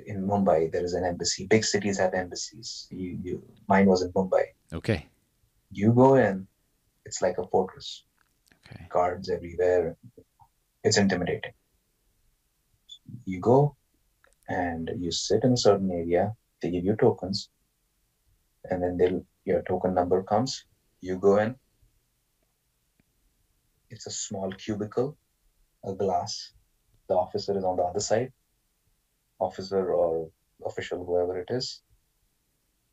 In 0.05 0.27
Mumbai, 0.27 0.71
there 0.71 0.83
is 0.83 0.93
an 0.93 1.05
embassy. 1.05 1.47
Big 1.47 1.63
cities 1.63 1.97
have 1.97 2.13
embassies. 2.13 2.87
You, 2.91 3.17
you, 3.23 3.43
mine 3.67 3.87
was 3.87 4.01
in 4.01 4.11
Mumbai. 4.11 4.43
Okay. 4.73 5.07
You 5.71 5.93
go 5.93 6.15
in, 6.15 6.47
it's 7.05 7.21
like 7.21 7.37
a 7.37 7.47
fortress. 7.47 8.03
Okay. 8.67 8.85
Guards 8.89 9.29
everywhere. 9.29 9.95
It's 10.83 10.97
intimidating. 10.97 11.53
You 13.25 13.39
go 13.39 13.75
and 14.49 14.91
you 14.97 15.11
sit 15.11 15.43
in 15.43 15.53
a 15.53 15.57
certain 15.57 15.91
area. 15.91 16.33
They 16.61 16.71
give 16.71 16.85
you 16.85 16.95
tokens, 16.95 17.49
and 18.69 18.81
then 18.81 18.97
they'll 18.97 19.23
your 19.45 19.61
token 19.61 19.93
number 19.93 20.23
comes. 20.23 20.65
You 21.01 21.17
go 21.17 21.37
in. 21.37 21.55
It's 23.89 24.07
a 24.07 24.11
small 24.11 24.51
cubicle, 24.51 25.17
a 25.85 25.93
glass. 25.93 26.53
The 27.07 27.15
officer 27.15 27.57
is 27.57 27.63
on 27.63 27.77
the 27.77 27.83
other 27.83 28.01
side. 28.01 28.33
Officer 29.39 29.93
or 29.93 30.29
official, 30.65 31.05
whoever 31.05 31.39
it 31.39 31.49
is. 31.49 31.81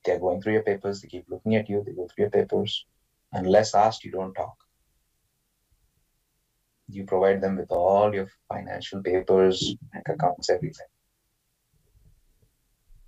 They're 0.04 0.20
going 0.20 0.42
through 0.42 0.54
your 0.54 0.62
papers. 0.62 1.00
They 1.00 1.08
keep 1.08 1.24
looking 1.28 1.56
at 1.56 1.68
you. 1.68 1.82
They 1.84 1.92
go 1.92 2.06
through 2.08 2.24
your 2.24 2.30
papers. 2.30 2.84
Unless 3.32 3.74
asked, 3.74 4.04
you 4.04 4.10
don't 4.10 4.34
talk. 4.34 4.56
You 6.88 7.04
provide 7.04 7.40
them 7.40 7.56
with 7.56 7.70
all 7.70 8.14
your 8.14 8.28
financial 8.52 9.02
papers, 9.02 9.74
bank 9.92 10.06
accounts, 10.08 10.50
everything. 10.50 10.86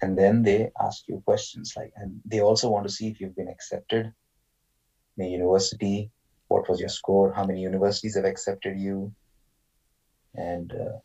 And 0.03 0.17
then 0.17 0.43
they 0.43 0.71
ask 0.81 1.07
you 1.09 1.23
questions 1.25 1.75
like, 1.77 1.93
and 1.97 2.21
they 2.25 2.41
also 2.41 2.71
want 2.71 2.87
to 2.87 2.93
see 2.93 3.09
if 3.09 3.21
you've 3.21 3.37
been 3.37 3.49
accepted 3.49 4.13
in 5.17 5.25
a 5.25 5.29
university, 5.29 6.11
what 6.49 6.69
was 6.69 6.81
your 6.81 6.89
score, 6.89 7.33
how 7.33 7.45
many 7.45 7.61
universities 7.61 8.17
have 8.17 8.25
accepted 8.25 8.79
you, 8.79 9.13
and 10.35 10.73
uh, 10.73 10.99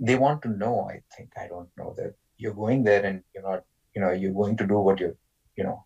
they 0.00 0.16
want 0.16 0.42
to 0.42 0.48
know. 0.48 0.88
I 0.90 1.02
think 1.14 1.30
I 1.36 1.46
don't 1.46 1.68
know 1.76 1.94
that 1.98 2.14
you're 2.38 2.54
going 2.54 2.82
there 2.82 3.04
and 3.04 3.22
you're 3.34 3.42
not, 3.42 3.64
you 3.94 4.00
know, 4.00 4.12
you're 4.12 4.32
going 4.32 4.56
to 4.56 4.66
do 4.66 4.78
what 4.78 4.98
you're, 4.98 5.16
you 5.56 5.64
know, 5.64 5.84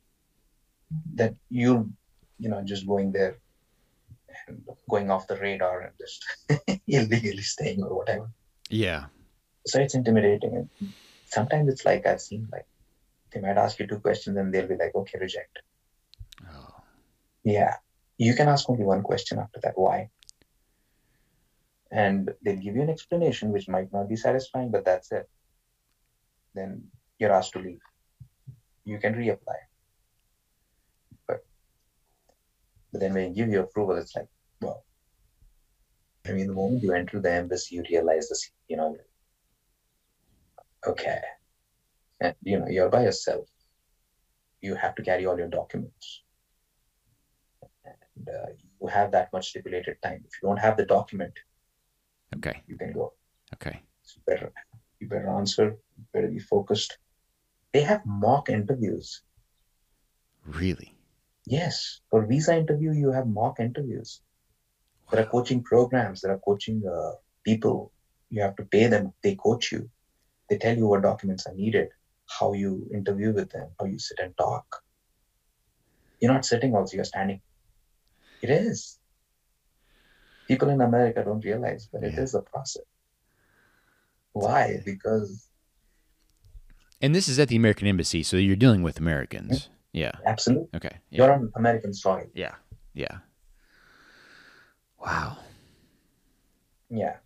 that 1.15 1.35
you, 1.51 1.93
you 2.39 2.49
know, 2.49 2.63
just 2.63 2.87
going 2.87 3.11
there 3.13 3.39
and 4.47 4.65
going 4.89 5.11
off 5.11 5.27
the 5.27 5.37
radar 5.37 5.81
and 5.81 5.93
just 5.99 6.25
illegally 6.87 7.43
staying 7.43 7.83
or 7.83 7.97
whatever. 7.97 8.31
Yeah. 8.71 9.07
So 9.67 9.81
it's 9.81 9.95
intimidating. 9.95 10.55
And 10.57 10.93
sometimes 11.27 11.69
it's 11.69 11.85
like 11.85 12.07
I've 12.07 12.21
seen 12.21 12.49
like 12.53 12.67
they 13.33 13.41
might 13.41 13.59
ask 13.59 13.79
you 13.81 13.87
two 13.87 13.99
questions 13.99 14.37
and 14.37 14.55
they'll 14.55 14.69
be 14.69 14.77
like, 14.77 14.95
okay, 14.95 15.19
reject. 15.19 15.59
Oh. 16.53 16.75
Yeah. 17.43 17.75
You 18.17 18.35
can 18.35 18.49
ask 18.49 18.71
only 18.71 18.85
one 18.85 19.03
question 19.03 19.39
after 19.41 19.59
that. 19.65 19.73
Why? 19.77 20.11
And 21.95 22.31
they'll 22.43 22.57
give 22.57 22.75
you 22.77 22.83
an 22.83 22.91
explanation 22.91 23.53
which 23.53 23.69
might 23.69 23.93
not 23.93 24.09
be 24.09 24.17
satisfying, 24.17 24.71
but 24.71 24.85
that's 24.85 25.13
it. 25.13 25.29
Then 26.55 26.89
you're 27.19 27.33
asked 27.33 27.53
to 27.53 27.61
leave. 27.61 27.79
You 28.85 28.99
can 28.99 29.15
reapply. 29.15 29.61
But 31.29 31.47
but 32.91 33.01
then 33.01 33.15
when 33.15 33.29
you 33.29 33.35
give 33.35 33.49
your 33.49 33.63
approval, 33.63 33.97
it's 33.97 34.15
like, 34.17 34.27
well, 34.61 34.85
I 36.27 36.33
mean, 36.33 36.49
the 36.49 36.53
moment 36.53 36.83
you 36.83 36.93
enter 36.93 37.21
the 37.21 37.33
embassy, 37.33 37.77
you 37.77 37.85
realize 37.89 38.29
this, 38.29 38.51
you 38.69 38.77
know, 38.77 38.97
okay, 40.87 41.21
and 42.21 42.35
you 42.43 42.59
know, 42.59 42.69
you're 42.69 42.91
by 42.91 43.05
yourself. 43.05 43.49
You 44.61 44.75
have 44.75 44.97
to 44.97 45.03
carry 45.03 45.27
all 45.27 45.39
your 45.39 45.49
documents 45.49 46.25
and 47.85 48.29
uh, 48.29 48.47
you 48.81 48.89
have 48.89 49.13
that 49.13 49.33
much 49.33 49.49
stipulated 49.49 49.97
time. 50.03 50.25
If 50.27 50.43
you 50.43 50.49
don't 50.49 50.59
have 50.59 50.77
the 50.77 50.87
document, 50.87 51.33
Okay. 52.37 52.63
you 52.67 52.77
can 52.77 52.93
go. 52.93 53.13
Okay. 53.55 53.83
It's 54.03 54.19
better. 54.27 54.53
You 55.01 55.09
better 55.09 55.29
answer. 55.29 55.77
You 55.97 56.05
better 56.13 56.29
be 56.29 56.39
focused. 56.39 56.99
They 57.73 57.83
have 57.83 58.05
mock 58.07 58.49
interviews. 58.49 59.23
Really? 60.47 60.95
Yes, 61.47 62.01
for 62.11 62.27
visa 62.27 62.57
interview, 62.57 62.93
you 62.93 63.11
have 63.13 63.27
mock 63.27 63.61
interviews. 63.61 64.21
There 65.11 65.23
are 65.23 65.27
coaching 65.27 65.63
programs. 65.63 66.21
There 66.21 66.33
are 66.33 66.39
coaching 66.39 66.83
uh, 66.87 67.13
people. 67.45 67.93
You 68.31 68.43
have 68.43 68.57
to 68.57 68.65
pay 68.65 68.87
them. 68.87 69.13
They 69.23 69.35
coach 69.35 69.73
you. 69.73 69.91
They 70.49 70.59
tell 70.59 70.77
you 70.77 70.87
what 70.87 71.03
documents 71.03 71.47
are 71.47 71.55
needed, 71.55 71.89
how 72.27 72.53
you 72.53 72.89
interview 72.93 73.33
with 73.33 73.51
them, 73.51 73.69
how 73.79 73.87
you 73.87 73.99
sit 73.99 74.19
and 74.21 74.37
talk. 74.37 74.83
You're 76.21 76.33
not 76.33 76.45
sitting 76.45 76.75
also, 76.75 76.97
you're 76.97 77.05
standing. 77.05 77.41
It 78.43 78.51
is. 78.51 78.99
People 80.49 80.69
in 80.71 80.81
America 80.81 81.23
don't 81.25 81.45
realize, 81.45 81.89
but 81.93 82.03
it 82.05 82.15
Yeah. 82.15 82.21
is 82.21 82.35
a 82.35 82.43
process. 82.43 82.85
Why? 84.33 84.83
Because 84.85 85.49
And 87.01 87.15
this 87.15 87.29
is 87.29 87.39
at 87.39 87.49
the 87.49 87.57
American 87.57 87.87
Embassy, 87.87 88.23
so 88.23 88.37
you're 88.37 88.57
dealing 88.57 88.83
with 88.83 88.99
Americans. 88.99 89.69
Yeah. 89.93 90.13
absolutely, 90.27 90.69
Okay. 90.75 90.99
you're 91.11 91.29
Yeah. 91.29 91.35
on 91.35 91.53
American 91.55 91.93
soil. 91.95 92.27
Yeah. 92.35 92.55
Yeah. 92.95 93.19
Wow. 94.99 95.39
Yeah. 96.91 97.19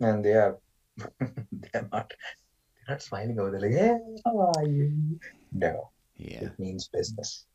And 0.00 0.24
they 0.24 0.34
are 0.34 0.58
they're 1.52 1.88
not 1.92 2.12
they're 2.12 2.88
not 2.94 3.02
smiling 3.02 3.38
over 3.38 3.50
there 3.52 3.60
like, 3.60 3.72
hey, 3.72 3.98
how 4.24 4.52
are 4.54 4.66
you? 4.66 5.18
No, 5.52 5.90
Yeah. 6.16 6.44
it 6.44 6.58
means 6.58 6.88
business. 6.88 7.46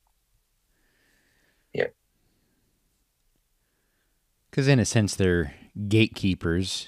Because 4.56 4.70
in 4.70 4.80
a 4.80 4.86
sense, 4.86 5.18
they're 5.18 5.54
gatekeepers, 5.90 6.88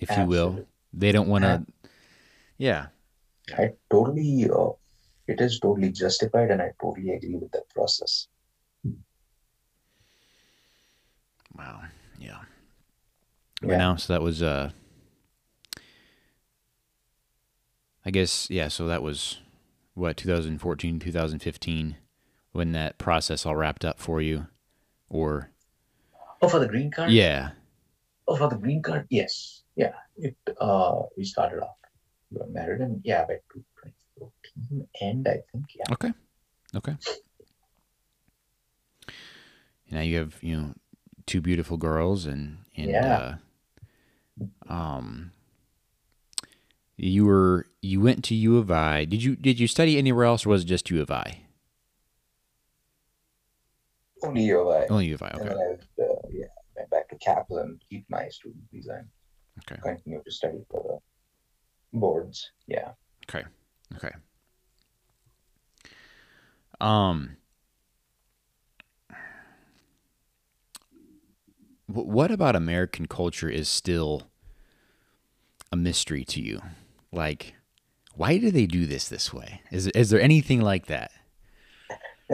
if 0.00 0.10
you 0.10 0.24
will. 0.24 0.66
They 0.92 1.12
don't 1.12 1.28
want 1.28 1.44
to. 1.44 1.64
Yeah. 2.56 2.86
I 3.56 3.74
totally 3.88 4.50
uh, 4.50 4.70
it 5.28 5.40
is 5.40 5.60
totally 5.60 5.92
justified 5.92 6.50
and 6.50 6.60
I 6.60 6.72
totally 6.82 7.10
agree 7.10 7.36
with 7.36 7.52
that 7.52 7.68
process. 7.68 8.26
Wow. 11.56 11.82
Yeah. 12.18 12.40
Yeah. 13.62 13.76
Now, 13.76 13.94
so 13.94 14.12
that 14.12 14.20
was. 14.20 14.42
uh 14.42 14.70
I 18.04 18.10
guess 18.10 18.50
yeah. 18.50 18.66
So 18.66 18.88
that 18.88 19.04
was 19.04 19.38
what 19.94 20.16
2014, 20.16 20.98
2015, 20.98 21.96
when 22.50 22.72
that 22.72 22.98
process 22.98 23.46
all 23.46 23.54
wrapped 23.54 23.84
up 23.84 24.00
for 24.00 24.20
you, 24.20 24.48
or 25.08 25.52
Oh, 26.40 26.48
for 26.48 26.58
the 26.60 26.68
green 26.68 26.90
card? 26.90 27.10
yeah. 27.10 27.50
Oh, 28.26 28.36
for 28.36 28.48
the 28.48 28.56
green 28.56 28.82
card? 28.82 29.06
Yes. 29.10 29.62
Yeah. 29.76 29.92
It 30.16 30.36
uh 30.60 31.02
we 31.16 31.24
started 31.24 31.62
off. 31.62 31.76
We 32.30 32.38
were 32.40 32.46
married 32.48 32.80
and 32.80 33.00
yeah, 33.04 33.24
by 33.24 33.38
2014 33.52 34.88
and 35.00 35.26
I 35.28 35.38
think. 35.50 35.64
Yeah. 35.74 35.84
Okay. 35.92 36.12
Okay. 36.76 36.96
Now 39.90 40.00
you 40.00 40.18
have 40.18 40.36
you 40.42 40.56
know 40.56 40.74
two 41.26 41.40
beautiful 41.40 41.76
girls 41.76 42.26
and 42.26 42.58
and 42.76 42.90
Yeah. 42.90 43.36
uh, 44.68 44.72
um 44.72 45.32
you 46.96 47.24
were 47.24 47.66
you 47.80 48.00
went 48.00 48.24
to 48.24 48.34
U 48.34 48.58
of 48.58 48.70
I. 48.70 49.04
Did 49.06 49.22
you 49.22 49.36
did 49.36 49.58
you 49.58 49.66
study 49.66 49.96
anywhere 49.96 50.24
else 50.24 50.44
or 50.44 50.50
was 50.50 50.62
it 50.62 50.66
just 50.66 50.90
U 50.90 51.00
of 51.00 51.10
I? 51.10 51.40
Only 54.22 54.42
U 54.42 54.60
of 54.60 54.68
I. 54.82 54.86
Only 54.92 55.06
U 55.06 55.14
of 55.14 55.22
I. 55.22 55.30
Okay. 55.34 55.48
I 55.48 56.02
uh, 56.02 56.07
yeah, 57.26 57.34
went 57.34 57.50
back 57.50 57.68
Kaplan, 57.68 57.78
keep 57.90 58.04
my 58.08 58.28
student 58.28 58.64
visa 58.72 58.92
and 58.92 59.08
Okay. 59.60 59.80
continue 59.82 60.22
to 60.24 60.30
study 60.30 60.58
for 60.70 61.00
the 61.92 61.98
boards. 61.98 62.50
Yeah. 62.66 62.92
Okay. 63.28 63.44
Okay. 63.96 64.14
Um 66.80 67.36
what 71.86 72.30
about 72.30 72.54
American 72.54 73.06
culture 73.06 73.48
is 73.48 73.68
still 73.68 74.30
a 75.72 75.76
mystery 75.76 76.24
to 76.24 76.40
you? 76.40 76.60
Like 77.12 77.54
why 78.14 78.38
do 78.38 78.50
they 78.50 78.66
do 78.66 78.86
this 78.86 79.08
this 79.08 79.32
way? 79.32 79.62
Is 79.70 79.86
is 79.88 80.10
there 80.10 80.20
anything 80.20 80.60
like 80.60 80.86
that? 80.86 81.12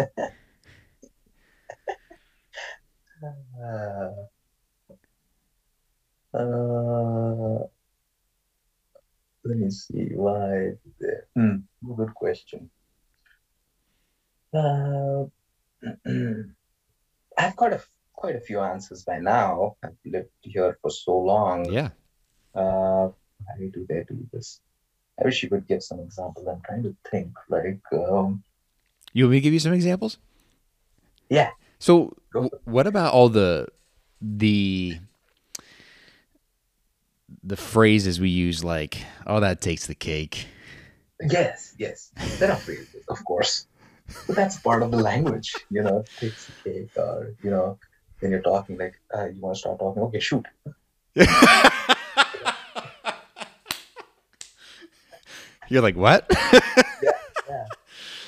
Uh, 3.65 4.11
uh, 6.35 7.59
let 9.45 9.57
me 9.59 9.71
see 9.71 10.11
why. 10.15 10.73
Hmm, 11.35 11.57
good 11.97 12.15
question. 12.15 12.71
Uh, 14.53 15.25
I've 17.39 17.57
got 17.57 17.73
a, 17.73 17.83
quite 18.13 18.37
a 18.37 18.41
few 18.41 18.61
answers 18.61 19.03
by 19.05 19.19
now. 19.19 19.77
I've 19.83 19.97
lived 20.05 20.31
here 20.43 20.79
for 20.81 20.91
so 20.91 21.19
long. 21.19 21.71
Yeah. 21.71 21.91
Uh, 22.55 23.09
why 23.45 23.69
do 23.73 23.85
they 23.89 24.05
do 24.09 24.27
this? 24.33 24.61
I 25.21 25.25
wish 25.25 25.43
you 25.43 25.49
could 25.49 25.67
give 25.67 25.83
some 25.83 26.01
examples. 26.01 26.47
I'm 26.47 26.63
trying 26.65 26.83
to 26.85 26.97
think. 27.11 27.33
Like, 27.49 27.81
um, 27.93 28.43
You 29.13 29.25
want 29.25 29.33
me 29.33 29.37
to 29.39 29.41
give 29.43 29.53
you 29.53 29.61
some 29.61 29.73
examples? 29.75 30.19
yeah, 31.29 31.51
So, 31.79 32.17
what 32.65 32.87
about 32.87 33.13
all 33.15 33.29
the 33.29 33.67
the 34.21 34.99
the 37.43 37.57
phrases 37.57 38.21
we 38.21 38.29
use 38.29 38.63
like, 38.65 38.99
"Oh, 39.27 39.41
that 39.41 39.61
takes 39.61 39.87
the 39.87 39.95
cake." 39.95 40.47
yes, 41.31 41.75
yes. 41.79 42.11
There 42.39 42.51
are 42.51 42.57
phrases, 42.57 43.05
of 43.09 43.25
course, 43.25 43.67
but 44.27 44.37
that's 44.37 44.59
part 44.61 44.83
of 44.83 44.91
the 44.91 44.99
language. 44.99 45.55
You 45.71 45.83
know, 45.83 46.05
takes 46.21 46.47
the 46.47 46.53
cake, 46.71 46.91
or 46.97 47.35
you 47.43 47.51
know, 47.51 47.79
when 48.21 48.31
you're 48.31 48.43
talking, 48.43 48.77
like, 48.79 48.95
uh, 49.17 49.27
you 49.27 49.41
want 49.41 49.57
to 49.57 49.61
start 49.61 49.79
talking. 49.79 50.03
Okay, 50.03 50.21
shoot. 50.21 50.47
You're 55.69 55.83
like, 55.83 55.97
"What?" 55.97 56.27
Yeah. 57.03 57.65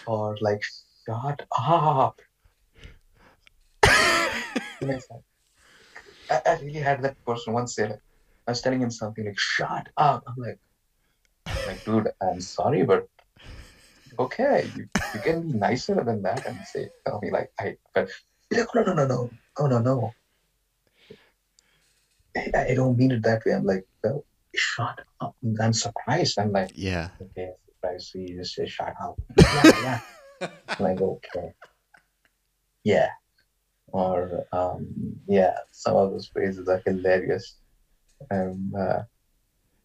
Or 0.07 0.37
like, 0.41 0.63
shut 1.05 1.43
up. 1.59 2.21
You 4.81 4.87
know, 4.89 4.95
it's 4.95 5.11
like- 5.11 5.21
I, 6.29 6.41
I 6.51 6.59
really 6.61 6.81
had 6.81 7.03
that 7.03 7.23
person 7.25 7.53
once 7.53 7.75
say, 7.77 7.89
like, 7.89 8.01
I 8.47 8.53
was 8.53 8.63
telling 8.63 8.81
him 8.81 8.91
something 8.91 9.27
like, 9.27 9.39
shut 9.39 9.89
up. 9.97 10.25
I'm 10.27 10.35
like, 10.37 10.59
I'm 11.51 11.67
like, 11.67 11.85
dude, 11.85 12.09
I'm 12.23 12.41
sorry, 12.41 12.85
but 12.85 13.09
okay, 14.19 14.71
you, 14.75 14.89
you 15.15 15.21
can 15.21 15.53
be 15.53 15.59
nicer 15.59 15.95
than 15.95 16.23
that 16.23 16.47
and 16.47 16.59
say, 16.67 16.89
tell 17.05 17.21
me, 17.23 17.31
like, 17.31 17.51
I, 17.59 17.77
but, 17.95 18.09
like, 18.53 18.69
no, 18.75 18.83
no, 18.83 18.95
no, 18.95 19.07
no, 19.07 19.31
no, 19.59 19.67
no, 19.67 19.79
no. 19.81 20.15
I, 22.37 22.67
I 22.71 22.75
don't 22.75 22.97
mean 22.97 23.13
it 23.13 23.23
that 23.25 23.45
way. 23.45 23.55
I'm 23.55 23.65
like, 23.65 23.87
well, 24.05 24.25
shut 24.55 25.01
up. 25.21 25.35
I'm 25.61 25.73
surprised. 25.73 26.39
I'm 26.39 26.53
like, 26.53 26.71
yeah. 26.75 27.11
okay, 27.21 27.51
surprised. 27.69 28.09
So 28.09 28.19
you 28.19 28.37
just 28.37 28.55
say, 28.55 28.67
shut 28.67 28.95
up. 29.03 29.17
yeah, 29.39 30.01
yeah. 30.41 30.49
I'm 30.69 30.85
like, 30.85 31.01
okay. 31.01 31.53
Yeah. 32.85 33.09
Or, 33.89 34.45
um, 34.53 34.87
yeah, 35.27 35.57
some 35.73 35.97
of 35.97 36.11
those 36.11 36.29
phrases 36.29 36.69
are 36.69 36.83
hilarious. 36.85 37.57
Um, 38.31 38.73
uh, 38.79 39.03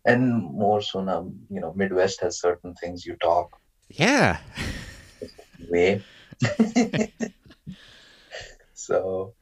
and 0.06 0.44
more 0.44 0.82
so 0.82 1.02
now, 1.04 1.32
you 1.50 1.60
know, 1.62 1.74
Midwest 1.76 2.22
has 2.22 2.40
certain 2.40 2.74
things 2.76 3.06
you 3.06 3.16
talk 3.18 3.60
Yeah. 3.90 4.40
way. 5.70 6.02
so, 8.74 9.34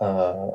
uh, 0.00 0.50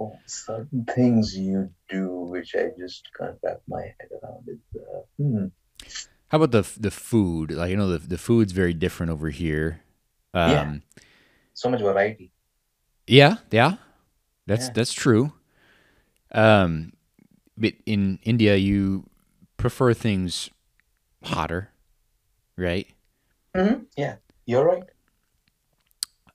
oh, 0.00 0.16
certain 0.26 0.84
things 0.84 1.36
you 1.36 1.70
do 1.88 2.08
which 2.08 2.54
I 2.54 2.68
just 2.78 3.08
can't 3.18 3.36
wrap 3.42 3.60
my 3.68 3.82
head 3.82 4.10
around. 4.22 4.48
It. 4.48 4.58
Uh, 4.76 5.02
hmm. 5.16 5.46
How 6.28 6.36
about 6.42 6.52
the 6.52 6.68
the 6.78 6.90
food? 6.90 7.50
Like, 7.50 7.70
you 7.70 7.76
know, 7.76 7.88
the 7.88 7.98
the 7.98 8.18
food's 8.18 8.52
very 8.52 8.74
different 8.74 9.10
over 9.10 9.30
here. 9.30 9.80
Um, 10.34 10.50
Yeah. 10.50 10.74
So 11.54 11.70
much 11.70 11.80
variety. 11.80 12.30
Yeah, 13.06 13.36
yeah, 13.50 13.76
that's 14.50 14.66
Yeah. 14.66 14.72
that's 14.74 14.92
true. 14.92 15.32
Um, 16.32 16.92
but 17.56 17.74
in 17.86 18.18
India, 18.22 18.56
you 18.56 19.06
prefer 19.56 19.94
things 19.94 20.50
hotter, 21.24 21.70
right? 22.56 22.86
hmm 23.54 23.84
Yeah, 23.96 24.16
you're 24.46 24.64
right. 24.64 24.84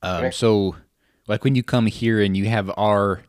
Um, 0.01 0.20
Correct. 0.20 0.36
so, 0.36 0.76
like 1.28 1.43
when 1.43 1.55
you 1.55 1.63
come 1.63 1.88
here 1.88 2.22
and 2.22 2.36
you 2.38 2.45
have 2.47 2.72
our, 2.78 3.24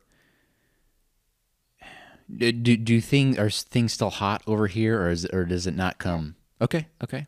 do 2.35 2.53
do, 2.53 3.01
things 3.01 3.39
are 3.39 3.51
things 3.51 3.93
still 3.93 4.11
hot 4.11 4.43
over 4.47 4.67
here, 4.67 5.01
or 5.03 5.11
is 5.11 5.25
or 5.27 5.45
does 5.45 5.67
it 5.67 5.75
not 5.75 5.99
come? 5.99 6.37
Okay, 6.61 6.87
okay, 7.03 7.27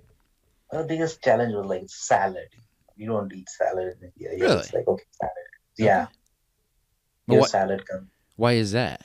The 0.71 0.85
biggest 0.85 1.23
challenge 1.23 1.55
was 1.55 1.67
like 1.67 1.85
salad. 1.89 2.49
You 2.97 3.09
don't 3.09 3.33
eat 3.33 3.49
salad 3.49 3.97
in 4.01 4.11
India. 4.17 4.31
Yeah, 4.37 4.57
It's 4.57 4.73
Really? 4.73 4.73
like 4.73 4.89
okay, 4.89 5.05
salad. 5.21 5.47
Yeah, 5.77 6.07
your 7.29 7.41
what- 7.41 7.51
salad 7.51 7.87
comes 7.87 8.09
why 8.37 8.53
is 8.53 8.71
that? 8.73 9.01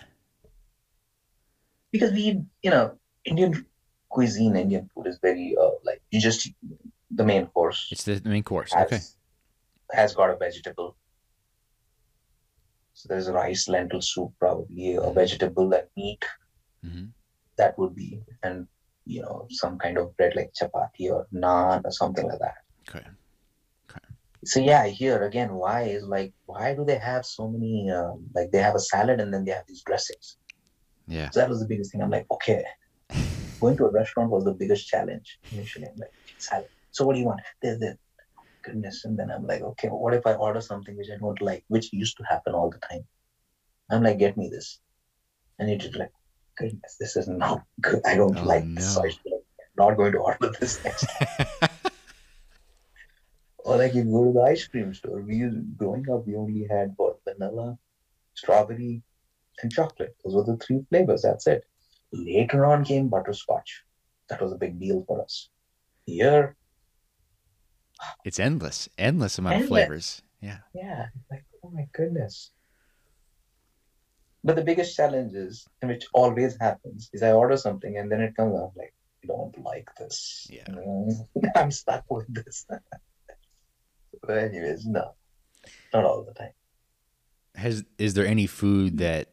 because 1.92 2.12
we, 2.12 2.22
eat, 2.30 2.38
you 2.62 2.70
know, 2.72 2.98
Indian 3.26 3.66
cuisine, 4.10 4.56
Indian 4.56 4.90
food 4.94 5.08
is 5.08 5.18
very 5.22 5.56
uh, 5.60 5.72
like 5.84 6.02
you 6.12 6.20
just 6.22 6.50
the 7.12 7.24
main 7.24 7.46
course 7.48 7.88
It's 7.92 8.04
the 8.04 8.22
main 8.26 8.44
course. 8.44 8.72
has 8.74 8.86
Okay, 8.88 9.00
has 9.92 10.14
got 10.16 10.30
a 10.30 10.38
vegetable. 10.38 10.96
So 12.94 13.08
there's 13.10 13.30
rice, 13.30 13.68
lentil 13.68 14.02
soup, 14.02 14.32
probably 14.40 14.96
a 14.96 15.10
vegetable 15.12 15.74
and 15.74 15.88
meat. 15.98 16.24
hmm 16.84 17.06
That 17.58 17.78
would 17.80 17.96
be 17.96 18.22
and 18.44 18.68
you 19.06 19.22
know 19.22 19.48
some 19.50 19.78
kind 19.78 19.98
of 19.98 20.16
bread 20.18 20.34
like 20.36 20.52
chapati 20.60 21.12
or 21.12 21.28
naan 21.34 21.82
or 21.86 21.92
something 21.92 22.28
like 22.28 22.40
that. 22.40 22.58
okay, 22.90 23.06
So 24.46 24.60
yeah, 24.60 24.86
here 24.88 25.24
again, 25.24 25.54
why 25.54 25.84
is 25.84 26.04
like 26.04 26.34
why 26.46 26.76
do 26.76 26.84
they 26.86 26.98
have 26.98 27.26
so 27.26 27.48
many 27.48 27.90
um, 27.92 28.26
like 28.36 28.52
they 28.52 28.60
have 28.60 28.76
a 28.76 28.80
salad 28.80 29.20
and 29.20 29.34
then 29.34 29.46
they 29.46 29.52
have 29.52 29.66
these 29.68 29.84
dressings? 29.84 30.38
yeah, 31.08 31.30
So 31.32 31.40
that 31.40 31.50
was 31.50 31.60
the 31.60 31.68
biggest 31.68 31.92
thing. 31.92 32.02
I'm 32.02 32.10
like, 32.10 32.26
okay, 32.32 32.64
going 33.62 33.78
to 33.78 33.86
a 33.86 33.92
restaurant 33.92 34.30
was 34.32 34.44
the 34.46 34.54
biggest 34.54 34.88
challenge 34.88 35.40
initially. 35.52 35.86
I'm 35.86 35.98
like, 35.98 36.14
salad. 36.38 36.68
So 36.92 37.06
what 37.06 37.14
do 37.14 37.20
you 37.20 37.26
want? 37.26 37.42
There's 37.62 37.80
this. 37.80 37.98
Goodness. 38.64 39.04
And 39.04 39.20
then 39.20 39.30
I'm 39.30 39.46
like, 39.46 39.62
okay, 39.62 39.90
what 39.90 40.14
if 40.14 40.26
I 40.26 40.34
order 40.36 40.62
something 40.62 40.96
which 40.96 41.10
I 41.14 41.18
don't 41.20 41.42
like, 41.42 41.66
which 41.68 41.92
used 41.92 42.16
to 42.18 42.24
happen 42.24 42.54
all 42.54 42.70
the 42.70 42.80
time? 42.80 43.06
I'm 43.92 44.04
like, 44.04 44.20
get 44.20 44.38
me 44.38 44.50
this. 44.50 44.80
And 45.60 45.70
it 45.70 45.84
is 45.84 45.96
like, 45.96 46.12
goodness, 46.58 46.96
this 47.00 47.18
is 47.18 47.28
not 47.28 47.64
good. 47.82 48.02
I 48.06 48.16
don't 48.16 48.38
Oh, 48.38 48.46
like 48.46 48.64
this. 48.76 48.94
So. 48.94 49.04
i'm 49.04 49.12
not 49.78 49.98
going 49.98 50.12
to 50.14 50.20
order 50.20 50.52
this 50.60 50.80
next 50.84 51.08
time. 51.08 51.70
Or 53.66 53.78
like 53.78 53.94
you 53.94 54.04
go 54.04 54.26
to 54.26 54.34
the 54.34 54.42
ice 54.42 54.68
cream 54.68 54.94
store. 54.94 55.22
We 55.22 55.36
used, 55.38 55.78
growing 55.78 56.10
up, 56.12 56.28
we 56.28 56.36
only 56.36 56.68
had 56.70 56.94
what 56.98 57.20
vanilla, 57.24 57.78
strawberry, 58.34 59.02
and 59.62 59.72
chocolate. 59.72 60.16
Those 60.24 60.36
were 60.36 60.44
the 60.44 60.58
three 60.58 60.82
flavors. 60.90 61.22
That's 61.22 61.48
it. 61.48 61.64
Later 62.12 62.66
on 62.66 62.84
came 62.84 63.08
butterscotch. 63.08 63.84
That 64.30 64.42
was 64.42 64.52
a 64.52 64.58
big 64.58 64.80
deal 64.80 65.04
for 65.08 65.22
us. 65.22 65.50
Here, 66.06 66.56
it's 68.26 68.40
endless, 68.40 68.90
endless 68.98 69.38
amount 69.38 69.62
of 69.62 69.68
flavors. 69.68 70.22
Yeah, 70.42 70.60
yeah, 70.74 71.08
like 71.32 71.46
oh 71.64 71.70
my 71.70 71.88
goodness. 71.94 72.52
But 74.44 74.58
the 74.58 74.64
biggest 74.64 74.96
challenge 74.96 75.34
is, 75.36 75.66
and 75.82 75.90
which 75.90 76.06
always 76.14 76.58
happens, 76.60 77.10
is 77.14 77.24
I 77.24 77.32
order 77.32 77.56
something 77.56 77.98
and 77.98 78.12
then 78.12 78.20
it 78.20 78.36
comes 78.36 78.56
out 78.56 78.74
like, 78.76 78.94
I 79.24 79.28
don't 79.28 79.58
like 79.64 79.88
this. 79.98 80.48
Yeah. 80.50 80.66
I'm 81.56 81.72
stuck 81.72 82.04
with 82.10 82.34
this. 82.34 82.66
but 84.22 84.38
anyways, 84.38 84.86
no, 84.86 85.14
not 85.94 86.06
all 86.06 86.24
the 86.24 86.34
time. 86.34 86.52
has 87.56 87.84
is 87.98 88.14
there 88.14 88.26
any 88.26 88.48
food 88.48 88.98
that 89.00 89.30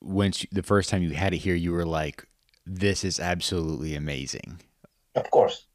once 0.00 0.42
you, 0.42 0.48
the 0.52 0.62
first 0.62 0.90
time 0.90 1.02
you 1.02 1.10
had 1.10 1.34
it 1.34 1.38
here, 1.38 1.54
you 1.54 1.72
were 1.72 1.86
like, 1.86 2.26
"This 2.66 3.04
is 3.04 3.20
absolutely 3.20 3.94
amazing." 3.94 4.60
Of 5.14 5.30
course, 5.30 5.66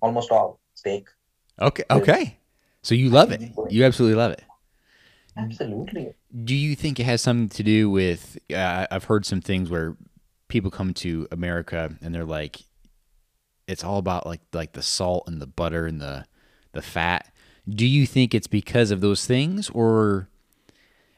almost 0.00 0.30
all 0.30 0.60
steak. 0.74 1.08
Okay, 1.60 1.84
okay. 1.90 2.38
So 2.82 2.94
you 2.94 3.10
love 3.10 3.32
it. 3.32 3.42
You 3.68 3.84
absolutely 3.84 4.16
love 4.16 4.32
it. 4.32 4.42
Absolutely. 5.36 6.14
Do 6.44 6.54
you 6.54 6.74
think 6.74 6.98
it 6.98 7.04
has 7.04 7.20
something 7.22 7.48
to 7.50 7.62
do 7.62 7.90
with? 7.90 8.38
Uh, 8.52 8.86
I've 8.90 9.04
heard 9.04 9.26
some 9.26 9.40
things 9.40 9.70
where 9.70 9.96
people 10.48 10.70
come 10.70 10.94
to 10.94 11.28
America 11.30 11.96
and 12.00 12.14
they're 12.14 12.24
like, 12.24 12.62
it's 13.66 13.84
all 13.84 13.98
about 13.98 14.26
like 14.26 14.40
like 14.52 14.72
the 14.72 14.82
salt 14.82 15.24
and 15.26 15.40
the 15.40 15.46
butter 15.46 15.86
and 15.86 16.00
the 16.00 16.24
the 16.78 16.82
fat. 16.90 17.30
Do 17.68 17.86
you 17.86 18.06
think 18.06 18.34
it's 18.34 18.46
because 18.46 18.90
of 18.90 19.00
those 19.00 19.26
things, 19.26 19.68
or 19.70 20.28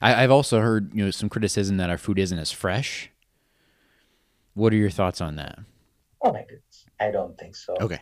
I, 0.00 0.24
I've 0.24 0.30
also 0.30 0.60
heard 0.60 0.92
you 0.94 1.04
know 1.04 1.10
some 1.10 1.28
criticism 1.28 1.76
that 1.76 1.90
our 1.90 1.98
food 1.98 2.18
isn't 2.18 2.38
as 2.38 2.50
fresh. 2.50 3.10
What 4.54 4.72
are 4.72 4.76
your 4.76 4.90
thoughts 4.90 5.20
on 5.20 5.36
that? 5.36 5.58
Oh 6.22 6.32
my 6.32 6.40
goodness. 6.42 6.84
I 6.98 7.10
don't 7.10 7.38
think 7.38 7.54
so. 7.54 7.76
Okay. 7.80 8.00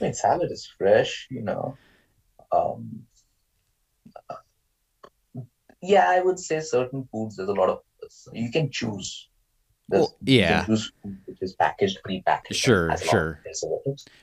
I 0.00 0.04
mean, 0.04 0.14
salad 0.14 0.50
is 0.50 0.68
fresh, 0.78 1.26
you 1.30 1.42
know. 1.42 1.76
Um, 2.52 3.04
yeah, 5.82 6.06
I 6.08 6.20
would 6.20 6.38
say 6.38 6.60
certain 6.60 7.08
foods, 7.12 7.36
there's 7.36 7.48
a 7.48 7.52
lot 7.52 7.68
of, 7.68 7.78
you 8.32 8.50
can 8.50 8.70
choose. 8.70 9.28
There's- 9.88 10.08
Well, 10.08 10.16
yeah. 10.24 10.64
choose 10.64 10.92
food 11.02 11.18
which 11.26 11.38
is 11.40 11.54
packaged, 11.54 11.98
pre-packaged. 12.04 12.58
Sure, 12.60 12.90
has 12.90 13.02
a 13.02 13.04
lot 13.04 13.10
of 13.10 13.10
sure. 13.10 13.40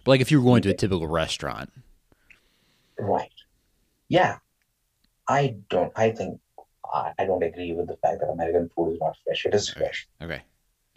But 0.04 0.12
like 0.12 0.22
if 0.22 0.30
you 0.32 0.42
were 0.42 0.46
going 0.46 0.62
to 0.64 0.70
a 0.70 0.74
typical 0.74 1.08
restaurant, 1.08 1.72
Right. 3.00 3.32
Yeah. 4.10 4.38
I 5.28 5.56
don't, 5.70 5.92
I 5.96 6.12
think, 6.12 6.40
I, 6.94 7.14
I 7.18 7.26
don't 7.26 7.44
agree 7.44 7.74
with 7.74 7.88
the 7.88 7.98
fact 7.98 8.20
that 8.20 8.28
American 8.30 8.70
food 8.76 8.94
is 8.94 9.00
not 9.00 9.16
fresh. 9.26 9.46
It 9.46 9.54
is 9.56 9.70
Okay. 9.72 9.80
fresh. 9.80 10.08
okay, 10.22 10.42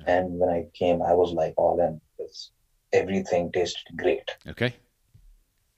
And 0.07 0.39
when 0.39 0.49
I 0.51 0.67
came, 0.75 1.01
I 1.03 1.13
was 1.15 1.33
like 1.33 1.55
all 1.57 1.81
in 1.81 2.01
because 2.17 2.51
everything 2.93 3.53
tasted 3.53 3.97
great. 3.97 4.29
okay, 4.49 4.75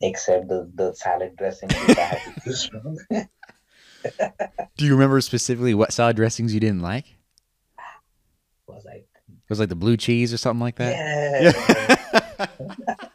except 0.00 0.48
the, 0.48 0.70
the 0.74 0.94
salad 0.94 1.36
dressing 1.36 1.68
which 1.86 1.98
I 1.98 2.04
had 2.06 2.20
to 2.24 2.32
choose 2.44 2.64
from. 2.66 2.96
Do 4.76 4.84
you 4.86 4.92
remember 4.92 5.20
specifically 5.20 5.74
what 5.74 5.92
salad 5.92 6.16
dressings 6.16 6.54
you 6.54 6.60
didn't 6.60 6.82
like? 6.82 7.16
Was 8.66 8.86
It 8.86 9.06
was 9.48 9.58
like 9.60 9.68
the 9.70 9.74
blue 9.74 9.96
cheese 9.96 10.32
or 10.32 10.36
something 10.36 10.60
like 10.60 10.76
that. 10.76 10.94
Yeah. 11.42 12.96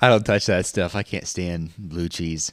I 0.00 0.08
don't 0.08 0.24
touch 0.24 0.46
that 0.46 0.66
stuff. 0.66 0.94
I 0.94 1.02
can't 1.02 1.26
stand 1.26 1.70
blue 1.76 2.08
cheese. 2.08 2.52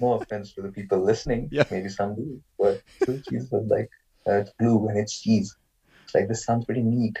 no 0.00 0.14
offense 0.14 0.52
to 0.54 0.62
the 0.62 0.72
people 0.72 1.00
listening. 1.02 1.48
Yeah. 1.52 1.64
Maybe 1.70 1.88
some 1.88 2.14
do, 2.14 2.40
but 2.58 2.82
blue 3.04 3.22
cheese 3.28 3.48
was 3.50 3.66
like 3.68 3.90
uh, 4.26 4.38
it's 4.38 4.50
blue 4.58 4.88
and 4.88 4.98
it's 4.98 5.20
cheese. 5.20 5.56
It's 6.04 6.14
like 6.14 6.28
this 6.28 6.44
sounds 6.44 6.64
pretty 6.64 6.82
neat. 6.82 7.18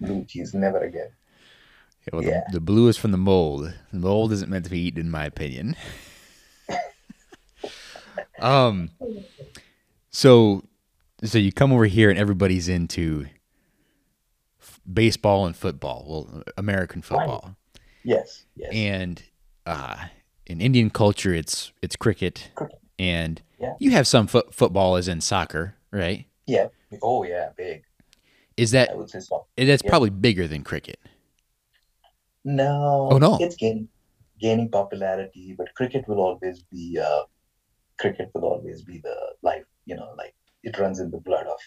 Blue 0.00 0.24
cheese, 0.24 0.54
never 0.54 0.78
again. 0.78 1.10
Yeah, 2.06 2.10
well, 2.12 2.24
Yeah. 2.24 2.40
The, 2.48 2.54
the 2.54 2.60
blue 2.60 2.88
is 2.88 2.96
from 2.96 3.10
the 3.10 3.18
mold. 3.18 3.72
The 3.92 3.98
mold 3.98 4.32
isn't 4.32 4.50
meant 4.50 4.64
to 4.64 4.70
be 4.70 4.78
eaten, 4.80 5.00
in 5.00 5.10
my 5.10 5.24
opinion. 5.24 5.76
um, 8.40 8.90
so, 10.10 10.64
so 11.24 11.38
you 11.38 11.52
come 11.52 11.72
over 11.72 11.86
here 11.86 12.10
and 12.10 12.18
everybody's 12.18 12.68
into 12.68 13.26
f- 14.60 14.80
baseball 14.90 15.46
and 15.46 15.56
football. 15.56 16.04
Well, 16.08 16.42
American 16.56 17.02
football, 17.02 17.56
Yes, 18.08 18.46
yes. 18.56 18.72
and 18.72 19.22
uh, 19.66 20.06
in 20.46 20.60
Indian 20.62 20.88
culture, 20.88 21.34
it's 21.34 21.72
it's 21.82 21.94
cricket, 21.96 22.50
Cricket. 22.54 22.80
and 22.98 23.42
Yeah. 23.60 23.74
you 23.78 23.90
have 23.90 24.06
some 24.06 24.26
fo- 24.26 24.48
football 24.50 24.96
as 24.96 25.08
in 25.08 25.20
soccer, 25.20 25.74
right? 25.92 26.24
yeah. 26.46 26.68
Oh 27.02 27.22
yeah, 27.24 27.50
big. 27.56 27.84
Is 28.56 28.70
that 28.70 28.88
so. 29.20 29.46
that's 29.56 29.82
Yeah. 29.84 29.90
probably 29.90 30.10
bigger 30.10 30.48
than 30.48 30.64
cricket? 30.64 30.98
No. 32.44 33.08
Oh, 33.12 33.18
no. 33.18 33.36
It's 33.40 33.56
gaining 33.56 33.88
gaining 34.40 34.70
popularity, 34.70 35.54
but 35.58 35.66
cricket 35.74 36.08
will 36.08 36.20
always 36.20 36.62
be 36.62 36.98
uh, 36.98 37.22
cricket 37.98 38.30
will 38.34 38.44
always 38.44 38.82
be 38.82 38.98
the 39.04 39.16
life. 39.42 39.66
You 39.84 39.96
know, 39.96 40.14
like 40.16 40.34
it 40.62 40.78
runs 40.78 40.98
in 41.00 41.10
the 41.10 41.18
blood 41.20 41.46
of 41.46 41.58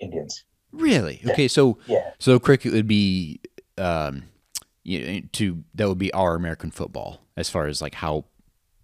Indians. 0.00 0.44
Really? 0.72 1.22
Okay, 1.26 1.48
so 1.48 1.78
Yeah. 1.86 2.10
So 2.18 2.38
cricket 2.38 2.72
would 2.72 2.86
be, 2.88 3.40
um, 3.78 4.24
you 4.86 4.98
know, 5.00 5.20
to 5.32 5.64
that 5.74 5.88
would 5.88 5.98
be 5.98 6.12
our 6.12 6.34
American 6.36 6.70
football 6.70 7.20
as 7.36 7.50
far 7.50 7.66
as 7.66 7.82
like 7.82 7.94
how 7.94 8.24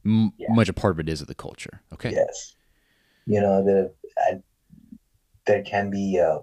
m- 0.05 0.33
Yeah. 0.37 0.49
much 0.51 0.69
a 0.69 0.73
part 0.73 0.93
of 0.95 1.01
it 1.01 1.09
is 1.09 1.21
of 1.21 1.29
the 1.29 1.35
culture. 1.35 1.81
Okay. 1.93 2.11
Yes. 2.11 2.57
You 3.27 3.41
know, 3.41 3.65
there 3.65 3.91
uh, 4.27 4.39
there 5.47 5.63
can 5.63 5.91
be 5.91 6.19
uh, 6.19 6.41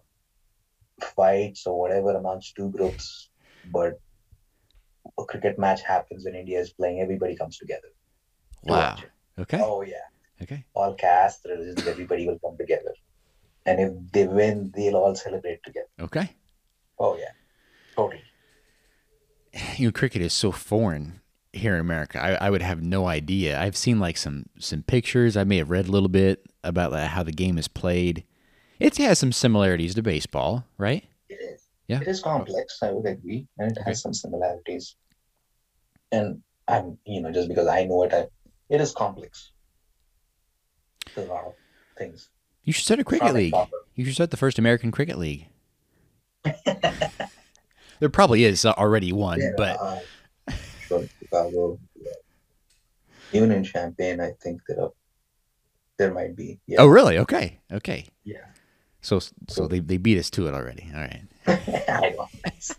fights 1.16 1.68
or 1.68 1.78
whatever 1.80 2.16
amongst 2.16 2.56
two 2.56 2.70
groups, 2.72 3.30
but 3.66 4.00
a 5.18 5.26
cricket 5.26 5.60
match 5.60 5.82
happens 5.82 6.24
when 6.26 6.36
India 6.36 6.60
is 6.60 6.72
playing. 6.72 7.02
Everybody 7.02 7.36
comes 7.36 7.58
together. 7.58 7.90
to 8.66 8.72
Wow. 8.72 8.98
Okay. 9.38 9.60
Oh 9.62 9.82
yeah. 9.82 10.08
Okay. 10.42 10.64
All 10.74 10.94
caste, 10.96 11.46
religions, 11.46 11.86
everybody 11.86 12.28
will 12.28 12.40
come 12.40 12.58
together. 12.58 12.94
And 13.66 13.80
if 13.82 13.92
they 14.14 14.26
win, 14.26 14.72
they'll 14.74 14.96
all 14.96 15.16
celebrate 15.16 15.62
together. 15.64 15.90
Okay. 16.00 16.30
Oh 16.98 17.18
yeah. 17.18 17.34
Totally. 17.96 18.24
You 19.78 19.88
know, 19.88 19.92
cricket 19.92 20.22
is 20.22 20.34
so 20.34 20.52
foreign 20.52 21.22
here 21.54 21.74
in 21.74 21.80
America. 21.80 22.22
I, 22.22 22.48
I 22.48 22.50
would 22.50 22.62
have 22.62 22.84
no 22.84 23.08
idea. 23.08 23.60
I've 23.60 23.78
seen 23.78 24.00
like 24.00 24.18
some 24.18 24.46
some 24.60 24.84
pictures. 24.84 25.38
I 25.38 25.44
may 25.46 25.58
have 25.58 25.70
read 25.70 25.88
a 25.88 25.92
little 25.92 26.10
bit 26.10 26.46
about 26.64 26.92
like, 26.92 27.08
how 27.08 27.24
the 27.24 27.32
game 27.32 27.58
is 27.58 27.68
played. 27.68 28.24
It 28.80 28.98
has 28.98 29.20
some 29.20 29.32
similarities 29.32 29.96
to 29.96 30.02
baseball, 30.02 30.66
right? 30.78 31.06
It 31.30 31.36
is. 31.36 31.64
Yeah. 31.88 32.02
It 32.02 32.08
is 32.08 32.22
complex, 32.22 32.80
I 32.82 32.92
would 32.92 33.06
agree, 33.06 33.48
and 33.58 33.72
it 33.72 33.78
Okay. 33.80 33.90
has 33.90 34.02
some 34.02 34.14
similarities. 34.14 34.96
And 36.12 36.42
I'm, 36.68 36.98
you 37.06 37.22
know, 37.22 37.32
just 37.32 37.50
because 37.50 37.68
I 37.68 37.86
know 37.86 38.04
it, 38.04 38.14
I, 38.14 38.28
it 38.70 38.80
is 38.80 38.92
complex. 38.94 39.52
There's 41.16 41.28
a 41.28 41.32
lot 41.32 41.46
of 41.48 41.54
things. 41.98 42.30
You 42.64 42.74
should 42.74 42.86
start 42.86 43.00
a 43.00 43.04
cricket 43.04 43.34
league. 43.34 43.56
You 43.96 44.06
should 44.06 44.14
start 44.14 44.32
the 44.32 44.38
first 44.38 44.60
American 44.60 44.92
cricket 44.92 45.18
league. 45.18 45.48
there 48.00 48.10
probably 48.10 48.44
is 48.44 48.66
already 48.66 49.12
one, 49.12 49.40
Yeah, 49.40 49.52
but 49.58 49.80
uh, 49.80 50.00
sure, 50.88 51.04
Chicago. 51.20 51.80
yeah. 51.96 52.12
Even 53.32 53.52
in 53.52 53.64
Champaign, 53.64 54.20
I 54.20 54.32
think 54.42 54.62
there 54.68 54.82
are, 54.82 54.92
there 55.98 56.14
might 56.14 56.36
be. 56.36 56.60
Yeah. 56.66 56.82
oh, 56.82 56.88
really? 56.88 57.18
Okay, 57.20 57.60
okay. 57.72 58.06
Yeah. 58.24 58.46
So 59.02 59.20
so 59.48 59.68
they, 59.68 59.80
they 59.80 59.98
beat 59.98 60.18
us 60.18 60.30
to 60.32 60.48
it 60.48 60.54
already. 60.54 60.90
All 60.94 61.00
right. 61.02 61.24
I 61.48 62.14
don't 62.16 62.30
think 62.32 62.56
so. 62.60 62.76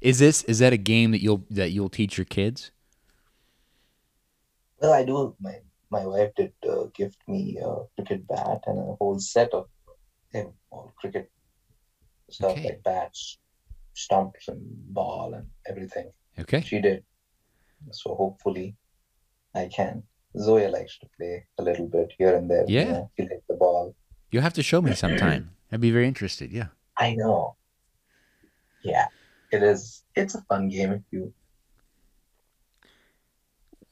Is 0.00 0.18
this 0.18 0.42
is 0.44 0.58
that 0.58 0.72
a 0.72 0.76
game 0.76 1.12
that 1.12 1.22
you'll 1.22 1.44
that 1.50 1.70
you'll 1.70 1.88
teach 1.88 2.18
your 2.18 2.24
kids? 2.24 2.72
Well, 4.80 4.92
I 4.92 5.04
do. 5.04 5.34
My 5.40 5.60
my 5.90 6.04
wife 6.04 6.34
did 6.34 6.52
uh, 6.68 6.84
gift 6.94 7.18
me 7.28 7.58
a 7.62 7.84
cricket 7.94 8.26
bat 8.26 8.64
and 8.66 8.78
a 8.78 8.96
whole 8.98 9.18
set 9.20 9.54
of 9.54 9.68
all 10.70 10.92
cricket 10.96 11.30
stuff 12.32 12.52
Okay. 12.52 12.64
like 12.64 12.82
bats, 12.82 13.38
stumps, 13.94 14.48
and 14.48 14.60
ball 14.94 15.34
and 15.34 15.46
everything. 15.66 16.10
Okay. 16.38 16.60
She 16.62 16.80
did. 16.80 17.04
So 17.90 18.14
hopefully, 18.14 18.76
I 19.54 19.68
can. 19.68 20.02
Zoya 20.38 20.70
likes 20.70 20.98
to 21.00 21.06
play 21.16 21.44
a 21.58 21.62
little 21.62 21.86
bit 21.88 22.12
here 22.18 22.34
and 22.36 22.50
there. 22.50 22.64
you 22.66 22.78
Yeah. 22.78 22.92
know, 22.92 23.10
She'll 23.16 23.28
hit 23.28 23.44
the 23.48 23.54
ball. 23.56 23.94
You'll 24.30 24.42
have 24.42 24.54
to 24.54 24.62
show 24.62 24.80
me 24.80 24.94
sometime. 24.94 25.50
I'd 25.72 25.80
be 25.80 25.90
very 25.90 26.06
interested. 26.08 26.52
Yeah. 26.52 26.68
I 26.96 27.14
know. 27.14 27.56
Yeah, 28.82 29.06
it 29.52 29.62
is. 29.62 30.02
It's 30.16 30.34
a 30.34 30.42
fun 30.42 30.68
game 30.68 30.92
if 30.92 31.02
you. 31.10 31.32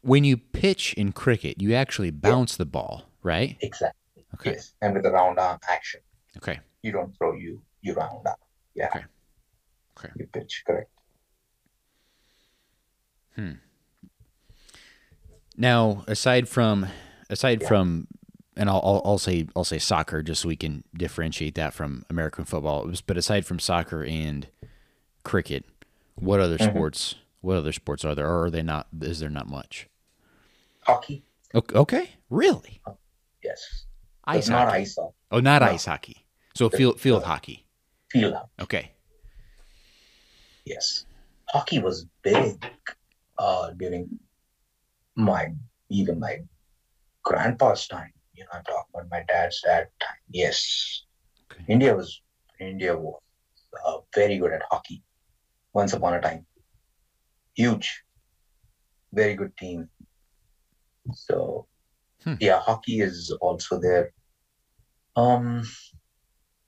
When 0.03 0.25
you 0.25 0.37
pitch 0.39 0.95
in 0.95 1.13
cricket, 1.13 1.61
you 1.61 1.75
actually 1.75 2.11
bounce 2.11 2.57
the 2.57 2.65
ball, 2.65 3.05
right? 3.23 3.59
Exactly. 3.61 4.25
Okay. 4.35 4.53
Yes, 4.53 4.73
and 4.81 4.95
with 4.95 5.05
a 5.05 5.11
round 5.11 5.39
arm 5.39 5.59
action, 5.69 6.01
Okay. 6.39 6.59
you 6.83 6.91
don't 6.93 7.15
throw 7.19 7.35
you. 7.35 7.63
You 7.83 7.95
round 7.95 8.27
up. 8.27 8.41
Yeah. 8.75 8.89
Okay. 8.95 9.05
Okay. 9.99 10.09
You 10.17 10.27
pitch 10.27 10.63
correct. 10.67 10.91
Hmm. 13.37 13.53
Now, 15.57 16.05
aside 16.07 16.49
from 16.49 16.87
aside 17.29 17.63
Yeah. 17.63 17.69
from 17.69 18.07
and 18.57 18.69
I'll, 18.69 18.81
I'll 18.85 19.03
I'll 19.05 19.19
say 19.19 19.47
I'll 19.55 19.65
say 19.65 19.79
soccer 19.79 20.23
just 20.23 20.43
so 20.43 20.49
we 20.49 20.57
can 20.57 20.85
differentiate 20.97 21.55
that 21.55 21.73
from 21.75 22.05
American 22.11 22.45
football. 22.45 22.91
But 23.07 23.17
aside 23.17 23.47
from 23.47 23.59
soccer 23.59 24.05
and 24.05 24.49
cricket, 25.25 25.65
what 26.17 26.41
other 26.41 26.59
Mhm. 26.59 26.71
sports? 26.71 27.15
What 27.41 27.57
other 27.57 27.73
sports 27.73 28.05
are 28.05 28.15
there, 28.15 28.27
or 28.29 28.45
are 28.47 28.51
they 28.51 28.63
not? 28.63 28.89
Is 29.01 29.21
there 29.21 29.31
not 29.31 29.49
much? 29.49 29.89
Hockey. 30.83 31.25
Okay, 31.55 31.77
okay. 31.77 32.11
really? 32.29 32.81
Yes. 33.43 33.87
Ice 34.25 34.49
not 34.49 34.67
hockey. 34.69 34.79
ice 34.83 34.97
hockey. 34.97 35.15
Oh, 35.31 35.41
not 35.41 35.63
No. 35.63 35.69
ice 35.69 35.85
hockey. 35.87 36.27
So 36.55 36.69
field 36.69 37.01
field 37.01 37.25
hockey. 37.25 37.65
Field 38.11 38.35
hockey. 38.35 38.63
Okay. 38.63 38.93
Yes. 40.65 41.07
Hockey 41.49 41.79
was 41.81 42.07
big 42.23 42.65
uh, 43.39 43.71
during 43.71 44.09
my 45.17 45.53
even 45.89 46.19
my 46.21 46.39
grandpa's 47.25 47.87
time. 47.89 48.13
You 48.35 48.45
know, 48.45 48.51
I'm 48.55 48.65
talking 48.65 48.91
about 48.95 49.11
my 49.11 49.23
dad's 49.29 49.61
dad 49.63 49.89
time. 50.01 50.21
Yes. 50.31 51.05
Okay. 51.53 51.65
India 51.69 51.95
was 51.95 52.21
India 52.61 52.97
was 52.97 53.21
uh, 53.85 53.99
very 54.15 54.39
good 54.39 54.53
at 54.53 54.63
hockey. 54.71 55.03
Once 55.73 55.93
upon 55.93 56.15
a 56.15 56.21
time, 56.21 56.45
huge, 57.55 58.03
very 59.13 59.35
good 59.35 59.57
team. 59.57 59.89
So, 61.15 61.67
Hmm. 62.25 62.35
yeah, 62.41 62.59
hockey 62.61 63.01
is 63.01 63.31
also 63.41 63.79
there. 63.81 64.13
Um, 65.17 65.63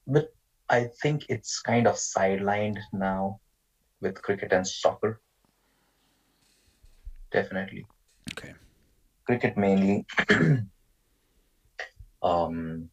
but 0.06 0.28
I 0.72 0.88
think 1.02 1.26
it's 1.28 1.60
kind 1.60 1.86
of 1.86 1.96
sidelined 1.96 2.78
now 2.94 3.40
with 4.00 4.22
cricket 4.22 4.52
and 4.52 4.66
soccer. 4.66 5.20
Definitely. 7.30 7.84
Okay. 8.32 8.54
Cricket 9.26 9.58
mainly. 9.58 10.06
um, 12.22 12.88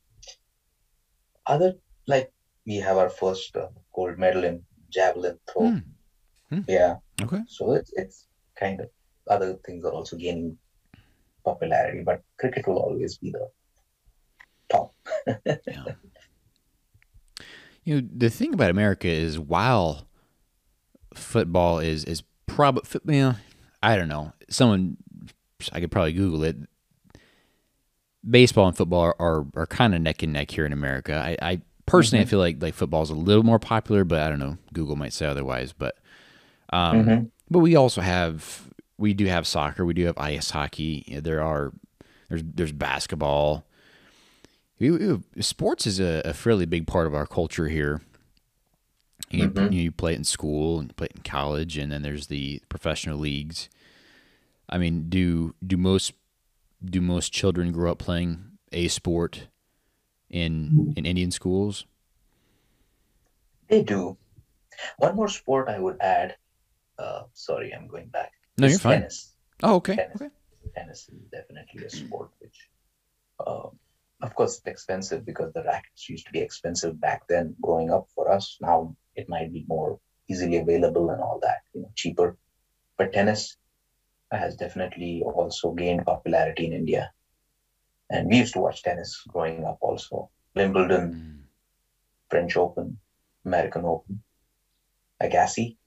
other 1.47 1.75
like 2.05 2.33
we 2.67 2.75
have 2.75 2.97
our 2.97 3.09
first 3.09 3.55
uh, 3.55 3.69
gold 3.95 4.17
medal 4.17 4.43
in 4.43 4.61
javelin 4.89 5.39
throw. 5.49 5.69
Hmm. 5.69 5.77
Hmm. 6.49 6.61
Yeah. 6.67 6.95
Okay. 7.21 7.41
So 7.47 7.71
it's 7.71 7.93
it's 7.95 8.27
kind 8.59 8.81
of 8.81 8.89
other 9.29 9.53
things 9.65 9.85
are 9.85 9.93
also 9.93 10.17
gaining 10.17 10.57
popularity, 11.45 12.03
but 12.03 12.23
cricket 12.37 12.67
will 12.67 12.79
always 12.79 13.17
be 13.17 13.31
the 13.31 13.47
top. 14.69 14.93
Yeah. 15.45 15.95
You 17.89 18.01
know, 18.01 18.07
the 18.15 18.29
thing 18.29 18.53
about 18.53 18.69
America 18.69 19.07
is 19.07 19.39
while 19.39 20.05
football 21.15 21.79
is 21.79 22.03
is 22.05 22.21
probably 22.45 22.83
you 23.15 23.21
know, 23.21 23.35
I 23.81 23.95
don't 23.95 24.07
know. 24.09 24.31
Someone 24.47 24.97
I 25.71 25.79
could 25.79 25.89
probably 25.89 26.13
Google 26.13 26.43
it. 26.43 26.55
Baseball 28.29 28.67
and 28.67 28.77
football 28.77 28.99
are 29.01 29.15
are, 29.19 29.45
are 29.55 29.65
kind 29.65 29.95
of 29.95 30.01
neck 30.01 30.21
and 30.21 30.33
neck 30.33 30.51
here 30.51 30.67
in 30.67 30.73
America. 30.73 31.15
I, 31.15 31.37
I 31.41 31.61
personally 31.87 32.21
I 32.23 32.27
feel 32.27 32.37
like 32.37 32.61
like 32.61 32.75
football 32.75 33.01
is 33.01 33.09
a 33.09 33.15
little 33.15 33.41
more 33.43 33.57
popular, 33.57 34.03
but 34.03 34.19
I 34.19 34.29
don't 34.29 34.37
know. 34.39 34.57
Google 34.71 34.95
might 34.95 35.13
say 35.13 35.25
otherwise. 35.25 35.73
But 35.73 35.97
um, 36.71 37.05
Mhm. 37.05 37.31
but 37.49 37.59
we 37.59 37.75
also 37.75 38.01
have 38.01 38.67
we 38.99 39.15
do 39.15 39.25
have 39.25 39.47
soccer. 39.47 39.83
We 39.83 39.95
do 39.95 40.05
have 40.05 40.17
ice 40.19 40.51
hockey. 40.51 41.17
There 41.23 41.41
are 41.41 41.73
there's 42.29 42.43
there's 42.45 42.71
basketball. 42.71 43.65
Sports 45.41 45.85
is 45.87 45.99
a, 45.99 46.21
a 46.25 46.33
fairly 46.33 46.65
big 46.65 46.87
part 46.87 47.05
of 47.07 47.13
our 47.13 47.27
culture 47.27 47.67
here. 47.67 48.01
You, 49.29 49.49
Mhm. 49.49 49.73
you 49.73 49.91
play 49.91 50.13
it 50.13 50.17
in 50.17 50.23
school 50.23 50.79
and 50.79 50.95
play 50.95 51.05
it 51.07 51.17
in 51.17 51.21
college, 51.23 51.77
and 51.77 51.91
then 51.91 52.01
there's 52.01 52.27
the 52.27 52.61
professional 52.69 53.17
leagues. 53.17 53.69
I 54.69 54.77
mean, 54.77 55.09
do 55.09 55.53
do 55.65 55.77
most 55.77 56.13
do 56.83 57.01
most 57.01 57.33
children 57.33 57.71
grow 57.71 57.91
up 57.91 57.99
playing 57.99 58.57
a 58.71 58.87
sport 58.87 59.47
in 60.29 60.93
in 60.95 61.05
Indian 61.05 61.31
schools? 61.31 61.85
They 63.67 63.83
do. 63.83 64.17
One 64.97 65.15
more 65.15 65.27
sport 65.27 65.67
I 65.67 65.77
would 65.77 65.97
add. 66.01 66.37
Uh, 66.97 67.23
sorry, 67.33 67.73
I'm 67.73 67.87
going 67.87 68.07
back. 68.07 68.31
No, 68.57 68.65
is 68.67 68.73
you're 68.73 68.79
fine. 68.79 68.99
Tennis. 69.01 69.33
Oh, 69.61 69.75
okay. 69.75 69.95
Tennis. 69.95 70.21
Okay. 70.21 70.29
Tennis 70.75 71.09
is 71.09 71.19
definitely 71.31 71.85
a 71.85 71.89
sport 71.89 72.31
which, 72.39 72.69
um, 73.45 73.77
of 74.21 74.35
course, 74.35 74.57
it's 74.57 74.67
expensive 74.67 75.25
because 75.25 75.53
the 75.53 75.63
rackets 75.63 76.09
used 76.09 76.25
to 76.25 76.31
be 76.31 76.39
expensive 76.39 76.99
back 76.99 77.27
then 77.27 77.55
growing 77.61 77.89
up 77.91 78.07
for 78.13 78.31
us. 78.31 78.57
Now 78.61 78.95
it 79.15 79.29
might 79.29 79.53
be 79.53 79.65
more 79.67 79.99
easily 80.29 80.57
available 80.57 81.09
and 81.09 81.21
all 81.21 81.39
that, 81.41 81.59
you 81.73 81.81
know, 81.81 81.91
cheaper. 81.95 82.37
But 82.97 83.13
tennis 83.13 83.57
has 84.31 84.55
definitely 84.55 85.23
also 85.23 85.71
gained 85.71 86.05
popularity 86.05 86.65
in 86.65 86.73
India. 86.73 87.11
And 88.09 88.27
we 88.27 88.37
used 88.37 88.53
to 88.53 88.59
watch 88.59 88.83
tennis 88.83 89.23
growing 89.27 89.63
up 89.65 89.77
also. 89.81 90.29
Wimbledon, 90.55 91.13
Mm. 91.13 91.39
French 92.29 92.57
Open, 92.57 92.99
American 93.45 93.85
Open. 93.85 94.21
Agassi. 95.21 95.77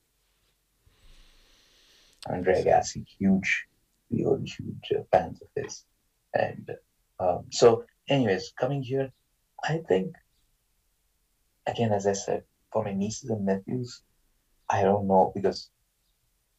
Andre 2.27 2.63
Agassi, 2.63 3.05
huge, 3.19 3.67
huge, 4.09 4.57
huge 4.57 4.93
uh, 4.97 5.03
fans 5.11 5.43
of 5.43 5.49
his. 5.55 5.85
And 6.35 6.71
um, 7.19 7.45
so, 7.51 7.85
anyways, 8.13 8.53
coming 8.59 8.83
here, 8.83 9.11
I 9.65 9.81
think, 9.89 10.15
again, 11.67 11.93
as 11.93 12.07
I 12.07 12.13
said, 12.13 12.43
for 12.73 12.85
my 12.85 12.93
nieces 12.93 13.31
and 13.31 13.47
nephews, 13.47 14.03
I 14.69 14.83
don't 14.83 15.07
know 15.07 15.33
because 15.35 15.71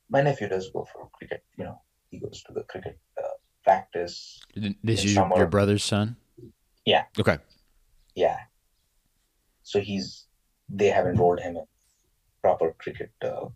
my 0.10 0.22
nephew 0.22 0.50
does 0.50 0.70
go 0.72 0.86
for 0.92 1.10
cricket, 1.14 1.44
you 1.58 1.64
know, 1.64 1.82
he 2.10 2.20
goes 2.20 2.44
to 2.44 2.54
the 2.54 2.64
cricket 2.64 3.00
uh, 3.18 3.28
practice. 3.64 4.40
This 4.84 5.06
is 5.06 5.16
your, 5.16 5.32
your 5.36 5.48
brother's 5.48 5.84
son. 5.84 6.16
Yeah. 6.86 7.04
Okay. 7.20 7.38
Yeah. 8.16 8.38
So 9.64 9.80
he's, 9.80 10.28
they 10.70 10.88
have 10.88 11.06
enrolled 11.08 11.40
him 11.40 11.56
in 11.56 11.66
proper 12.42 12.76
cricket 12.78 13.12
uh, 13.24 13.48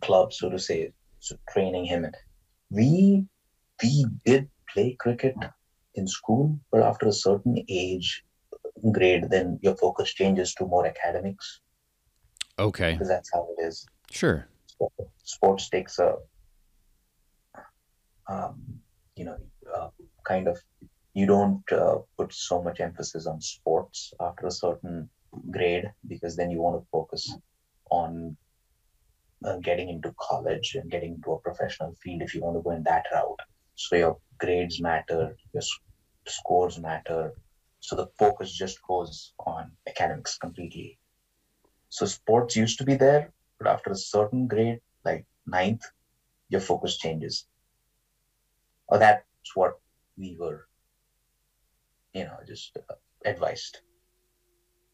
club, 0.00 0.32
so 0.32 0.50
to 0.50 0.58
say, 0.58 0.92
so 1.20 1.36
training 1.50 1.84
him. 1.84 2.04
And 2.04 2.16
we, 2.70 3.26
we 3.82 4.06
did 4.24 4.48
play 4.72 4.96
cricket 4.98 5.34
in 5.94 6.06
school, 6.06 6.58
but 6.70 6.82
after 6.82 7.06
a 7.06 7.12
certain 7.12 7.56
age, 7.68 8.24
grade, 8.92 9.30
then 9.30 9.58
your 9.62 9.76
focus 9.76 10.12
changes 10.12 10.54
to 10.54 10.66
more 10.66 10.86
academics 10.86 11.60
Okay. 12.58 12.92
because 12.92 13.08
that's 13.08 13.30
how 13.32 13.48
it 13.56 13.64
is. 13.64 13.86
Sure. 14.10 14.48
Sports 15.22 15.68
takes 15.70 15.98
a, 15.98 16.16
um, 18.28 18.62
you 19.16 19.24
know, 19.24 19.36
uh, 19.74 19.88
kind 20.24 20.48
of, 20.48 20.58
you 21.14 21.26
don't 21.26 21.62
uh, 21.72 21.98
put 22.18 22.32
so 22.32 22.62
much 22.62 22.80
emphasis 22.80 23.26
on 23.26 23.40
sports 23.40 24.12
after 24.20 24.46
a 24.46 24.50
certain 24.50 25.08
grade 25.50 25.90
because 26.08 26.36
then 26.36 26.50
you 26.50 26.60
want 26.60 26.80
to 26.80 26.86
focus 26.90 27.36
on 27.90 28.36
uh, 29.44 29.56
getting 29.58 29.88
into 29.88 30.14
college 30.18 30.74
and 30.74 30.90
getting 30.90 31.14
into 31.14 31.32
a 31.32 31.40
professional 31.40 31.94
field 32.02 32.22
if 32.22 32.34
you 32.34 32.40
want 32.40 32.56
to 32.56 32.62
go 32.62 32.70
in 32.70 32.82
that 32.82 33.04
route. 33.12 33.40
So 33.76 33.96
your 33.96 34.18
grades 34.38 34.80
matter, 34.80 35.36
your 35.52 35.62
scores 36.26 36.78
matter. 36.78 37.34
So 37.80 37.96
the 37.96 38.08
focus 38.18 38.52
just 38.52 38.80
goes 38.82 39.32
on 39.38 39.72
academics 39.88 40.38
completely. 40.38 40.98
So 41.88 42.06
sports 42.06 42.56
used 42.56 42.78
to 42.78 42.84
be 42.84 42.94
there, 42.96 43.32
but 43.58 43.68
after 43.68 43.90
a 43.90 43.96
certain 43.96 44.46
grade, 44.48 44.80
like 45.04 45.26
ninth, 45.46 45.82
your 46.48 46.60
focus 46.60 46.96
changes. 46.98 47.46
Or 48.88 48.98
that's 48.98 49.24
what 49.54 49.80
we 50.16 50.36
were, 50.38 50.66
you 52.12 52.24
know, 52.24 52.38
just 52.46 52.76
uh, 52.76 52.94
advised. 53.24 53.78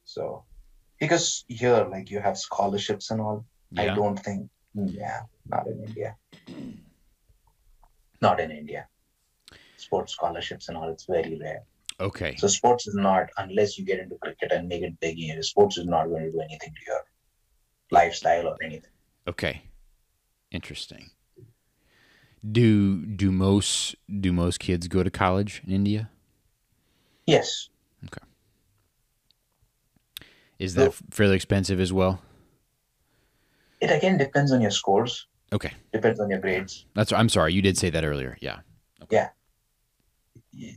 So, 0.04 0.44
because 0.98 1.44
here, 1.48 1.86
like 1.90 2.10
you 2.10 2.20
have 2.20 2.36
scholarships 2.38 3.10
and 3.10 3.20
all, 3.20 3.44
I 3.76 3.86
don't 3.94 4.16
think, 4.18 4.50
yeah, 4.74 5.22
not 5.46 5.66
in 5.66 5.84
India. 5.84 6.16
Not 8.20 8.40
in 8.40 8.50
India. 8.50 8.86
Sports 9.76 10.12
scholarships 10.12 10.68
and 10.68 10.76
all, 10.76 10.90
it's 10.90 11.04
very 11.06 11.38
rare. 11.40 11.62
Okay. 11.98 12.36
So 12.36 12.46
sports 12.48 12.86
is 12.86 12.94
not 12.94 13.28
unless 13.38 13.78
you 13.78 13.84
get 13.84 13.98
into 13.98 14.16
cricket 14.16 14.52
and 14.52 14.68
make 14.68 14.82
it 14.82 14.98
big. 15.00 15.18
You 15.18 15.34
know, 15.34 15.40
sports 15.42 15.78
is 15.78 15.86
not 15.86 16.06
going 16.08 16.24
to 16.24 16.30
do 16.30 16.40
anything 16.40 16.70
to 16.74 16.80
your 16.86 17.00
lifestyle 17.90 18.48
or 18.48 18.56
anything. 18.62 18.90
Okay. 19.26 19.62
Interesting. 20.50 21.10
Do 22.50 23.04
do 23.04 23.30
most 23.30 23.94
do 24.20 24.32
most 24.32 24.60
kids 24.60 24.88
go 24.88 25.02
to 25.02 25.10
college 25.10 25.62
in 25.66 25.72
India? 25.72 26.10
Yes, 27.26 27.68
Okay. 28.06 28.26
Is 30.58 30.74
that 30.74 30.92
So- 30.94 31.04
fairly 31.10 31.36
expensive 31.36 31.80
as 31.80 31.92
well? 31.92 32.22
it 33.80 33.90
again 33.90 34.18
depends 34.18 34.52
on 34.52 34.60
your 34.60 34.70
scores. 34.70 35.26
Okay. 35.52 35.72
Depends 35.92 36.20
on 36.20 36.30
your 36.30 36.38
grades. 36.38 36.86
That's 36.94 37.12
I'm 37.12 37.28
sorry, 37.28 37.52
you 37.52 37.62
did 37.62 37.76
say 37.76 37.90
that 37.90 38.04
earlier. 38.04 38.36
Yeah. 38.40 38.60
Yeah. 39.10 39.28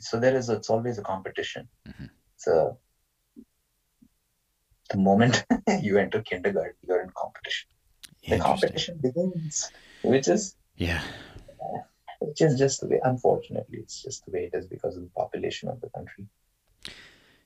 So 0.01 0.19
there 0.19 0.35
is. 0.35 0.49
It's 0.49 0.69
always 0.69 0.97
a 0.97 1.01
competition. 1.01 1.67
Mhm. 1.87 2.09
So 2.37 2.77
the 4.89 4.97
moment 4.97 5.45
you 5.81 5.97
enter 5.97 6.21
kindergarten, 6.21 6.75
you're 6.87 7.01
in 7.01 7.09
competition. 7.15 7.69
The 8.27 8.39
competition 8.39 8.99
begins, 9.01 9.71
which 10.01 10.27
is 10.27 10.55
Yeah. 10.77 11.01
which 12.19 12.41
is 12.41 12.57
just 12.57 12.81
the 12.81 12.87
way. 12.87 12.99
Unfortunately, 13.03 13.79
it's 13.79 14.01
just 14.01 14.25
the 14.25 14.31
way 14.31 14.49
it 14.51 14.57
is 14.57 14.65
because 14.67 14.95
of 14.97 15.03
the 15.03 15.09
population 15.09 15.69
of 15.69 15.81
the 15.81 15.89
country. 15.89 16.25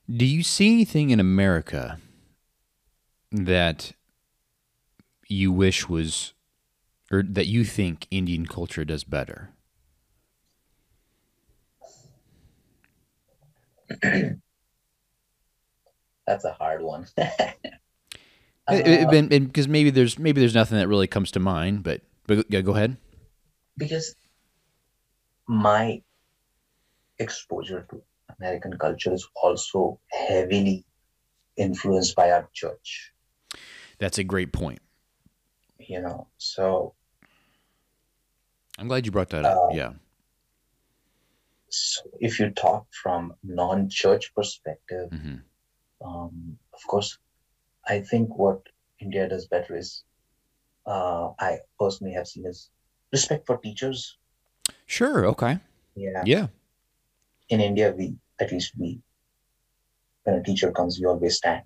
Do 0.10 0.26
you 0.26 0.44
see 0.44 0.72
anything 0.72 1.10
in 1.10 1.20
America 1.20 2.00
that 3.32 3.92
you 5.28 5.52
wish 5.52 5.90
was 5.90 6.34
or 7.12 7.24
that 7.24 7.48
you 7.48 7.64
think 7.64 8.08
Indian 8.12 8.46
culture 8.46 8.84
does 8.86 9.04
better? 9.04 9.52
That's 16.28 16.44
a 16.46 16.54
hard 16.54 16.82
one. 16.82 17.08
Because 18.70 19.68
maybe 19.70 19.92
there's 19.92 20.20
maybe 20.20 20.42
there's 20.42 20.54
nothing 20.54 20.78
that 20.78 20.90
really 20.90 21.08
comes 21.08 21.32
to 21.32 21.40
mind, 21.40 21.84
but 21.84 22.02
but 22.28 22.46
yeah, 22.50 22.60
go 22.60 22.76
ahead. 22.76 22.98
because 23.78 24.14
my 25.48 26.02
exposure 27.20 27.88
to 27.90 28.02
American 28.38 28.78
culture 28.78 29.14
is 29.14 29.26
also 29.42 30.00
heavily 30.12 30.86
influenced 31.56 32.14
by 32.16 32.30
our 32.32 32.50
church, 32.54 33.14
That's 34.00 34.18
a 34.18 34.24
great 34.26 34.52
point. 34.52 34.80
you 35.80 36.02
know. 36.02 36.28
So, 36.38 36.94
I'm 38.78 38.88
glad 38.88 39.06
you 39.06 39.12
brought 39.12 39.30
that 39.30 39.46
up. 39.46 39.58
Uh, 39.58 39.76
yeah. 39.76 39.94
so 41.70 42.02
if 42.20 42.40
you 42.40 42.50
talk 42.52 42.86
from 43.04 43.34
non-church 43.44 44.34
perspective, 44.34 45.10
hmm 45.12 45.36
um, 46.06 46.60
of 46.76 46.82
course, 46.88 47.18
I 47.88 48.02
think 48.02 48.38
what 48.38 48.62
India 49.02 49.28
does 49.28 49.48
better 49.48 49.76
is, 49.76 50.04
uh, 50.86 51.30
I 51.40 51.58
personally 51.80 52.14
have 52.14 52.28
seen 52.28 52.46
is 52.46 52.70
respect 53.12 53.48
for 53.48 53.58
teachers. 53.58 54.16
Sure. 54.86 55.26
Okay. 55.26 55.58
Yeah. 55.96 56.22
Yeah. 56.24 56.48
in 57.50 57.62
India, 57.62 57.92
we 57.98 58.16
at 58.40 58.52
least 58.52 58.74
we 58.78 59.00
when 60.24 60.36
a 60.36 60.44
teacher 60.44 60.72
comes, 60.72 61.00
we 61.00 61.06
always 61.08 61.38
stand, 61.38 61.64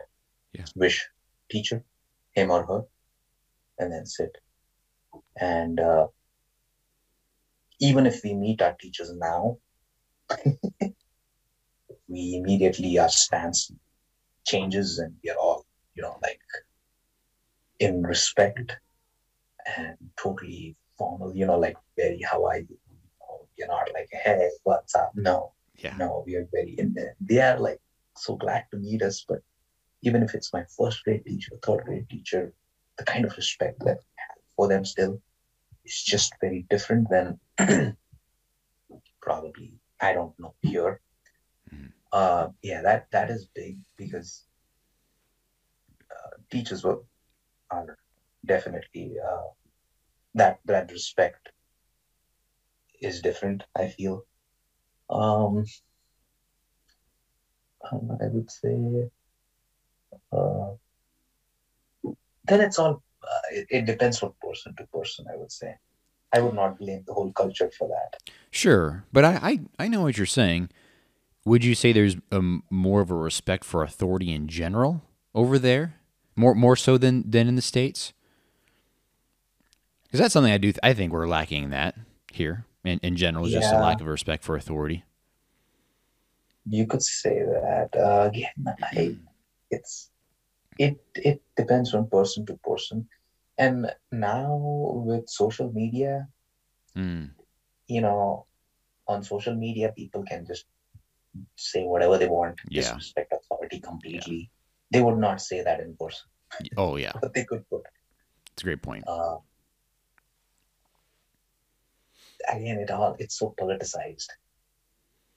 Yeah. 0.53 0.66
wish 0.76 1.09
teacher, 1.49 1.84
him 2.32 2.51
or 2.51 2.66
her, 2.66 2.82
and 3.80 3.91
then 3.91 4.05
sit. 4.05 4.38
And 5.36 5.80
uh, 5.82 6.07
even 7.82 8.05
if 8.05 8.21
we 8.23 8.34
meet 8.34 8.61
our 8.61 8.75
teachers 8.79 9.11
now, 9.13 9.57
we 12.07 12.36
immediately 12.36 12.97
our 12.99 13.09
stance 13.09 13.71
changes, 14.45 14.99
and 14.99 15.13
we 15.23 15.29
are 15.32 15.38
all 15.38 15.65
you 15.95 16.03
know 16.03 16.17
like 16.21 16.39
in 17.79 18.03
respect 18.03 18.77
and 19.77 19.97
totally 20.17 20.75
formal. 20.97 21.36
You 21.36 21.47
know, 21.47 21.59
like 21.59 21.77
very 21.97 22.21
how 22.21 22.45
are 22.45 22.59
you? 22.59 22.77
You're 23.57 23.67
not 23.67 23.89
like 23.93 24.09
hey, 24.11 24.49
what's 24.63 24.95
up? 24.95 25.11
No, 25.15 25.53
Yeah. 25.75 25.95
no, 25.97 26.23
we 26.25 26.36
are 26.36 26.47
very 26.53 26.75
in 26.77 26.93
there. 26.93 27.15
They 27.19 27.41
are 27.41 27.59
like 27.59 27.82
so 28.15 28.36
glad 28.36 28.65
to 28.71 28.77
meet 28.77 29.01
us, 29.01 29.25
but 29.27 29.39
even 30.03 30.23
if 30.23 30.34
it's 30.34 30.53
my 30.53 30.63
first 30.77 31.03
grade 31.03 31.25
teacher, 31.25 31.51
third 31.63 31.84
grade 31.86 32.09
teacher, 32.09 32.53
the 32.97 33.03
kind 33.03 33.25
of 33.25 33.36
respect 33.36 33.79
that 33.79 33.97
I 33.97 34.21
have 34.27 34.38
for 34.55 34.67
them 34.67 34.86
still 34.86 35.21
is 35.86 36.01
just 36.03 36.34
very 36.41 36.65
different 36.69 37.07
than 37.09 37.39
probably 39.21 39.79
I 39.99 40.13
don't 40.13 40.38
know 40.39 40.55
here. 40.61 41.01
Mhm. 41.73 41.91
uh, 42.11 42.47
yeah, 42.61 42.82
that 42.82 43.07
that 43.11 43.29
is 43.29 43.47
big 43.55 43.77
because 43.97 44.45
uh, 46.11 46.38
teachers 46.51 46.84
were 46.84 46.99
are 47.71 47.97
definitely 48.45 49.15
uh, 49.19 49.47
that 50.36 50.59
that 50.65 50.91
respect 50.91 51.49
is 53.01 53.21
different. 53.21 53.63
I 53.75 53.88
feel. 53.89 54.25
Um, 55.09 55.65
um, 57.91 58.17
I 58.21 58.27
would 58.27 58.49
say. 58.51 59.09
Uh, 60.32 60.71
then 62.45 62.61
it's 62.61 62.79
all. 62.79 63.03
Uh, 63.24 63.28
it, 63.51 63.67
it 63.69 63.86
depends 63.86 64.19
from 64.19 64.34
person 64.41 64.76
to 64.78 64.86
person. 64.88 65.26
I 65.32 65.38
would 65.38 65.51
say. 65.51 65.76
I 66.34 66.39
would 66.39 66.55
not 66.55 66.80
blame 66.80 67.03
the 67.05 67.13
whole 67.13 67.32
culture 67.34 67.69
for 67.78 67.89
that. 67.89 68.32
Sure, 68.51 69.03
but 69.11 69.26
I 69.26 69.39
I, 69.41 69.59
I 69.86 69.88
know 69.88 70.01
what 70.01 70.17
you're 70.17 70.26
saying. 70.26 70.69
Would 71.43 71.65
you 71.65 71.74
say 71.76 71.91
there's 71.91 72.17
a, 72.32 72.41
more 72.69 73.01
of 73.01 73.09
a 73.09 73.15
respect 73.15 73.65
for 73.65 73.84
authority 73.84 74.32
in 74.32 74.47
general 74.47 75.01
over 75.34 75.57
there, 75.59 75.95
more 76.36 76.55
more 76.55 76.76
so 76.76 76.97
than 76.97 77.30
than 77.30 77.47
in 77.47 77.55
the 77.55 77.61
states? 77.61 78.13
Because 80.03 80.19
that's 80.19 80.34
something 80.34 80.53
I 80.53 80.57
do. 80.57 80.74
I 80.84 80.93
think 80.93 81.11
we're 81.11 81.28
lacking 81.28 81.69
that 81.72 81.95
here 82.32 82.65
in, 82.84 82.99
in 83.01 83.15
general, 83.15 83.47
yeah. 83.47 83.59
just 83.59 83.74
a 83.74 83.80
lack 83.80 84.01
of 84.01 84.07
respect 84.07 84.43
for 84.43 84.55
authority. 84.55 85.03
You 86.65 86.86
could 86.86 87.01
say 87.01 87.39
that 87.39 87.89
uh, 87.95 88.30
again. 88.30 88.51
I, 88.84 89.15
it's 89.69 90.11
it 90.78 90.99
it 91.15 91.41
depends 91.55 91.91
from 91.91 92.07
person 92.07 92.45
to 92.45 92.57
person, 92.63 93.07
and 93.57 93.91
now 94.11 94.55
with 95.05 95.30
social 95.30 95.72
media, 95.72 96.28
mm. 96.95 97.30
you 97.88 98.01
know, 98.01 98.45
on 99.07 99.24
social 99.24 99.55
media, 99.55 99.93
people 99.95 100.24
can 100.24 100.45
just 100.45 100.65
say 101.55 101.84
whatever 101.84 102.17
they 102.17 102.28
want, 102.28 102.59
yeah. 102.69 102.82
disrespect 102.82 103.34
authority 103.34 103.80
completely. 103.80 104.49
Yeah. 104.91 104.99
They 104.99 105.01
would 105.03 105.17
not 105.17 105.41
say 105.41 105.63
that 105.63 105.80
in 105.80 105.95
person. 105.95 106.28
Oh 106.78 106.95
yeah, 106.97 107.13
but 107.22 107.34
they 107.34 107.45
could 107.45 107.67
put. 107.69 107.84
It's 108.53 108.63
a 108.63 108.65
great 108.65 108.82
point. 108.82 109.03
Uh, 109.07 109.38
again, 112.49 112.80
it 112.80 112.91
all 112.91 113.15
it's 113.19 113.38
so 113.38 113.53
politicized 113.59 114.28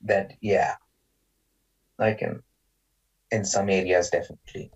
that 0.02 0.32
yeah, 0.40 0.74
like 1.98 2.22
in 2.22 2.42
in 3.30 3.44
some 3.44 3.68
areas 3.68 4.10
definitely. 4.10 4.70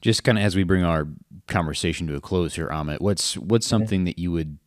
Just 0.00 0.24
kind 0.24 0.38
of 0.38 0.44
as 0.44 0.56
we 0.56 0.62
bring 0.62 0.84
our 0.84 1.08
conversation 1.46 2.06
to 2.06 2.16
a 2.16 2.20
close 2.20 2.54
here, 2.54 2.68
Amit, 2.68 3.00
what's 3.00 3.36
what's 3.36 3.66
something 3.66 4.04
that 4.04 4.18
you 4.18 4.32
would 4.32 4.58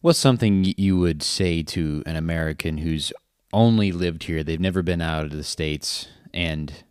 what's 0.00 0.18
something 0.18 0.74
you 0.76 0.98
would 0.98 1.22
say 1.22 1.62
to 1.62 2.02
an 2.06 2.16
American 2.16 2.78
who's 2.78 3.12
only 3.52 3.92
lived 3.92 4.24
here, 4.24 4.44
they've 4.44 4.60
never 4.60 4.82
been 4.82 5.00
out 5.00 5.24
of 5.24 5.30
the 5.30 5.44
states, 5.44 6.08
and 6.34 6.84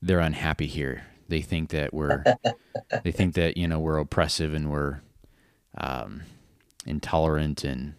they're 0.00 0.20
unhappy 0.20 0.66
here. 0.66 1.04
They 1.28 1.40
think 1.42 1.70
that 1.70 1.92
we're 1.92 2.24
they 3.04 3.12
think 3.12 3.34
that 3.34 3.56
you 3.56 3.68
know 3.68 3.78
we're 3.78 3.98
oppressive 3.98 4.54
and 4.54 4.70
we're 4.70 5.00
um, 5.76 6.22
intolerant 6.86 7.64
and 7.64 7.94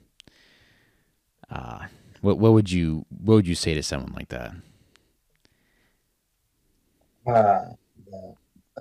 uh, 1.50 1.86
what 2.22 2.40
what 2.40 2.54
would 2.54 2.72
you 2.72 3.06
what 3.10 3.36
would 3.36 3.48
you 3.48 3.56
say 3.56 3.74
to 3.74 3.84
someone 3.84 4.14
like 4.14 4.30
that? 4.30 4.54
Uh, 7.26 7.74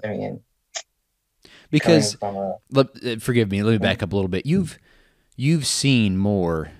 I 0.04 0.08
mean, 0.08 0.40
because 1.70 2.16
a... 2.22 2.54
let, 2.70 2.88
uh, 3.04 3.16
forgive 3.18 3.50
me, 3.50 3.62
let 3.62 3.72
me 3.72 3.78
back 3.78 4.02
up 4.02 4.12
a 4.12 4.16
little 4.16 4.28
bit. 4.28 4.46
You've 4.46 4.78
you've 5.36 5.66
seen 5.66 6.16
more 6.16 6.70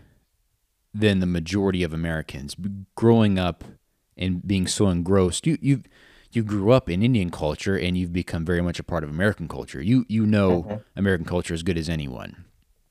than 0.95 1.21
the 1.21 1.27
majority 1.27 1.83
of 1.83 1.93
Americans 1.93 2.57
growing 2.95 3.39
up 3.39 3.65
and 4.17 4.47
being 4.47 4.67
so 4.67 4.89
engrossed. 4.89 5.47
You 5.47 5.59
you 5.61 5.83
you 6.33 6.43
grew 6.43 6.73
up 6.73 6.91
in 6.91 7.03
Indian 7.03 7.31
culture 7.31 7.79
and 7.79 7.97
you've 7.97 8.13
become 8.13 8.45
very 8.45 8.63
much 8.63 8.79
a 8.79 8.85
part 8.85 9.05
of 9.05 9.11
American 9.11 9.49
culture. 9.49 9.81
You 9.81 10.05
you 10.09 10.27
know 10.27 10.63
mm-hmm. 10.63 10.77
American 10.97 11.27
culture 11.27 11.55
as 11.55 11.63
good 11.63 11.79
as 11.79 11.89
anyone, 11.89 12.45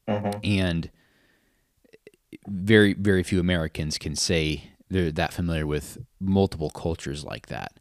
mm-hmm. 0.08 0.40
and 0.44 0.90
very 2.48 2.94
very 2.94 3.24
few 3.24 3.40
Americans 3.40 3.98
can 3.98 4.16
say 4.16 4.72
they're 4.90 5.12
that 5.12 5.34
familiar 5.34 5.66
with 5.66 5.98
multiple 6.20 6.70
cultures 6.70 7.24
like 7.24 7.48
that. 7.48 7.80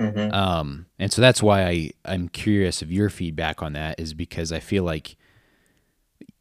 Mm-hmm. 0.00 0.32
Um, 0.32 0.86
and 0.98 1.12
so 1.12 1.20
that's 1.20 1.42
why 1.42 1.64
I 1.64 1.90
I'm 2.04 2.28
curious 2.28 2.82
of 2.82 2.92
your 2.92 3.10
feedback 3.10 3.62
on 3.62 3.72
that 3.72 3.98
is 3.98 4.14
because 4.14 4.52
I 4.52 4.60
feel 4.60 4.84
like 4.84 5.16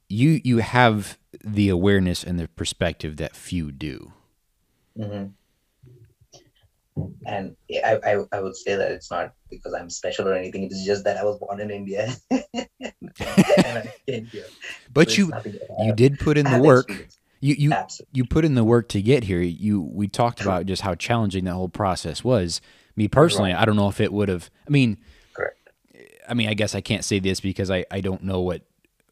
you 0.10 0.42
you 0.44 0.60
have 0.60 1.18
the 1.44 1.70
awareness 1.70 2.24
and 2.24 2.40
the 2.40 2.48
perspective 2.48 3.18
that 3.18 3.36
few 3.36 3.72
do. 3.72 4.14
Mm-hmm 4.98 5.28
and 7.26 7.56
I, 7.86 8.00
I, 8.04 8.18
I 8.32 8.42
would 8.42 8.56
say 8.56 8.76
that 8.76 8.92
it's 8.92 9.12
not 9.12 9.34
because 9.50 9.74
I'm 9.74 9.90
special 9.90 10.28
or 10.28 10.34
anything. 10.34 10.64
It's 10.64 10.86
just 10.86 11.04
that 11.06 11.18
I 11.18 11.24
was 11.24 11.40
born 11.40 11.60
in 11.60 11.72
India. 11.72 12.14
but 14.94 15.12
so 15.12 15.18
you 15.18 15.32
you 15.80 15.94
did 15.94 16.20
put 16.20 16.38
in 16.38 16.46
the 16.46 16.62
work. 16.62 17.08
You 17.40 17.56
you 17.56 17.72
Absolutely. 17.72 18.12
you 18.14 18.26
put 18.26 18.46
in 18.46 18.56
the 18.56 18.64
work 18.64 18.90
to 18.90 19.02
get 19.02 19.26
here. 19.26 19.42
You 19.42 19.82
we 19.82 20.08
talked 20.08 20.42
about 20.42 20.66
just 20.66 20.82
how 20.82 20.96
challenging 20.96 21.46
that 21.46 21.54
whole 21.54 21.70
process 21.70 22.24
was. 22.24 22.62
Me 22.98 23.08
personally, 23.08 23.54
right. 23.54 23.62
I 23.62 23.66
don't 23.66 23.78
know 23.78 23.88
if 23.88 24.02
it 24.02 24.12
would 24.12 24.28
have. 24.28 24.50
I 24.68 24.72
mean, 24.72 24.98
correct. 25.34 25.70
I 26.28 26.34
mean, 26.34 26.50
I 26.50 26.54
guess 26.54 26.76
I 26.76 26.82
can't 26.82 27.06
say 27.06 27.20
this 27.20 27.40
because 27.40 27.72
I 27.72 27.86
I 27.90 28.02
don't 28.02 28.24
know 28.24 28.42
what 28.42 28.64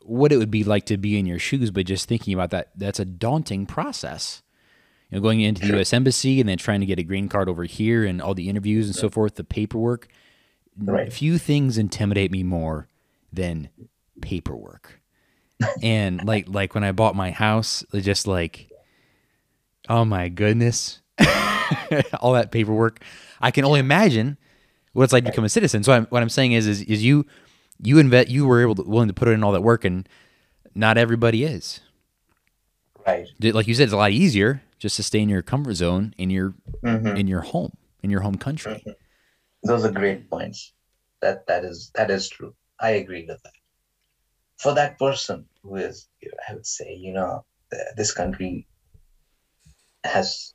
what 0.01 0.31
it 0.31 0.37
would 0.37 0.51
be 0.51 0.63
like 0.63 0.85
to 0.87 0.97
be 0.97 1.17
in 1.17 1.25
your 1.25 1.39
shoes. 1.39 1.71
But 1.71 1.85
just 1.85 2.07
thinking 2.07 2.33
about 2.33 2.49
that, 2.51 2.71
that's 2.75 2.99
a 2.99 3.05
daunting 3.05 3.65
process 3.65 4.41
you 5.09 5.17
know, 5.17 5.21
going 5.21 5.41
into 5.41 5.61
the 5.61 5.67
U.S. 5.75 5.93
embassy 5.93 6.39
and 6.39 6.49
then 6.49 6.57
trying 6.57 6.79
to 6.79 6.85
get 6.85 6.99
a 6.99 7.03
green 7.03 7.29
card 7.29 7.47
over 7.47 7.63
here 7.63 8.05
and 8.05 8.21
all 8.21 8.33
the 8.33 8.49
interviews 8.49 8.87
and 8.87 8.95
right. 8.95 9.01
so 9.01 9.09
forth, 9.09 9.35
the 9.35 9.43
paperwork. 9.43 10.07
Right. 10.77 11.11
Few 11.11 11.37
things 11.37 11.77
intimidate 11.77 12.31
me 12.31 12.43
more 12.43 12.87
than 13.31 13.69
paperwork. 14.21 15.01
and 15.81 16.23
like 16.25 16.49
like 16.49 16.73
when 16.75 16.83
I 16.83 16.91
bought 16.91 17.15
my 17.15 17.31
house, 17.31 17.85
just 17.93 18.27
like, 18.27 18.69
oh 19.87 20.03
my 20.03 20.27
goodness, 20.27 21.01
all 22.19 22.33
that 22.33 22.51
paperwork. 22.51 23.01
I 23.41 23.51
can 23.51 23.65
only 23.65 23.79
imagine 23.79 24.37
what 24.93 25.03
it's 25.03 25.13
like 25.13 25.25
to 25.25 25.31
become 25.31 25.43
a 25.43 25.49
citizen. 25.49 25.83
So 25.83 25.93
I'm, 25.93 26.05
what 26.07 26.21
I'm 26.21 26.29
saying 26.29 26.53
is, 26.53 26.67
is, 26.67 26.81
is 26.83 27.03
you 27.03 27.25
you 27.81 27.99
invest 27.99 28.29
you 28.29 28.47
were 28.47 28.61
able 28.61 28.75
to 28.75 28.83
willing 28.83 29.09
to 29.09 29.13
put 29.13 29.27
in 29.27 29.43
all 29.43 29.51
that 29.51 29.61
work, 29.61 29.83
and 29.83 30.07
not 30.73 30.97
everybody 30.97 31.43
is. 31.43 31.81
Right. 33.05 33.27
Like 33.41 33.67
you 33.67 33.73
said, 33.73 33.83
it's 33.83 33.93
a 33.93 33.97
lot 33.97 34.11
easier 34.11 34.63
just 34.79 34.95
to 34.95 35.03
stay 35.03 35.19
in 35.19 35.29
your 35.29 35.41
comfort 35.41 35.75
zone 35.75 36.13
in 36.17 36.29
your 36.29 36.53
mm-hmm. 36.83 37.15
in 37.17 37.27
your 37.27 37.41
home 37.41 37.75
in 38.01 38.09
your 38.09 38.21
home 38.21 38.37
country. 38.37 38.73
Mm-hmm. 38.73 38.91
Those 39.63 39.85
are 39.85 39.91
great 39.91 40.29
points. 40.29 40.73
That 41.21 41.45
that 41.47 41.65
is 41.65 41.91
that 41.95 42.09
is 42.09 42.29
true. 42.29 42.55
I 42.79 42.91
agree 42.91 43.25
with 43.27 43.41
that. 43.43 43.53
For 44.57 44.73
that 44.73 44.97
person 44.97 45.45
who 45.61 45.75
is, 45.75 46.07
I 46.47 46.53
would 46.53 46.65
say, 46.65 46.95
you 46.95 47.13
know, 47.13 47.45
this 47.95 48.13
country 48.13 48.67
has 50.03 50.54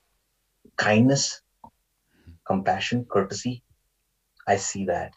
kindness, 0.80 1.42
compassion, 2.46 3.04
courtesy. 3.04 3.62
I 4.48 4.56
see 4.56 4.86
that, 4.86 5.12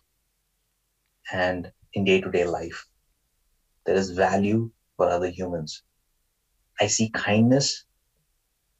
and 1.31 1.71
in 1.93 2.03
day 2.03 2.19
to 2.19 2.29
day 2.29 2.43
life, 2.43 2.85
there 3.85 3.95
is 3.95 4.11
value 4.11 4.69
for 4.97 5.09
other 5.09 5.29
humans. 5.29 5.83
I 6.81 6.87
see 6.87 7.09
kindness 7.11 7.85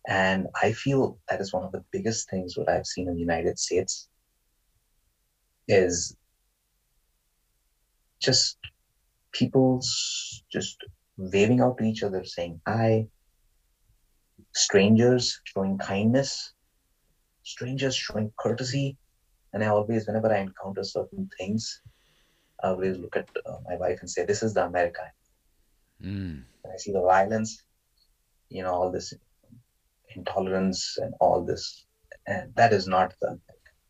and 0.07 0.47
I 0.61 0.73
feel 0.73 1.18
that 1.30 1.39
is 1.39 1.53
one 1.53 1.64
of 1.64 1.72
the 1.72 1.85
biggest 1.91 2.30
things 2.30 2.57
what 2.57 2.69
I've 2.69 2.85
seen 2.85 3.07
in 3.07 3.14
the 3.14 3.19
United 3.19 3.57
States 3.57 4.10
is 5.68 6.18
just 8.19 8.57
people 9.31 9.81
just 10.51 10.77
waving 11.18 11.61
out 11.61 11.77
to 11.77 11.85
each 11.85 12.03
other, 12.03 12.26
saying 12.26 12.60
hi, 12.68 13.07
strangers 14.53 15.39
showing 15.45 15.77
kindness, 15.77 16.53
strangers 17.44 17.95
showing 17.95 18.32
courtesy. 18.38 18.98
And 19.53 19.64
I 19.64 19.68
always, 19.68 20.07
whenever 20.07 20.34
I 20.34 20.40
encounter 20.40 20.84
certain 20.84 21.30
things, 21.38 21.82
I 22.64 22.70
always 22.70 22.98
look 22.98 23.15
at 23.15 23.30
uh, 23.45 23.57
my 23.68 23.76
wife 23.76 23.99
and 23.99 24.10
say, 24.10 24.26
This 24.26 24.41
is 24.41 24.53
the 24.53 24.65
America. 24.65 25.11
Mm. 26.03 26.44
I 26.65 26.78
see 26.78 26.91
the 26.91 27.02
violence, 27.02 27.64
you 28.49 28.64
know, 28.64 28.72
all 28.72 28.91
this 28.91 29.14
intolerance 30.15 30.98
and 31.02 31.14
all 31.20 31.44
this. 31.44 31.86
And 32.28 32.53
that 32.56 32.74
is 32.74 32.88
not 32.88 33.14
the 33.22 33.40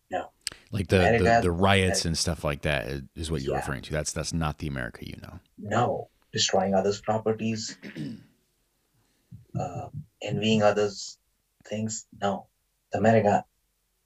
no. 0.09 0.31
Like 0.71 0.87
the, 0.87 0.99
America, 0.99 1.23
the, 1.23 1.41
the, 1.43 1.51
riots 1.51 2.05
and 2.05 2.17
stuff 2.17 2.43
like 2.43 2.63
that 2.63 3.03
is 3.15 3.29
what 3.29 3.41
you're 3.41 3.53
yeah. 3.53 3.59
referring 3.59 3.83
to. 3.83 3.91
That's 3.91 4.11
that's 4.11 4.33
not 4.33 4.57
the 4.57 4.67
America 4.67 5.05
you 5.05 5.17
know. 5.21 5.39
No, 5.57 6.09
destroying 6.31 6.73
others' 6.73 6.99
properties, 6.99 7.77
uh, 9.59 9.87
envying 10.21 10.63
others' 10.63 11.19
things. 11.67 12.07
No, 12.21 12.47
the 12.52 12.52
America 12.93 13.43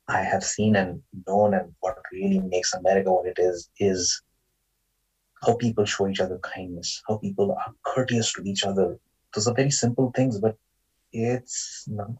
I 0.07 0.21
have 0.21 0.43
seen 0.43 0.75
and 0.75 1.01
known, 1.27 1.53
and 1.53 1.73
what 1.81 1.97
really 2.11 2.39
makes 2.39 2.73
America 2.73 3.11
what 3.11 3.25
it 3.27 3.37
is 3.37 3.69
is 3.79 4.21
how 5.43 5.55
people 5.55 5.85
show 5.85 6.07
each 6.07 6.21
other 6.21 6.39
kindness, 6.39 7.03
how 7.07 7.17
people 7.17 7.51
are 7.51 7.73
courteous 7.83 8.33
to 8.33 8.43
each 8.43 8.63
other. 8.63 8.97
Those 9.33 9.47
are 9.47 9.53
very 9.53 9.69
simple 9.71 10.11
things, 10.15 10.39
but 10.39 10.55
it's 11.11 11.85
no, 11.87 12.19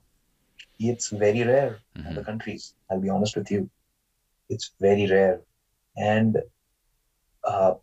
it's 0.80 1.10
very 1.10 1.44
rare 1.44 1.80
in 1.96 2.04
Mhm. 2.04 2.12
other 2.12 2.24
countries. 2.24 2.76
I'll 2.90 3.02
be 3.02 3.10
honest 3.10 3.36
with 3.36 3.50
you. 3.52 3.70
It's 4.50 4.72
very 4.80 5.08
rare. 5.08 5.42
And 5.96 6.38
uh, 7.44 7.76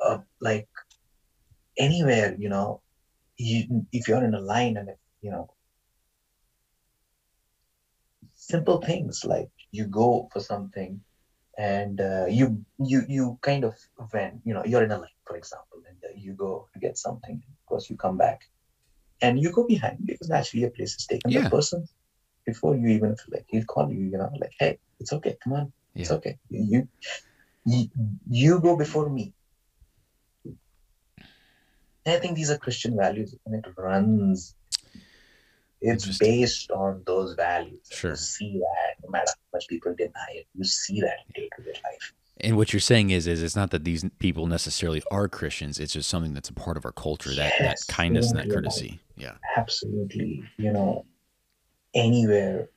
uh, 0.00 0.18
like 0.40 0.68
anywhere, 1.76 2.34
you 2.38 2.48
know, 2.48 2.82
you, 3.36 3.86
if 3.92 4.08
you're 4.08 4.24
in 4.24 4.34
a 4.34 4.40
line 4.40 4.76
and, 4.76 4.88
if, 4.88 4.98
you 5.22 5.30
know, 5.30 5.48
simple 8.52 8.80
things 8.80 9.24
like 9.24 9.50
you 9.72 9.86
go 9.86 10.28
for 10.32 10.40
something 10.40 10.92
and 11.58 12.00
uh, 12.00 12.26
you 12.38 12.46
you 12.90 13.00
you 13.08 13.38
kind 13.42 13.64
of 13.64 13.74
when 14.12 14.40
you 14.44 14.54
know 14.54 14.64
you're 14.64 14.84
in 14.84 14.92
a 14.92 14.98
line 14.98 15.18
for 15.26 15.36
example 15.36 15.80
and 15.88 15.98
uh, 16.04 16.14
you 16.16 16.34
go 16.34 16.68
to 16.72 16.80
get 16.80 16.96
something 16.96 17.36
of 17.52 17.66
course 17.68 17.90
you 17.90 17.96
come 17.96 18.16
back 18.16 18.40
and 19.22 19.40
you 19.42 19.52
go 19.52 19.66
behind 19.66 19.98
because 20.06 20.28
naturally 20.28 20.64
a 20.66 20.70
place 20.70 20.94
is 20.96 21.06
taken 21.06 21.32
Yeah. 21.32 21.44
the 21.44 21.50
person 21.56 21.86
before 22.46 22.76
you 22.76 22.88
even 22.88 23.16
feel 23.16 23.32
like 23.34 23.46
he'll 23.48 23.64
call 23.74 23.90
you 23.92 24.04
you 24.12 24.18
know 24.18 24.30
like 24.40 24.54
hey 24.60 24.78
it's 25.00 25.12
okay 25.12 25.36
come 25.44 25.54
on 25.54 25.72
it's 25.96 26.10
okay. 26.12 26.38
You 26.50 26.88
you, 27.64 27.88
you 28.28 28.60
go 28.60 28.76
before 28.76 29.10
me. 29.10 29.34
And 32.04 32.16
I 32.16 32.18
think 32.18 32.36
these 32.36 32.50
are 32.50 32.58
Christian 32.58 32.96
values 32.96 33.34
and 33.46 33.54
it 33.64 33.72
runs 33.76 34.56
it's 35.80 36.18
based 36.18 36.70
on 36.70 37.02
those 37.06 37.34
values. 37.34 37.86
Sure. 37.90 38.10
You 38.10 38.16
see 38.16 38.58
that 38.60 39.04
no 39.04 39.10
matter 39.10 39.30
how 39.30 39.56
much 39.58 39.68
people 39.68 39.94
deny 39.96 40.26
it, 40.30 40.46
you 40.54 40.64
see 40.64 41.00
that 41.00 41.18
in 41.26 41.42
day-to-day 41.42 41.80
life. 41.84 42.12
And 42.40 42.56
what 42.56 42.72
you're 42.72 42.80
saying 42.80 43.10
is, 43.10 43.26
is 43.26 43.42
it's 43.42 43.56
not 43.56 43.70
that 43.70 43.84
these 43.84 44.04
people 44.18 44.46
necessarily 44.46 45.02
are 45.10 45.28
Christians. 45.28 45.80
It's 45.80 45.92
just 45.92 46.08
something 46.08 46.34
that's 46.34 46.48
a 46.48 46.54
part 46.54 46.76
of 46.76 46.84
our 46.84 46.92
culture. 46.92 47.34
That 47.34 47.52
that 47.58 47.78
kindness 47.88 48.30
and 48.30 48.38
that 48.38 48.48
courtesy. 48.48 49.00
Yeah. 49.16 49.34
absolutely 49.56 50.44
you 50.58 50.72
know 50.72 51.04
anywhere 51.94 52.68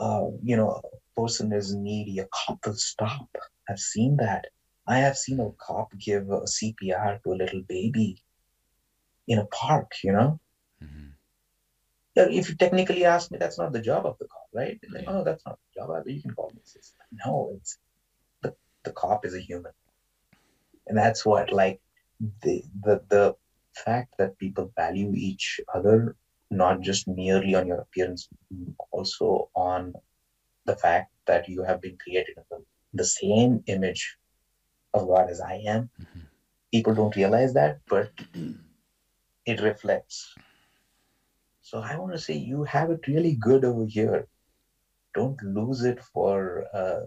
uh, 0.00 0.26
you 0.42 0.56
know 0.56 0.80
a 0.82 1.20
person 1.20 1.52
is 1.52 1.74
needy 1.74 2.18
a 2.20 2.26
cop 2.32 2.58
will 2.64 2.74
stop 2.74 3.28
i've 3.68 3.78
seen 3.78 4.16
that 4.16 4.46
i 4.86 4.98
have 4.98 5.16
seen 5.16 5.40
a 5.40 5.50
cop 5.58 5.88
give 5.98 6.30
a 6.30 6.40
cpr 6.56 7.22
to 7.22 7.32
a 7.32 7.36
little 7.42 7.62
baby 7.68 8.22
in 9.26 9.38
a 9.38 9.46
park 9.46 9.92
you 10.02 10.12
know 10.12 10.40
hmm 10.80 11.08
Like, 11.08 11.17
if 12.26 12.48
you 12.48 12.56
technically 12.56 13.04
ask 13.04 13.30
me 13.30 13.38
that's 13.38 13.58
not 13.58 13.72
the 13.72 13.80
job 13.80 14.06
of 14.06 14.16
the 14.18 14.26
cop 14.26 14.48
right 14.54 14.78
like 14.92 15.04
Yeah. 15.04 15.12
oh 15.18 15.24
that's 15.24 15.44
not 15.46 15.58
the 15.64 15.80
job 15.80 16.06
you 16.06 16.22
can 16.22 16.34
call 16.34 16.50
me 16.54 16.60
no 17.24 17.52
it's 17.56 17.78
the, 18.42 18.54
the 18.84 18.92
cop 18.92 19.24
is 19.24 19.34
a 19.34 19.40
human 19.40 19.72
and 20.86 20.96
that's 20.98 21.24
what 21.24 21.52
like 21.52 21.80
the 22.42 22.62
the 22.84 23.00
the 23.08 23.34
fact 23.84 24.14
that 24.18 24.38
people 24.38 24.72
value 24.76 25.12
each 25.14 25.60
other 25.74 26.16
not 26.50 26.80
just 26.80 27.06
merely 27.06 27.54
on 27.54 27.66
your 27.66 27.78
appearance 27.78 28.28
also 28.90 29.50
on 29.54 29.92
the 30.66 30.76
fact 30.76 31.10
that 31.26 31.48
you 31.48 31.62
have 31.62 31.80
been 31.80 31.96
created 32.02 32.34
in 32.36 32.42
the, 32.50 32.58
the 32.94 33.04
same 33.04 33.62
image 33.66 34.16
of 34.94 35.06
god 35.06 35.30
as 35.30 35.40
i 35.40 35.56
am 35.74 35.90
Mhm. 36.00 36.26
people 36.72 36.94
don't 36.94 37.16
realize 37.16 37.52
that 37.54 37.78
but 37.88 38.10
it 39.46 39.60
reflects 39.60 40.34
so 41.68 41.78
i 41.90 41.96
want 42.00 42.12
to 42.12 42.18
say 42.26 42.34
you 42.34 42.64
have 42.64 42.90
it 42.96 43.06
really 43.12 43.34
good 43.48 43.64
over 43.70 43.84
here 43.96 44.20
don't 45.14 45.40
lose 45.58 45.84
it 45.90 46.00
for 46.12 46.64
uh, 46.80 47.00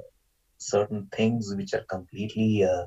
certain 0.58 1.08
things 1.18 1.54
which 1.58 1.74
are 1.74 1.86
completely 1.96 2.64
uh, 2.64 2.86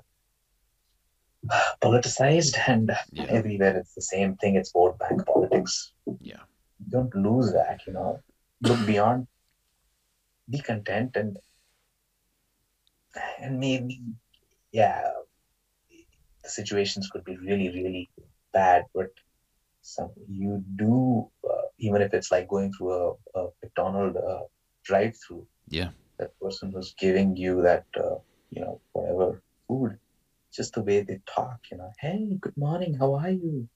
politicized 1.84 2.56
and 2.68 2.90
Yeah. 3.12 3.26
everywhere 3.38 3.76
it's 3.80 3.94
the 3.94 4.08
same 4.14 4.36
thing 4.36 4.56
it's 4.60 4.72
vote 4.78 4.98
bank 5.02 5.26
politics 5.32 5.74
Yeah. 6.30 6.44
don't 6.94 7.14
lose 7.26 7.52
that 7.58 7.86
you 7.86 7.92
know 7.96 8.10
look 8.68 8.80
beyond 8.92 9.26
be 10.54 10.60
content 10.70 11.16
and 11.22 11.38
and 13.44 13.58
maybe 13.66 14.00
yeah 14.72 15.02
the 16.44 16.50
situations 16.60 17.08
could 17.10 17.24
be 17.24 17.36
really 17.48 17.68
really 17.78 18.04
bad 18.52 18.84
but 18.94 19.10
some 19.82 20.10
you 20.28 20.62
do 20.84 21.30
uh, 21.52 21.63
even 21.78 22.02
if 22.02 22.14
it's 22.14 22.30
like 22.30 22.48
going 22.48 22.72
through 22.72 22.92
a, 22.92 23.40
a 23.40 23.48
mcdonald 23.62 24.16
uh, 24.16 24.44
drive 24.84 25.14
through 25.26 25.46
Yeah. 25.68 25.90
that 26.18 26.32
person 26.40 26.72
who's 26.72 26.94
giving 26.98 27.36
you 27.36 27.62
that 27.62 27.84
uh, 28.04 28.16
you 28.50 28.60
know 28.62 28.80
whatever 28.92 29.42
food 29.68 29.98
just 30.52 30.74
the 30.74 30.82
way 30.82 31.00
they 31.02 31.20
talk 31.26 31.58
you 31.70 31.76
know 31.78 31.92
hey 32.00 32.36
good 32.40 32.56
morning 32.56 32.94
how 32.94 33.14
are 33.14 33.30
you? 33.30 33.68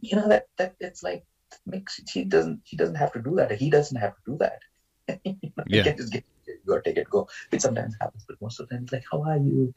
You 0.00 0.16
know 0.16 0.28
that 0.28 0.46
that 0.58 0.74
it's 0.80 1.02
like 1.02 1.24
makes 1.66 2.00
he 2.12 2.24
doesn't 2.24 2.60
he 2.64 2.76
doesn't 2.76 2.96
have 2.96 3.12
to 3.12 3.20
do 3.22 3.34
that. 3.36 3.52
He 3.52 3.70
doesn't 3.70 3.96
have 4.00 4.14
to 4.16 4.22
do 4.26 4.38
that. 4.38 4.60
You 5.24 5.52
know, 5.56 5.64
Yeah. 5.66 5.82
he 5.84 5.88
can 5.90 5.96
just 5.96 6.12
get 6.12 6.24
go 6.66 6.80
take 6.80 6.96
it 6.96 7.10
go 7.10 7.28
it 7.52 7.60
sometimes 7.62 7.94
happens 8.00 8.24
but 8.28 8.40
most 8.40 8.60
of 8.60 8.68
the 8.68 8.74
time 8.74 8.84
it's 8.84 8.92
like 8.92 9.04
how 9.10 9.22
are 9.22 9.36
you? 9.38 9.72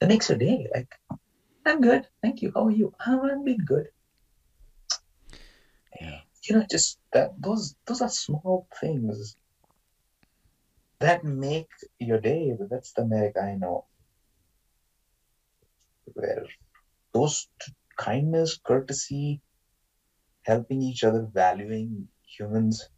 That 0.00 0.08
makes 0.08 0.28
your 0.28 0.38
day 0.38 0.66
like 0.74 0.88
i'm 1.66 1.80
good 1.80 2.06
thank 2.22 2.42
you 2.42 2.52
how 2.54 2.66
are 2.66 2.70
you? 2.80 2.92
Oh, 3.06 3.28
i'm 3.30 3.44
being 3.44 3.64
good 3.64 3.88
Yeah. 6.00 6.20
you 6.44 6.56
know 6.56 6.66
just 6.70 6.98
that 7.12 7.30
those 7.38 7.74
those 7.86 8.00
are 8.02 8.08
small 8.08 8.66
things 8.80 9.36
that 11.00 11.24
make 11.24 11.68
your 11.98 12.20
day 12.20 12.56
that's 12.70 12.92
the 12.92 13.02
america 13.02 13.40
i 13.40 13.54
know 13.54 13.84
where 16.14 16.44
those 17.14 17.48
t- 17.60 17.72
kindness 17.96 18.58
courtesy 18.64 19.40
helping 20.42 20.82
each 20.82 21.04
other 21.04 21.28
valuing 21.32 22.08
humans 22.36 22.88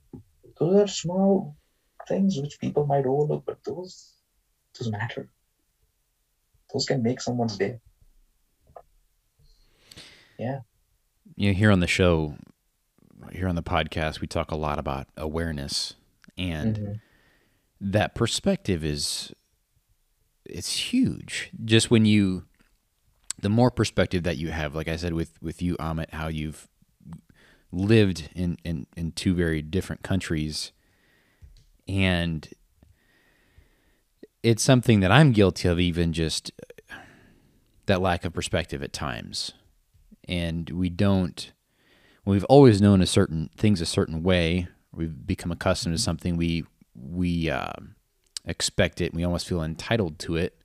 those 0.59 0.77
are 0.83 0.87
small 0.87 1.57
things 2.09 2.39
which 2.41 2.59
people 2.61 2.87
might 2.87 3.07
overlook 3.07 3.45
but 3.47 3.59
those 3.65 4.15
those 4.79 4.91
matter 4.91 5.29
those 6.73 6.87
can 6.87 7.03
make 7.03 7.21
someone's 7.21 7.59
day 7.59 7.79
Yeah. 10.39 10.61
You 11.37 11.51
know, 11.51 11.59
here 11.59 11.71
on 11.71 11.81
the 11.81 11.87
show, 11.87 12.37
here 13.33 13.49
on 13.49 13.55
the 13.55 13.63
podcast, 13.63 14.21
we 14.21 14.27
talk 14.27 14.51
a 14.51 14.57
lot 14.57 14.79
about 14.79 15.09
awareness 15.17 15.95
and 16.37 16.77
Mhm. 16.79 17.01
that 17.81 18.15
perspective 18.15 18.85
is 18.85 19.33
it's 20.45 20.93
huge. 20.93 21.51
Just 21.65 21.91
when 21.91 22.05
you 22.05 22.45
the 23.41 23.49
more 23.49 23.71
perspective 23.71 24.23
that 24.23 24.37
you 24.37 24.51
have, 24.53 24.75
like 24.75 24.89
I 24.89 24.97
said 24.97 25.13
with 25.13 25.41
with 25.43 25.61
you, 25.63 25.77
Amit, 25.77 26.11
how 26.13 26.29
you've 26.29 26.69
lived 27.73 28.29
in 28.35 28.57
in, 28.65 28.87
in 28.97 29.13
two 29.13 29.35
very 29.35 29.61
different 29.63 30.03
countries 30.03 30.73
and 31.89 32.49
it's 34.43 34.63
something 34.63 35.01
that 35.01 35.11
I'm 35.11 35.33
guilty 35.33 35.69
of 35.69 35.81
even 35.81 36.13
just 36.13 36.53
that 37.87 38.01
lack 38.01 38.25
of 38.25 38.33
perspective 38.33 38.83
at 38.83 38.93
times. 38.93 39.53
And 40.29 40.69
we 40.71 40.89
don't 40.91 41.51
we've 42.25 42.45
always 42.45 42.81
known 42.81 43.01
a 43.01 43.07
certain 43.07 43.51
things 43.57 43.81
a 43.81 43.87
certain 43.87 44.23
way. 44.23 44.69
We've 44.93 45.27
become 45.27 45.51
accustomed 45.53 45.97
to 45.97 46.03
something. 46.03 46.37
We 46.37 46.65
we 46.95 47.51
um 47.51 47.95
expect 48.45 49.01
it. 49.01 49.13
We 49.15 49.25
almost 49.25 49.47
feel 49.49 49.63
entitled 49.63 50.19
to 50.21 50.37
it. 50.37 50.57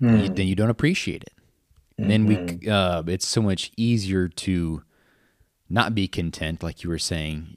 You- 0.00 0.28
then 0.28 0.46
you 0.46 0.54
don't 0.54 0.70
appreciate 0.70 1.22
it. 1.22 1.32
And 1.98 2.10
then 2.10 2.26
we 2.26 2.68
uh, 2.68 3.02
it's 3.06 3.26
so 3.26 3.40
much 3.40 3.72
easier 3.76 4.28
to 4.28 4.82
not 5.70 5.94
be 5.94 6.06
content, 6.08 6.62
like 6.62 6.84
you 6.84 6.90
were 6.90 6.98
saying. 6.98 7.56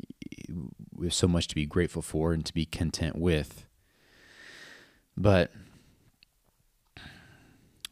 We 0.96 1.06
have 1.08 1.14
so 1.14 1.28
much 1.28 1.48
to 1.50 1.56
be 1.56 1.66
grateful 1.66 2.02
for 2.02 2.34
and 2.34 2.46
to 2.46 2.54
be 2.54 2.66
content 2.66 3.18
with. 3.18 3.66
But 5.18 5.52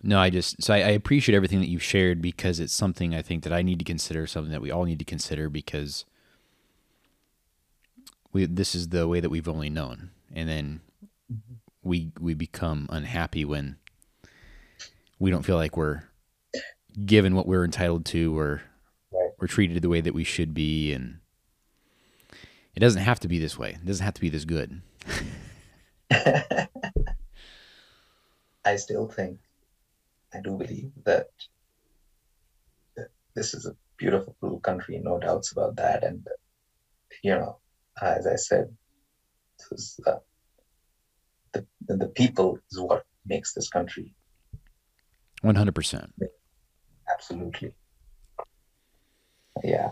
no, 0.03 0.19
I 0.19 0.30
just 0.30 0.61
so 0.64 0.74
I, 0.74 0.78
I 0.78 0.90
appreciate 0.90 1.36
everything 1.36 1.60
that 1.60 1.69
you've 1.69 1.84
shared 1.84 2.22
because 2.22 2.60
it's 2.60 2.74
something 2.74 3.14
I 3.15 3.22
think 3.22 3.44
that 3.44 3.53
I 3.53 3.61
need 3.61 3.80
to 3.80 3.86
consider, 3.86 4.28
something 4.28 4.52
that 4.52 4.61
we 4.61 4.72
all 4.72 4.86
need 4.86 4.99
to 4.99 5.06
consider 5.06 5.49
because 5.49 6.06
we 8.34 8.45
this 8.45 8.76
is 8.76 8.90
the 8.90 9.07
way 9.07 9.19
that 9.19 9.30
we've 9.30 9.48
only 9.48 9.69
known, 9.69 10.11
and 10.34 10.48
then 10.48 10.82
we 11.84 12.11
we 12.19 12.34
become 12.34 12.88
unhappy 12.91 13.44
when 13.45 13.78
we 15.19 15.32
don't 15.32 15.44
feel 15.44 15.56
like 15.56 15.76
we're 15.78 16.03
given 17.06 17.36
what 17.36 17.48
we're 17.48 17.65
entitled 17.65 18.06
to 18.06 18.38
or 18.38 18.61
Right. 19.11 19.30
we're 19.40 19.48
treated 19.48 19.82
the 19.82 19.90
way 19.90 20.02
that 20.02 20.14
we 20.14 20.24
should 20.26 20.53
be. 20.53 20.91
And 20.91 21.19
it 22.76 22.82
doesn't 22.82 23.02
have 23.02 23.19
to 23.22 23.28
be 23.28 23.40
this 23.40 23.57
way. 23.57 23.69
It 23.72 23.86
doesn't 23.86 24.03
have 24.03 24.14
to 24.15 24.22
be 24.22 24.30
this 24.30 24.44
good. 24.44 24.82
I 28.65 28.76
still 28.76 29.07
think, 29.07 29.40
I 30.34 30.41
do 30.41 30.58
believe 30.58 30.91
that 31.06 31.28
this 33.36 33.54
is 33.54 33.66
a 33.66 33.76
beautiful 33.98 34.60
country, 34.62 34.99
no 35.04 35.20
doubts 35.20 35.52
about 35.52 35.76
that. 35.78 36.04
And, 36.04 36.26
you 37.24 37.32
know, 37.32 37.60
as 38.02 38.28
I 38.28 38.36
said, 38.36 38.76
is, 39.72 39.99
uh, 40.06 40.18
the, 41.54 41.66
the 41.88 42.08
people 42.08 42.60
is 42.72 42.80
what 42.80 43.06
makes 43.26 43.54
this 43.54 43.70
country 43.70 44.14
100% 45.44 46.12
absolutely. 47.12 47.74
Yeah. 49.64 49.91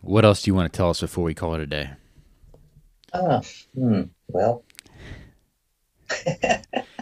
What 0.00 0.24
else 0.24 0.42
do 0.42 0.50
you 0.50 0.54
want 0.54 0.70
to 0.72 0.76
tell 0.76 0.90
us 0.90 1.00
before 1.00 1.24
we 1.24 1.34
call 1.34 1.54
it 1.54 1.60
a 1.60 1.66
day? 1.66 1.90
Ah, 3.12 3.40
hmm, 3.74 4.02
well. 4.28 4.64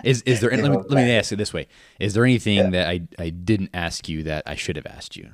Is 0.03 0.23
is 0.23 0.41
there? 0.41 0.51
let, 0.57 0.71
me, 0.71 0.77
let 0.77 0.91
me 0.91 1.11
ask 1.13 1.33
it 1.33 1.37
this 1.37 1.53
way: 1.53 1.67
Is 2.01 2.15
there 2.15 2.25
anything 2.25 2.57
Yeah. 2.57 2.71
that 2.71 2.89
I 2.89 3.01
I 3.19 3.31
didn't 3.31 3.71
ask 3.73 4.09
you 4.09 4.23
that 4.25 4.43
I 4.47 4.55
should 4.55 4.77
have 4.77 4.87
asked 4.87 5.17
you? 5.17 5.33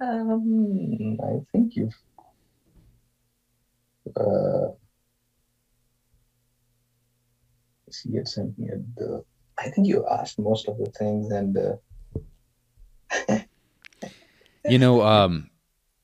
Um, 0.00 1.18
I 1.22 1.40
think 1.52 1.76
you've. 1.76 1.94
Uh, 4.16 4.72
see, 7.90 8.10
you 8.10 8.18
had 8.18 8.28
sent 8.28 8.58
me 8.58 8.68
the. 8.96 9.24
I 9.58 9.68
think 9.70 9.86
you 9.86 10.06
asked 10.08 10.38
most 10.38 10.66
of 10.66 10.78
the 10.78 10.86
things, 10.86 11.30
and 11.30 11.56
uh, 11.56 11.76
You 14.68 14.78
know, 14.78 15.02
um, 15.02 15.50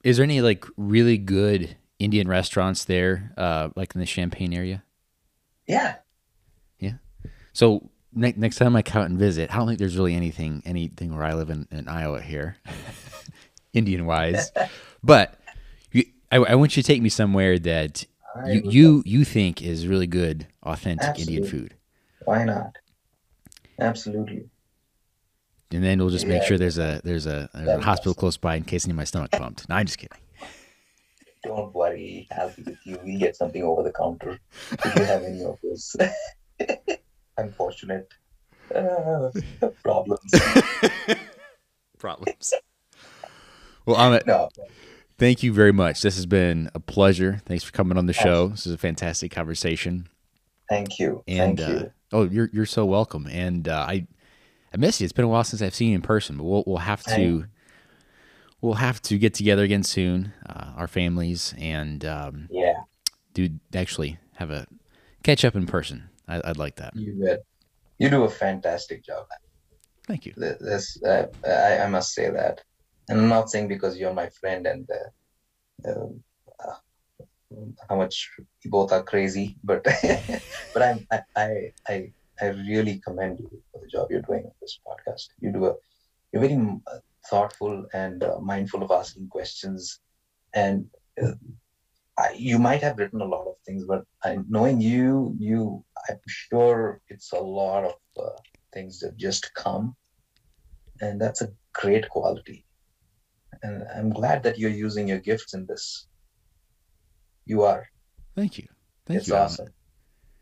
is 0.05 0.17
there 0.17 0.25
any 0.25 0.41
like 0.41 0.65
really 0.77 1.17
good 1.19 1.77
Indian 1.99 2.29
restaurants 2.29 2.85
there, 2.85 3.33
uh, 3.37 3.71
like 3.75 3.95
in 3.95 4.01
the 4.01 4.07
Champaign 4.07 4.53
area? 4.53 4.85
yeah, 5.67 5.97
So 7.59 7.91
ne- 8.15 8.35
next 8.37 8.55
time 8.55 8.77
I 8.77 8.83
come 8.83 9.03
out 9.03 9.11
and 9.11 9.19
visit, 9.19 9.53
I 9.53 9.57
don't 9.57 9.67
think 9.67 9.81
there's 9.81 9.97
really 9.97 10.15
anything 10.15 10.63
anything 10.65 11.13
where 11.13 11.25
I 11.25 11.35
live 11.35 11.51
in, 11.51 11.67
in 11.73 11.89
Iowa 11.89 12.21
here, 12.21 12.57
Indian 13.73 14.07
wise. 14.07 14.53
but 15.03 15.41
you, 15.91 16.05
I, 16.31 16.37
I 16.37 16.55
want 16.55 16.77
you 16.77 16.85
to 16.85 16.87
take 16.87 17.03
me 17.03 17.09
somewhere 17.09 17.59
that 17.59 18.05
I 18.37 18.53
you 18.53 18.63
you, 18.65 19.03
you 19.05 19.25
think 19.25 19.61
is 19.61 19.89
really 19.89 20.07
good, 20.07 20.47
authentic 20.63 21.19
Indian 21.19 21.45
food, 21.45 21.75
Why 22.27 22.45
not? 22.45 22.77
Absolutely. 23.81 24.49
and 25.73 25.83
then 25.83 25.99
we'll 25.99 26.11
just 26.11 26.29
make 26.29 26.43
Yeah. 26.43 26.47
sure 26.49 26.59
there's 26.59 26.79
a 26.79 27.01
there's 27.03 27.27
a, 27.27 27.51
there's 27.53 27.67
a 27.67 27.81
hospital 27.81 28.13
awesome. 28.13 28.21
close 28.21 28.37
by 28.37 28.55
in 28.55 28.63
case 28.63 28.87
I 28.87 28.91
need 28.91 28.95
my 28.97 29.03
stomach 29.03 29.33
pumped. 29.33 29.69
No, 29.69 29.75
I'm 29.75 29.87
just 29.87 29.99
kidding. 29.99 30.17
Don't 31.43 31.75
worry, 31.75 32.29
I'll 32.39 32.51
be 32.51 32.63
with 32.63 32.79
you. 32.85 33.01
We'll 33.03 33.19
get 33.19 33.35
something 33.35 33.65
over 33.65 33.83
the 33.83 33.91
counter 33.91 34.39
if 34.71 34.95
you 34.95 35.05
have 35.07 35.25
any 35.25 35.43
of 35.43 35.59
those 35.61 35.97
unfortunate 37.39 38.12
uh, 38.74 39.31
problems. 39.82 40.20
Problems. 41.98 42.52
Well, 43.86 43.97
Amit, 43.97 44.24
No, 44.27 44.51
thank 45.19 45.43
you 45.43 45.52
very 45.52 45.73
much. 45.73 46.01
This 46.02 46.15
has 46.15 46.27
been 46.27 46.70
a 46.74 46.81
pleasure. 46.81 47.40
Thanks 47.44 47.65
for 47.65 47.73
coming 47.73 47.98
on 47.98 48.06
the 48.06 48.12
show. 48.12 48.48
This 48.48 48.66
is 48.66 48.73
a 48.73 48.78
fantastic 48.78 49.32
conversation. 49.32 50.09
thank 50.69 50.98
you. 51.01 51.24
And 51.27 51.59
thank 51.59 51.70
uh, 51.70 51.73
you. 51.73 51.93
oh, 52.12 52.23
you're 52.24 52.51
you're 52.52 52.66
so 52.66 52.85
welcome. 52.85 53.27
And 53.27 53.66
uh, 53.66 53.85
I 53.89 54.06
I 54.73 54.77
miss 54.77 55.01
you. 55.01 55.05
It's 55.06 55.12
been 55.12 55.24
a 55.24 55.28
while 55.28 55.43
since 55.43 55.60
I've 55.60 55.74
seen 55.74 55.89
you 55.90 55.97
in 55.97 56.02
person, 56.02 56.36
but 56.36 56.44
we'll 56.44 56.62
we'll 56.66 56.77
have 56.77 57.02
to 57.05 57.47
we'll 58.60 58.74
have 58.74 59.02
to 59.02 59.19
get 59.19 59.35
together 59.35 59.65
again 59.65 59.82
soon, 59.82 60.32
uh, 60.48 60.73
our 60.77 60.86
families, 60.86 61.52
and 61.59 62.05
um, 62.05 62.48
Yeah, 62.51 62.82
do 63.35 63.48
actually 63.74 64.19
have 64.35 64.51
a 64.52 64.66
catch 65.24 65.44
up 65.44 65.56
in 65.56 65.66
person. 65.66 66.08
I, 66.29 66.41
I'd 66.45 66.59
like 66.59 66.77
that. 66.77 66.95
you 66.95 67.15
bet. 67.25 67.41
You 67.99 68.11
do 68.11 68.25
a 68.25 68.29
fantastic 68.29 69.05
job. 69.05 69.27
Thank 70.07 70.25
you. 70.27 70.33
This, 70.37 71.03
uh, 71.03 71.27
I, 71.45 71.81
I 71.81 71.89
must 71.89 72.15
say 72.15 72.31
that. 72.31 72.61
And 73.09 73.21
I'm 73.21 73.29
not 73.29 73.51
saying 73.51 73.69
because 73.69 73.99
you're 73.99 74.15
my 74.15 74.29
friend 74.41 74.67
and 74.67 74.89
uh, 74.91 75.91
um, 75.91 76.21
uh, 76.65 76.75
how 77.89 77.97
much 77.97 78.31
we 78.39 78.71
both 78.71 78.93
are 78.93 79.03
crazy, 79.03 79.57
but 79.65 79.83
but 80.75 80.83
I'm, 80.83 81.07
I, 81.11 81.21
I 81.37 81.73
I 81.89 82.13
I 82.41 82.47
really 82.47 83.01
commend 83.05 83.41
you 83.41 83.63
for 83.73 83.81
the 83.81 83.89
job 83.89 84.09
you're 84.11 84.23
doing 84.23 84.45
on 84.45 84.53
this 84.61 84.79
podcast. 84.87 85.29
You 85.41 85.53
do 85.53 85.67
a 85.67 85.75
you're 86.33 86.43
very 86.43 86.57
uh, 86.57 86.99
thoughtful 87.31 87.87
and 87.93 88.23
uh, 88.23 88.39
mindful 88.41 88.83
of 88.83 88.91
asking 88.91 89.29
questions, 89.29 90.01
and 90.55 90.87
uh, 91.23 91.33
I, 92.19 92.32
you 92.36 92.59
might 92.59 92.82
have 92.82 92.99
written 92.99 93.20
a 93.20 93.24
lot 93.24 93.47
of 93.47 93.55
things, 93.65 93.85
but 93.85 94.03
I, 94.24 94.39
knowing 94.49 94.81
you, 94.81 95.36
you 95.39 95.85
I'm 96.09 96.19
sure 96.27 97.01
it's 97.09 97.32
a 97.32 97.39
lot 97.39 97.85
of 97.85 97.95
uh, 98.19 98.36
things 98.73 98.99
that 99.01 99.16
just 99.16 99.55
come, 99.55 99.95
and 101.01 101.20
that's 101.20 101.43
a 101.43 101.53
great 101.73 102.09
quality. 102.09 102.66
And 103.62 103.85
I'm 103.95 104.11
glad 104.11 104.43
that 104.43 104.59
you're 104.59 104.70
using 104.70 105.07
your 105.07 105.19
gifts 105.20 105.55
in 105.55 105.66
this. 105.66 106.09
You 107.47 107.62
are. 107.62 107.86
Thank 108.36 108.59
you. 108.59 108.66
Thank 109.07 109.20
it's 109.20 109.28
you. 109.28 109.35
Amit. 109.35 109.45
awesome. 109.45 109.69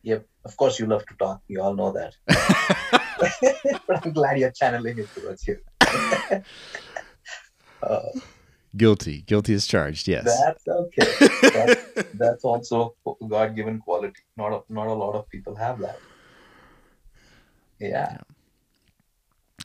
Yep. 0.02 0.26
Of 0.44 0.56
course, 0.56 0.78
you 0.78 0.86
love 0.86 1.04
to 1.06 1.14
talk. 1.16 1.40
We 1.48 1.58
all 1.58 1.74
know 1.74 1.92
that. 1.92 2.14
but 3.86 4.04
I'm 4.04 4.12
glad 4.12 4.38
you're 4.38 4.52
channeling 4.52 4.98
it 4.98 5.10
towards 5.14 5.46
you. 5.46 5.58
uh, 7.82 8.00
Guilty. 8.76 9.22
Guilty 9.22 9.54
is 9.54 9.66
charged. 9.66 10.08
Yes. 10.08 10.24
that's 10.24 10.66
okay. 10.66 11.28
That's, 11.42 12.10
that's 12.14 12.44
also 12.44 12.94
God-given 13.28 13.80
quality. 13.80 14.20
Not 14.36 14.52
a, 14.52 14.72
not 14.72 14.86
a 14.88 14.92
lot 14.92 15.14
of 15.14 15.28
people 15.28 15.54
have 15.54 15.78
that. 15.80 15.98
Yeah. 17.78 18.18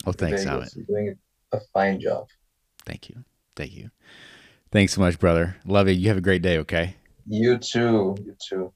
oh, 0.06 0.12
thanks, 0.12 0.44
Very 0.44 0.56
good. 0.56 0.68
Amit. 0.68 0.76
You're 0.76 0.86
doing 0.86 1.18
a 1.52 1.60
fine 1.72 2.00
job. 2.00 2.28
Thank 2.84 3.08
you. 3.08 3.24
Thank 3.56 3.74
you. 3.74 3.90
Thanks 4.70 4.94
so 4.94 5.00
much, 5.00 5.18
brother. 5.18 5.56
Love 5.66 5.88
you. 5.88 5.94
You 5.94 6.08
have 6.08 6.16
a 6.16 6.22
great 6.22 6.42
day. 6.42 6.58
Okay. 6.58 6.96
You 7.26 7.58
too. 7.58 8.16
You 8.24 8.36
too. 8.42 8.72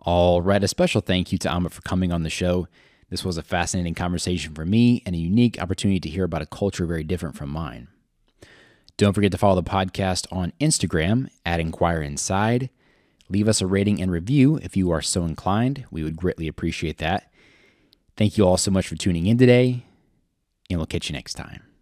All 0.00 0.40
right. 0.42 0.62
A 0.62 0.68
special 0.68 1.00
thank 1.00 1.32
you 1.32 1.38
to 1.38 1.48
Amit 1.48 1.72
for 1.72 1.82
coming 1.82 2.12
on 2.12 2.22
the 2.22 2.30
show. 2.30 2.68
This 3.10 3.24
was 3.24 3.36
a 3.36 3.42
fascinating 3.42 3.94
conversation 3.94 4.54
for 4.54 4.64
me 4.64 5.02
and 5.04 5.14
a 5.14 5.18
unique 5.18 5.60
opportunity 5.60 6.00
to 6.00 6.08
hear 6.08 6.24
about 6.24 6.42
a 6.42 6.46
culture 6.46 6.86
very 6.86 7.04
different 7.04 7.36
from 7.36 7.50
mine. 7.50 7.88
Don't 8.96 9.12
forget 9.12 9.32
to 9.32 9.38
follow 9.38 9.60
the 9.60 9.68
podcast 9.68 10.26
on 10.30 10.52
Instagram 10.60 11.28
at 11.44 11.60
Inquire 11.60 12.00
Inside. 12.00 12.70
Leave 13.28 13.48
us 13.48 13.60
a 13.60 13.66
rating 13.66 14.00
and 14.00 14.12
review 14.12 14.56
if 14.62 14.76
you 14.76 14.90
are 14.90 15.02
so 15.02 15.24
inclined. 15.24 15.84
We 15.90 16.04
would 16.04 16.16
greatly 16.16 16.46
appreciate 16.46 16.98
that. 16.98 17.32
Thank 18.16 18.38
you 18.38 18.46
all 18.46 18.56
so 18.56 18.70
much 18.70 18.86
for 18.86 18.94
tuning 18.94 19.26
in 19.26 19.38
today, 19.38 19.84
and 20.70 20.78
we'll 20.78 20.86
catch 20.86 21.08
you 21.08 21.14
next 21.14 21.34
time. 21.34 21.73